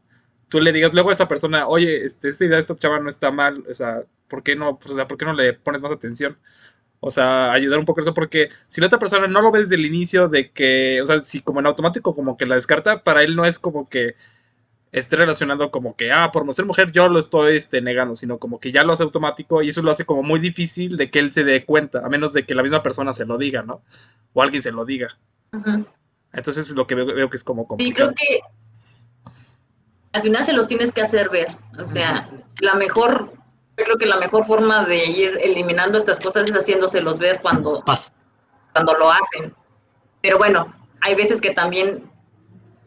tú 0.49 0.61
le 0.61 0.73
digas 0.73 0.93
luego 0.95 1.11
a 1.11 1.13
esta 1.13 1.29
persona, 1.29 1.67
oye, 1.69 2.05
este, 2.07 2.29
esta 2.29 2.45
idea 2.45 2.57
de 2.57 2.61
esta 2.61 2.77
chava 2.77 2.99
no 3.01 3.09
está 3.09 3.31
mal, 3.31 3.65
o 3.69 3.75
sea, 3.75 4.03
¿por 4.29 4.43
qué 4.43 4.57
no, 4.57 4.79
pues, 4.79 4.93
o 4.93 4.95
sea, 4.95 5.07
¿por 5.07 5.19
qué 5.19 5.25
no 5.27 5.35
le 5.35 5.53
pones 5.53 5.81
más 5.83 5.93
atención? 5.93 6.39
O 7.01 7.11
sea, 7.11 7.53
ayudar 7.53 7.79
un 7.79 7.87
poco 7.87 8.01
eso, 8.03 8.13
porque 8.13 8.51
si 8.67 8.81
la 8.81 8.89
otra 8.89 8.99
persona 8.99 9.27
no 9.27 9.41
lo 9.41 9.51
ve 9.51 9.61
desde 9.61 9.75
el 9.75 9.87
inicio 9.87 10.29
de 10.29 10.51
que, 10.51 11.01
o 11.03 11.07
sea, 11.07 11.23
si 11.23 11.41
como 11.41 11.61
en 11.61 11.67
automático 11.67 12.15
como 12.15 12.37
que 12.37 12.45
la 12.47 12.57
descarta, 12.57 13.03
para 13.03 13.23
él 13.23 13.35
no 13.37 13.45
es 13.47 13.59
como 13.59 13.89
que 13.89 14.17
esté 14.93 15.17
relacionado 15.17 15.71
como 15.71 15.97
que, 15.97 16.13
ah, 16.13 16.31
por 16.33 16.45
no 16.45 16.53
ser 16.53 16.67
mujer 16.67 16.93
yo 16.93 17.09
lo 17.09 17.19
estoy 17.19 17.57
este, 17.57 17.81
negando, 17.81 18.15
sino 18.15 18.39
como 18.39 18.61
que 18.61 18.73
ya 18.73 18.83
lo 18.83 18.93
hace 18.93 19.03
automático 19.03 19.63
y 19.63 19.71
eso 19.71 19.83
lo 19.83 19.91
hace 19.93 20.05
como 20.05 20.23
muy 20.23 20.41
difícil 20.41 20.97
de 20.97 21.11
que 21.11 21.21
él 21.21 21.33
se 21.33 21.45
dé 21.45 21.65
cuenta, 21.65 22.05
a 22.05 22.09
menos 22.09 22.33
de 22.33 22.45
que 22.45 22.55
la 22.55 22.63
misma 22.63 22.83
persona 22.83 23.13
se 23.13 23.25
lo 23.25 23.39
diga, 23.39 23.63
¿no? 23.63 23.83
O 24.35 24.43
alguien 24.43 24.63
se 24.63 24.73
lo 24.73 24.85
diga. 24.85 25.09
Ujú. 25.53 25.87
Entonces 26.33 26.69
es 26.69 26.77
lo 26.77 26.87
que 26.87 26.97
veo, 26.97 27.07
veo 27.07 27.31
que 27.31 27.37
es 27.37 27.45
como 27.45 27.63
Sí, 27.63 27.69
complicado. 27.69 28.13
creo 28.13 28.29
que 28.29 28.41
al 30.13 30.23
final 30.23 30.45
se 30.45 30.53
los 30.53 30.67
tienes 30.67 30.93
que 30.93 31.01
hacer 31.01 31.31
ver. 31.31 31.49
O 31.79 31.87
sea, 31.87 32.29
la 32.61 32.75
mejor, 32.75 33.33
yo 33.81 33.85
creo 33.87 33.99
que 33.99 34.07
la 34.07 34.17
mejor 34.19 34.45
forma 34.45 34.85
de 34.85 35.07
ir 35.07 35.39
eliminando 35.43 35.97
estas 35.97 36.21
cosas 36.21 36.49
es 36.49 36.55
haciéndoselos 36.55 37.19
ver 37.19 37.41
cuando, 37.41 37.83
cuando 38.75 38.93
lo 38.95 39.11
hacen. 39.11 39.55
Pero 40.21 40.37
bueno, 40.39 40.73
hay 41.01 41.15
veces 41.15 41.41
que 41.41 41.53
también 41.53 42.11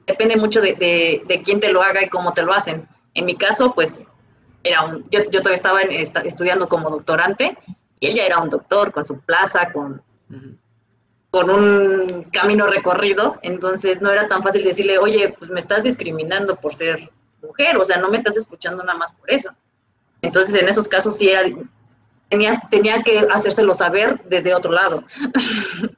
depende 0.05 0.37
mucho 0.37 0.61
de, 0.61 0.73
de- 0.75 1.21
de 1.27 1.41
quién 1.41 1.59
te 1.59 1.71
lo 1.73 1.81
haga 1.81 2.03
y 2.03 2.09
cómo 2.09 2.31
te 2.33 2.43
lo 2.43 2.53
hacen. 2.53 2.87
En 3.15 3.25
mi 3.25 3.35
caso, 3.35 3.73
pues, 3.73 4.07
era 4.63 4.85
un, 4.85 5.03
yo, 5.09 5.21
yo 5.23 5.39
todavía 5.41 5.55
estaba 5.55 5.81
en- 5.81 5.91
esta- 5.93 6.21
estudiando 6.21 6.69
como 6.69 6.89
doctorante 6.91 7.57
y 7.99 8.07
él 8.07 8.13
ya 8.13 8.25
era 8.25 8.37
un 8.37 8.49
doctor 8.49 8.91
con 8.91 9.03
su 9.03 9.19
plaza, 9.21 9.71
con, 9.73 10.01
con 11.31 11.49
un 11.49 12.23
camino 12.31 12.67
recorrido, 12.67 13.39
entonces 13.41 13.99
no 14.01 14.11
era 14.11 14.27
tan 14.27 14.43
fácil 14.43 14.63
decirle, 14.63 14.99
oye, 14.99 15.33
pues 15.39 15.49
me 15.49 15.59
estás 15.59 15.81
discriminando 15.83 16.55
por 16.57 16.73
ser 16.75 17.09
mujer, 17.41 17.77
o 17.77 17.83
sea, 17.83 17.97
no 17.97 18.09
me 18.09 18.17
estás 18.17 18.37
escuchando 18.37 18.83
nada 18.83 18.97
más 18.97 19.11
por 19.13 19.31
eso. 19.31 19.49
Entonces, 20.23 20.55
en 20.55 20.67
esos 20.67 20.87
casos 20.87 21.17
sí 21.17 21.29
era, 21.29 21.43
tenías, 22.29 22.57
tenía 22.71 23.03
que 23.03 23.19
hacérselo 23.31 23.75
saber 23.75 24.19
desde 24.25 24.53
otro 24.55 24.71
lado. 24.71 25.03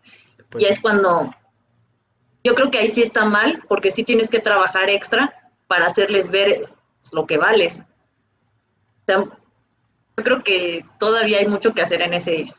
Pues 0.50 0.64
y 0.64 0.68
es 0.68 0.80
cuando, 0.80 1.32
yo 2.44 2.54
creo 2.56 2.70
que 2.72 2.78
ahí 2.78 2.88
sí 2.88 3.02
está 3.02 3.26
mal, 3.26 3.64
porque 3.68 3.90
sí 3.92 4.04
tienes 4.04 4.30
que 4.30 4.40
trabajar 4.40 4.90
extra 4.90 5.52
para 5.68 5.88
hacerles 5.88 6.30
ver 6.30 6.70
lo 7.12 7.26
que 7.26 7.38
vales. 7.38 7.80
O 7.80 9.04
sea, 9.08 9.18
yo 9.24 10.24
creo 10.24 10.44
que 10.44 10.86
todavía 11.00 11.40
hay 11.40 11.48
mucho 11.48 11.74
que 11.74 11.82
hacer 11.82 12.02
en 12.04 12.14
ese 12.14 12.54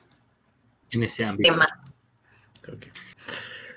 en 0.90 1.02
ese 1.04 1.24
ámbito. 1.24 1.52
tema. 1.52 1.66
creo 2.60 2.78
que- 2.80 2.90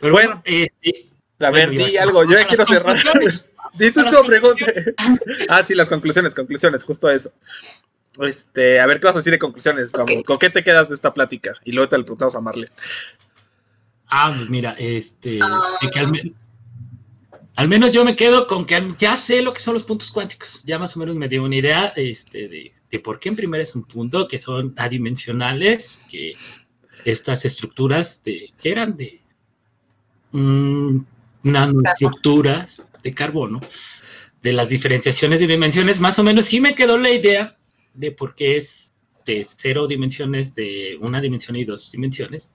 Pero 0.01 0.13
Bueno. 0.13 0.41
este, 0.43 1.09
A 1.41 1.51
ver, 1.51 1.67
Bueno, 1.69 1.85
di 1.85 1.95
algo, 1.97 2.23
yo 2.25 2.31
ya 2.37 2.45
quiero 2.45 2.65
cerrar. 2.65 2.95
conclusiones. 3.01 3.51
Di 3.75 3.91
tú 3.91 4.01
Las 4.01 4.13
tu 4.13 4.25
pregunta. 4.25 4.65
Ah, 5.49 5.63
sí, 5.63 5.75
las 5.75 5.87
conclusiones, 5.87 6.35
conclusiones, 6.35 6.83
justo 6.83 7.09
eso. 7.09 7.31
Este, 8.19 8.79
a 8.79 8.85
ver, 8.85 8.99
¿qué 8.99 9.07
vas 9.07 9.15
a 9.15 9.19
decir 9.19 9.31
de 9.31 9.39
conclusiones? 9.39 9.91
Vamos. 9.91 10.23
¿Con 10.25 10.37
qué 10.37 10.49
te 10.49 10.63
quedas 10.63 10.89
de 10.89 10.95
esta 10.95 11.13
plática? 11.13 11.53
Y 11.63 11.71
luego 11.71 11.89
te 11.89 11.97
lo 11.97 12.03
preguntamos 12.03 12.35
a 12.35 12.41
Marlene. 12.41 12.71
ah, 14.07 14.33
pues 14.35 14.49
mira, 14.49 14.75
este, 14.77 15.39
Ah. 15.41 15.77
que 15.91 15.99
al 17.55 17.67
menos 17.67 17.91
yo 17.91 18.05
me 18.05 18.15
quedo 18.15 18.47
con 18.47 18.65
que 18.65 18.93
ya 18.97 19.15
sé 19.15 19.41
lo 19.41 19.53
que 19.53 19.59
son 19.59 19.73
los 19.73 19.83
puntos 19.83 20.11
cuánticos. 20.11 20.63
Ya 20.65 20.79
más 20.79 20.95
o 20.95 20.99
menos 20.99 21.15
me 21.15 21.27
dio 21.27 21.43
una 21.43 21.55
idea 21.57 21.87
este, 21.95 22.47
de, 22.47 22.73
de 22.89 22.99
por 22.99 23.19
qué 23.19 23.29
en 23.29 23.35
primera 23.35 23.61
es 23.61 23.75
un 23.75 23.83
punto, 23.83 24.27
que 24.27 24.37
son 24.37 24.73
adimensionales, 24.77 26.01
que 26.09 26.33
estas 27.05 27.45
estructuras 27.45 28.23
de, 28.23 28.51
que 28.61 28.71
eran 28.71 28.95
de 28.97 29.21
mm, 30.31 30.99
nanoestructuras 31.43 32.81
de 33.03 33.13
carbono, 33.13 33.59
de 34.41 34.53
las 34.53 34.69
diferenciaciones 34.69 35.39
de 35.41 35.47
dimensiones, 35.47 35.99
más 35.99 36.17
o 36.19 36.23
menos 36.23 36.45
sí 36.45 36.61
me 36.61 36.75
quedó 36.75 36.97
la 36.97 37.09
idea 37.09 37.57
de 37.99 38.11
por 38.11 38.33
qué 38.35 38.55
es 38.57 38.93
de 39.25 39.43
cero 39.43 39.87
dimensiones, 39.87 40.55
de 40.55 40.97
una 41.01 41.21
dimensión 41.21 41.55
y 41.57 41.65
dos 41.65 41.91
dimensiones, 41.91 42.51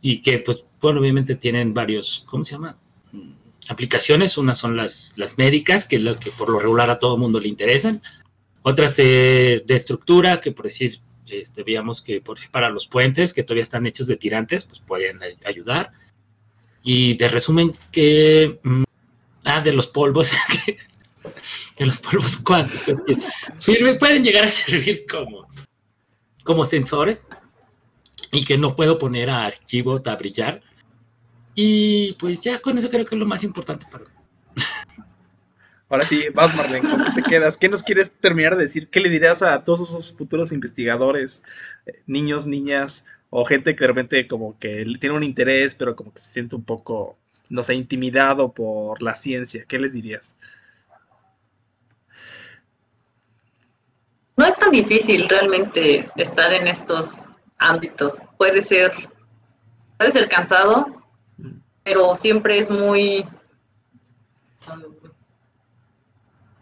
y 0.00 0.20
que, 0.22 0.38
pues, 0.38 0.64
bueno, 0.80 1.00
obviamente 1.00 1.34
tienen 1.34 1.74
varios, 1.74 2.24
¿cómo 2.26 2.44
se 2.44 2.52
llama? 2.52 2.76
Mm, 3.12 3.32
Aplicaciones, 3.70 4.38
unas 4.38 4.56
son 4.58 4.76
las, 4.76 5.14
las 5.16 5.36
médicas, 5.38 5.84
que 5.86 5.96
es 5.96 6.02
lo 6.02 6.18
que 6.18 6.30
por 6.30 6.48
lo 6.50 6.58
regular 6.58 6.88
a 6.90 6.98
todo 6.98 7.14
el 7.16 7.20
mundo 7.20 7.40
le 7.40 7.48
interesan, 7.48 8.00
otras 8.62 8.96
de, 8.96 9.62
de 9.66 9.74
estructura, 9.74 10.40
que 10.40 10.52
por 10.52 10.64
decir, 10.66 11.00
este, 11.26 11.62
veíamos 11.62 12.00
que 12.00 12.20
por 12.20 12.38
para 12.50 12.70
los 12.70 12.86
puentes, 12.86 13.32
que 13.34 13.42
todavía 13.42 13.62
están 13.62 13.86
hechos 13.86 14.06
de 14.06 14.16
tirantes, 14.16 14.64
pues 14.64 14.80
pueden 14.80 15.22
ay- 15.22 15.36
ayudar. 15.44 15.92
Y 16.82 17.14
de 17.16 17.28
resumen, 17.28 17.72
que. 17.92 18.58
mm, 18.62 18.84
ah, 19.44 19.60
de 19.60 19.72
los 19.72 19.86
polvos. 19.88 20.32
que- 20.66 20.78
de 21.76 21.86
los 21.86 21.98
polvos 21.98 22.36
cuánticos 22.38 23.02
que 23.02 23.16
sirven, 23.54 23.98
pueden 23.98 24.22
llegar 24.22 24.44
a 24.44 24.48
servir 24.48 25.04
como, 25.10 25.46
como 26.44 26.64
sensores 26.64 27.26
y 28.32 28.44
que 28.44 28.58
no 28.58 28.76
puedo 28.76 28.98
poner 28.98 29.30
a 29.30 29.46
archivo 29.46 30.00
a 30.04 30.16
brillar. 30.16 30.60
Y 31.54 32.12
pues 32.14 32.40
ya 32.40 32.60
con 32.60 32.78
eso 32.78 32.88
creo 32.88 33.04
que 33.04 33.14
es 33.14 33.18
lo 33.18 33.26
más 33.26 33.42
importante 33.42 33.86
para 33.90 34.04
mí. 34.04 34.10
Ahora 35.90 36.06
sí, 36.06 36.26
vas 36.34 36.54
Marlene, 36.54 36.90
¿con 36.90 37.04
qué 37.04 37.22
te 37.22 37.22
quedas? 37.22 37.56
¿Qué 37.56 37.68
nos 37.68 37.82
quieres 37.82 38.12
terminar 38.20 38.56
de 38.56 38.64
decir? 38.64 38.88
¿Qué 38.88 39.00
le 39.00 39.08
dirías 39.08 39.42
a 39.42 39.64
todos 39.64 39.88
esos 39.88 40.14
futuros 40.16 40.52
investigadores, 40.52 41.44
eh, 41.86 42.02
niños, 42.06 42.46
niñas, 42.46 43.06
o 43.30 43.46
gente 43.46 43.74
que 43.74 43.84
de 43.84 43.88
repente 43.88 44.28
como 44.28 44.58
que 44.58 44.84
tiene 45.00 45.16
un 45.16 45.24
interés, 45.24 45.74
pero 45.74 45.96
como 45.96 46.12
que 46.12 46.20
se 46.20 46.30
siente 46.30 46.56
un 46.56 46.64
poco, 46.64 47.16
no 47.48 47.62
sé, 47.62 47.74
intimidado 47.74 48.52
por 48.52 49.02
la 49.02 49.14
ciencia? 49.14 49.64
¿Qué 49.66 49.78
les 49.78 49.94
dirías? 49.94 50.36
No 54.38 54.46
es 54.46 54.54
tan 54.54 54.70
difícil 54.70 55.28
realmente 55.28 56.08
estar 56.14 56.52
en 56.54 56.68
estos 56.68 57.28
ámbitos. 57.58 58.18
Puede 58.36 58.62
ser, 58.62 58.92
puede 59.96 60.12
ser 60.12 60.28
cansado, 60.28 60.86
pero 61.82 62.14
siempre 62.14 62.56
es 62.56 62.70
muy. 62.70 63.26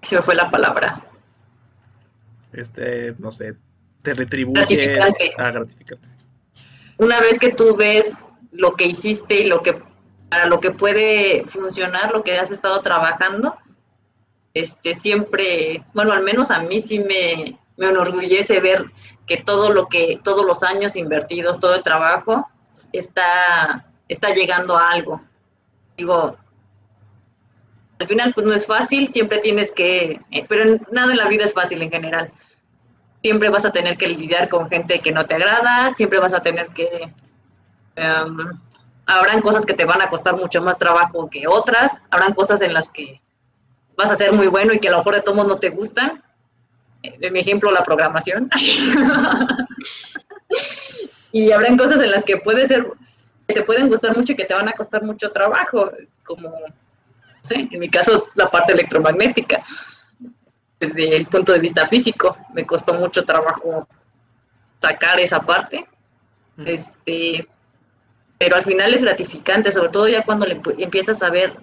Se 0.00 0.16
me 0.16 0.22
fue 0.22 0.34
la 0.34 0.50
palabra. 0.50 1.04
Este, 2.54 3.14
no 3.18 3.30
sé, 3.30 3.56
te 4.02 4.14
retribuye 4.14 4.58
Gratificante. 4.58 5.34
a 5.36 5.50
gratificante. 5.50 6.08
Una 6.96 7.20
vez 7.20 7.38
que 7.38 7.52
tú 7.52 7.76
ves 7.76 8.16
lo 8.52 8.74
que 8.74 8.86
hiciste 8.86 9.40
y 9.40 9.48
lo 9.48 9.60
que 9.60 9.82
para 10.30 10.46
lo 10.46 10.60
que 10.60 10.70
puede 10.70 11.44
funcionar, 11.44 12.10
lo 12.12 12.24
que 12.24 12.38
has 12.38 12.50
estado 12.50 12.80
trabajando, 12.80 13.54
este 14.54 14.94
siempre, 14.94 15.84
bueno, 15.92 16.12
al 16.12 16.22
menos 16.22 16.50
a 16.50 16.60
mí 16.60 16.80
sí 16.80 16.98
me, 16.98 17.58
me 17.76 17.88
enorgullece 17.88 18.60
ver 18.60 18.86
que 19.26 19.38
todo 19.38 19.72
lo 19.72 19.88
que, 19.88 20.20
todos 20.22 20.44
los 20.44 20.62
años 20.62 20.96
invertidos, 20.96 21.60
todo 21.60 21.74
el 21.74 21.82
trabajo, 21.82 22.46
está, 22.92 23.86
está 24.08 24.30
llegando 24.30 24.76
a 24.76 24.88
algo. 24.88 25.20
Digo, 25.96 26.36
al 27.98 28.06
final 28.06 28.32
pues 28.34 28.46
no 28.46 28.52
es 28.52 28.66
fácil, 28.66 29.12
siempre 29.12 29.38
tienes 29.38 29.72
que, 29.72 30.20
eh, 30.30 30.44
pero 30.48 30.78
nada 30.92 31.12
en 31.12 31.18
la 31.18 31.28
vida 31.28 31.44
es 31.44 31.54
fácil 31.54 31.82
en 31.82 31.90
general. 31.90 32.32
Siempre 33.22 33.48
vas 33.48 33.64
a 33.64 33.72
tener 33.72 33.96
que 33.96 34.06
lidiar 34.06 34.48
con 34.48 34.68
gente 34.68 35.00
que 35.00 35.12
no 35.12 35.24
te 35.26 35.34
agrada, 35.34 35.94
siempre 35.94 36.18
vas 36.18 36.34
a 36.34 36.42
tener 36.42 36.68
que... 36.68 37.12
em, 37.96 38.36
habrán 39.06 39.40
cosas 39.40 39.64
que 39.64 39.74
te 39.74 39.84
van 39.84 40.02
a 40.02 40.10
costar 40.10 40.36
mucho 40.36 40.60
más 40.60 40.78
trabajo 40.78 41.30
que 41.30 41.46
otras, 41.46 42.00
habrán 42.10 42.34
cosas 42.34 42.60
en 42.60 42.74
las 42.74 42.88
que 42.88 43.20
vas 43.96 44.10
a 44.10 44.16
ser 44.16 44.32
muy 44.32 44.48
bueno 44.48 44.72
y 44.72 44.78
que 44.78 44.88
a 44.88 44.90
lo 44.92 44.98
mejor 44.98 45.14
de 45.14 45.22
todos 45.22 45.46
no 45.46 45.56
te 45.58 45.70
gustan. 45.70 46.22
En 47.20 47.32
mi 47.32 47.40
ejemplo, 47.40 47.70
la 47.70 47.82
programación. 47.82 48.50
y 51.32 51.52
habrán 51.52 51.76
cosas 51.76 52.00
en 52.00 52.10
las 52.10 52.24
que 52.24 52.38
puede 52.38 52.66
ser, 52.66 52.86
que 53.46 53.54
te 53.54 53.62
pueden 53.62 53.88
gustar 53.88 54.16
mucho 54.16 54.32
y 54.32 54.36
que 54.36 54.44
te 54.44 54.54
van 54.54 54.68
a 54.68 54.72
costar 54.72 55.02
mucho 55.02 55.30
trabajo, 55.30 55.90
como, 56.24 56.48
no 56.48 57.36
sé, 57.42 57.68
en 57.70 57.78
mi 57.78 57.88
caso, 57.88 58.26
la 58.34 58.50
parte 58.50 58.72
electromagnética. 58.72 59.62
Desde 60.78 61.16
el 61.16 61.26
punto 61.26 61.52
de 61.52 61.58
vista 61.58 61.88
físico, 61.88 62.36
me 62.52 62.66
costó 62.66 62.94
mucho 62.94 63.24
trabajo 63.24 63.88
sacar 64.80 65.18
esa 65.20 65.40
parte. 65.40 65.86
Este, 66.64 67.46
pero 68.38 68.56
al 68.56 68.62
final 68.62 68.94
es 68.94 69.02
gratificante, 69.02 69.72
sobre 69.72 69.88
todo 69.88 70.08
ya 70.08 70.24
cuando 70.24 70.46
le 70.46 70.60
empiezas 70.78 71.22
a 71.22 71.30
ver 71.30 71.54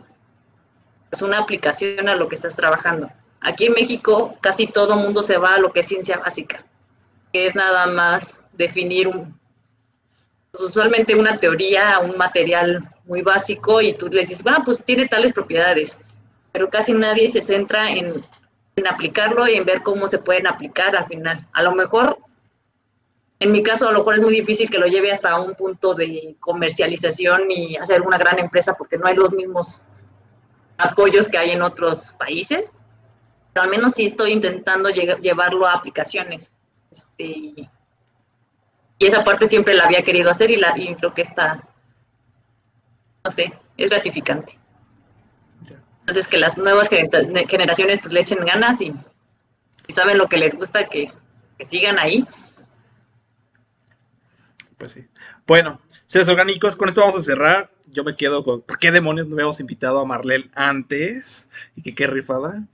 pues, 1.10 1.22
una 1.22 1.39
aplicación 1.39 2.10
a 2.10 2.16
lo 2.16 2.28
que 2.28 2.36
estás 2.36 2.56
trabajando. 2.56 3.12
Aquí 3.44 3.66
en 3.66 3.74
México 3.74 4.36
casi 4.41 4.68
todo 4.68 4.96
mundo 4.96 5.22
se 5.22 5.38
va 5.38 5.56
a 5.56 5.60
lo 5.60 5.72
que 5.72 5.82
es 5.82 5.88
ciencia 5.88 6.18
básica, 6.18 6.64
que 7.32 7.46
es 7.46 7.56
nada 7.56 7.88
más 7.88 8.39
definir 8.54 9.08
un, 9.08 9.38
pues, 10.52 10.64
usualmente 10.64 11.16
una 11.16 11.38
teoría, 11.38 12.00
un 12.00 12.18
material 12.18 12.89
muy 13.06 13.22
básico 13.22 13.82
y 13.82 13.94
tú 13.94 14.08
les 14.08 14.30
dices, 14.30 14.46
va, 14.46 14.62
pues 14.64 14.84
tiene 14.84 15.08
tales 15.08 15.34
propiedades, 15.34 16.00
pero 16.52 16.70
casi 16.70 16.94
nadie 16.94 17.28
se 17.30 17.41
centra 17.41 17.91
en, 17.91 18.14
en 18.76 18.88
aplicarlo 18.88 19.48
y 19.48 19.56
en 19.56 19.66
ver 19.66 19.84
cómo 19.84 20.08
se 20.08 20.20
pueden 20.20 20.48
aplicar 20.48 20.96
al 20.96 21.06
final. 21.06 21.48
A 21.52 21.62
lo 21.64 21.76
mejor 21.76 22.18
en 23.44 23.52
mi 23.52 23.62
caso, 23.62 23.89
a 23.89 23.91
lo 23.91 24.00
mejor 24.00 24.16
es 24.16 24.22
muy 24.22 24.34
difícil 24.34 24.70
que 24.70 24.78
lo 24.78 24.88
lleve 24.88 25.12
hasta 25.12 25.38
un 25.38 25.54
punto 25.54 25.94
de 25.94 26.38
comercialización 26.39 27.52
y 27.52 27.76
hacer 27.76 28.02
una 28.02 28.18
gran 28.18 28.39
empresa 28.39 28.74
porque 28.78 28.98
no 28.98 29.06
hay 29.06 29.16
los 29.16 29.34
mismos 29.34 29.88
apoyos 30.78 31.28
que 31.28 31.38
hay 31.38 31.52
en 31.52 31.62
otros 31.62 32.14
países. 32.18 32.78
Pero 33.54 33.64
al 33.64 33.70
menos 33.70 33.93
sí 33.93 34.06
estoy 34.06 34.32
intentando 34.32 34.89
llevarlo 34.89 35.66
a 35.66 35.74
aplicaciones. 35.74 36.51
Este, 36.91 37.26
y 37.26 37.70
esa 38.99 39.24
parte 39.24 39.47
siempre 39.47 39.74
la 39.74 39.86
había 39.86 40.04
querido 40.04 40.30
hacer 40.30 40.51
y, 40.51 40.58
la, 40.58 40.74
y 40.78 40.95
creo 40.95 41.14
que 41.14 41.22
está, 41.22 41.64
no 43.24 43.32
sé, 43.32 43.54
es 43.78 43.89
gratificante. 43.89 44.58
Entonces 45.99 46.28
que 46.28 46.38
las 46.38 46.58
nuevas 46.58 46.89
generaciones 46.89 47.99
pues 48.01 48.12
le 48.12 48.20
echen 48.20 48.45
ganas 48.45 48.82
y, 48.82 48.93
saben 49.89 50.18
lo 50.18 50.28
que 50.28 50.38
les 50.38 50.56
gusta, 50.56 50.88
que, 50.88 51.12
que 51.58 51.66
sigan 51.66 51.99
ahí 51.99 52.26
pues 54.84 54.91
sí. 54.91 55.08
Bueno, 55.47 55.80
seres 56.06 56.28
orgánicos, 56.28 56.76
con 56.76 56.89
esto 56.89 56.99
vamos 56.99 57.16
a 57.16 57.22
cerrar. 57.22 57.72
Yo 57.88 58.04
me 58.04 58.16
quedo 58.18 58.43
con. 58.43 58.62
¿Por 58.62 58.80
qué 58.80 58.91
demonios 58.91 59.28
no 59.28 59.36
habíamos 59.36 59.62
invitado 59.62 59.99
a 59.99 60.06
Marlene 60.06 60.51
antes? 60.56 61.49
Y 61.76 61.82
que 61.82 61.95
qué 61.95 62.06
rifada. 62.06 62.68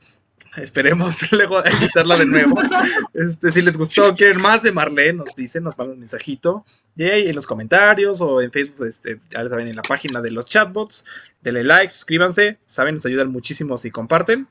Esperemos 0.57 1.31
luego 1.31 1.61
invitarla 1.73 2.17
de 2.17 2.25
nuevo. 2.25 2.55
Este, 3.13 3.51
si 3.51 3.61
les 3.61 3.77
gustó, 3.77 4.13
quieren 4.13 4.39
más 4.39 4.63
de 4.63 4.71
Marlene, 4.71 5.13
nos 5.13 5.35
dicen, 5.35 5.63
nos 5.63 5.77
mandan 5.77 5.95
un 5.95 5.99
mensajito. 5.99 6.63
Y 6.95 7.03
ahí 7.03 7.27
en 7.27 7.35
los 7.35 7.47
comentarios 7.47 8.21
o 8.21 8.41
en 8.41 8.51
Facebook, 8.51 8.85
este, 8.87 9.19
ya 9.29 9.47
saben, 9.47 9.67
en 9.67 9.75
la 9.75 9.81
página 9.81 10.21
de 10.21 10.31
los 10.31 10.45
chatbots. 10.45 11.05
Denle 11.41 11.63
like, 11.63 11.89
suscríbanse. 11.89 12.59
Saben, 12.65 12.95
nos 12.95 13.05
ayudan 13.05 13.31
muchísimo 13.31 13.77
si 13.77 13.91
comparten. 13.91 14.47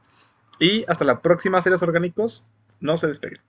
Y 0.59 0.85
hasta 0.89 1.05
la 1.05 1.23
próxima, 1.23 1.63
seres 1.63 1.83
orgánicos. 1.83 2.47
No 2.81 2.97
se 2.97 3.07
despeguen. 3.07 3.41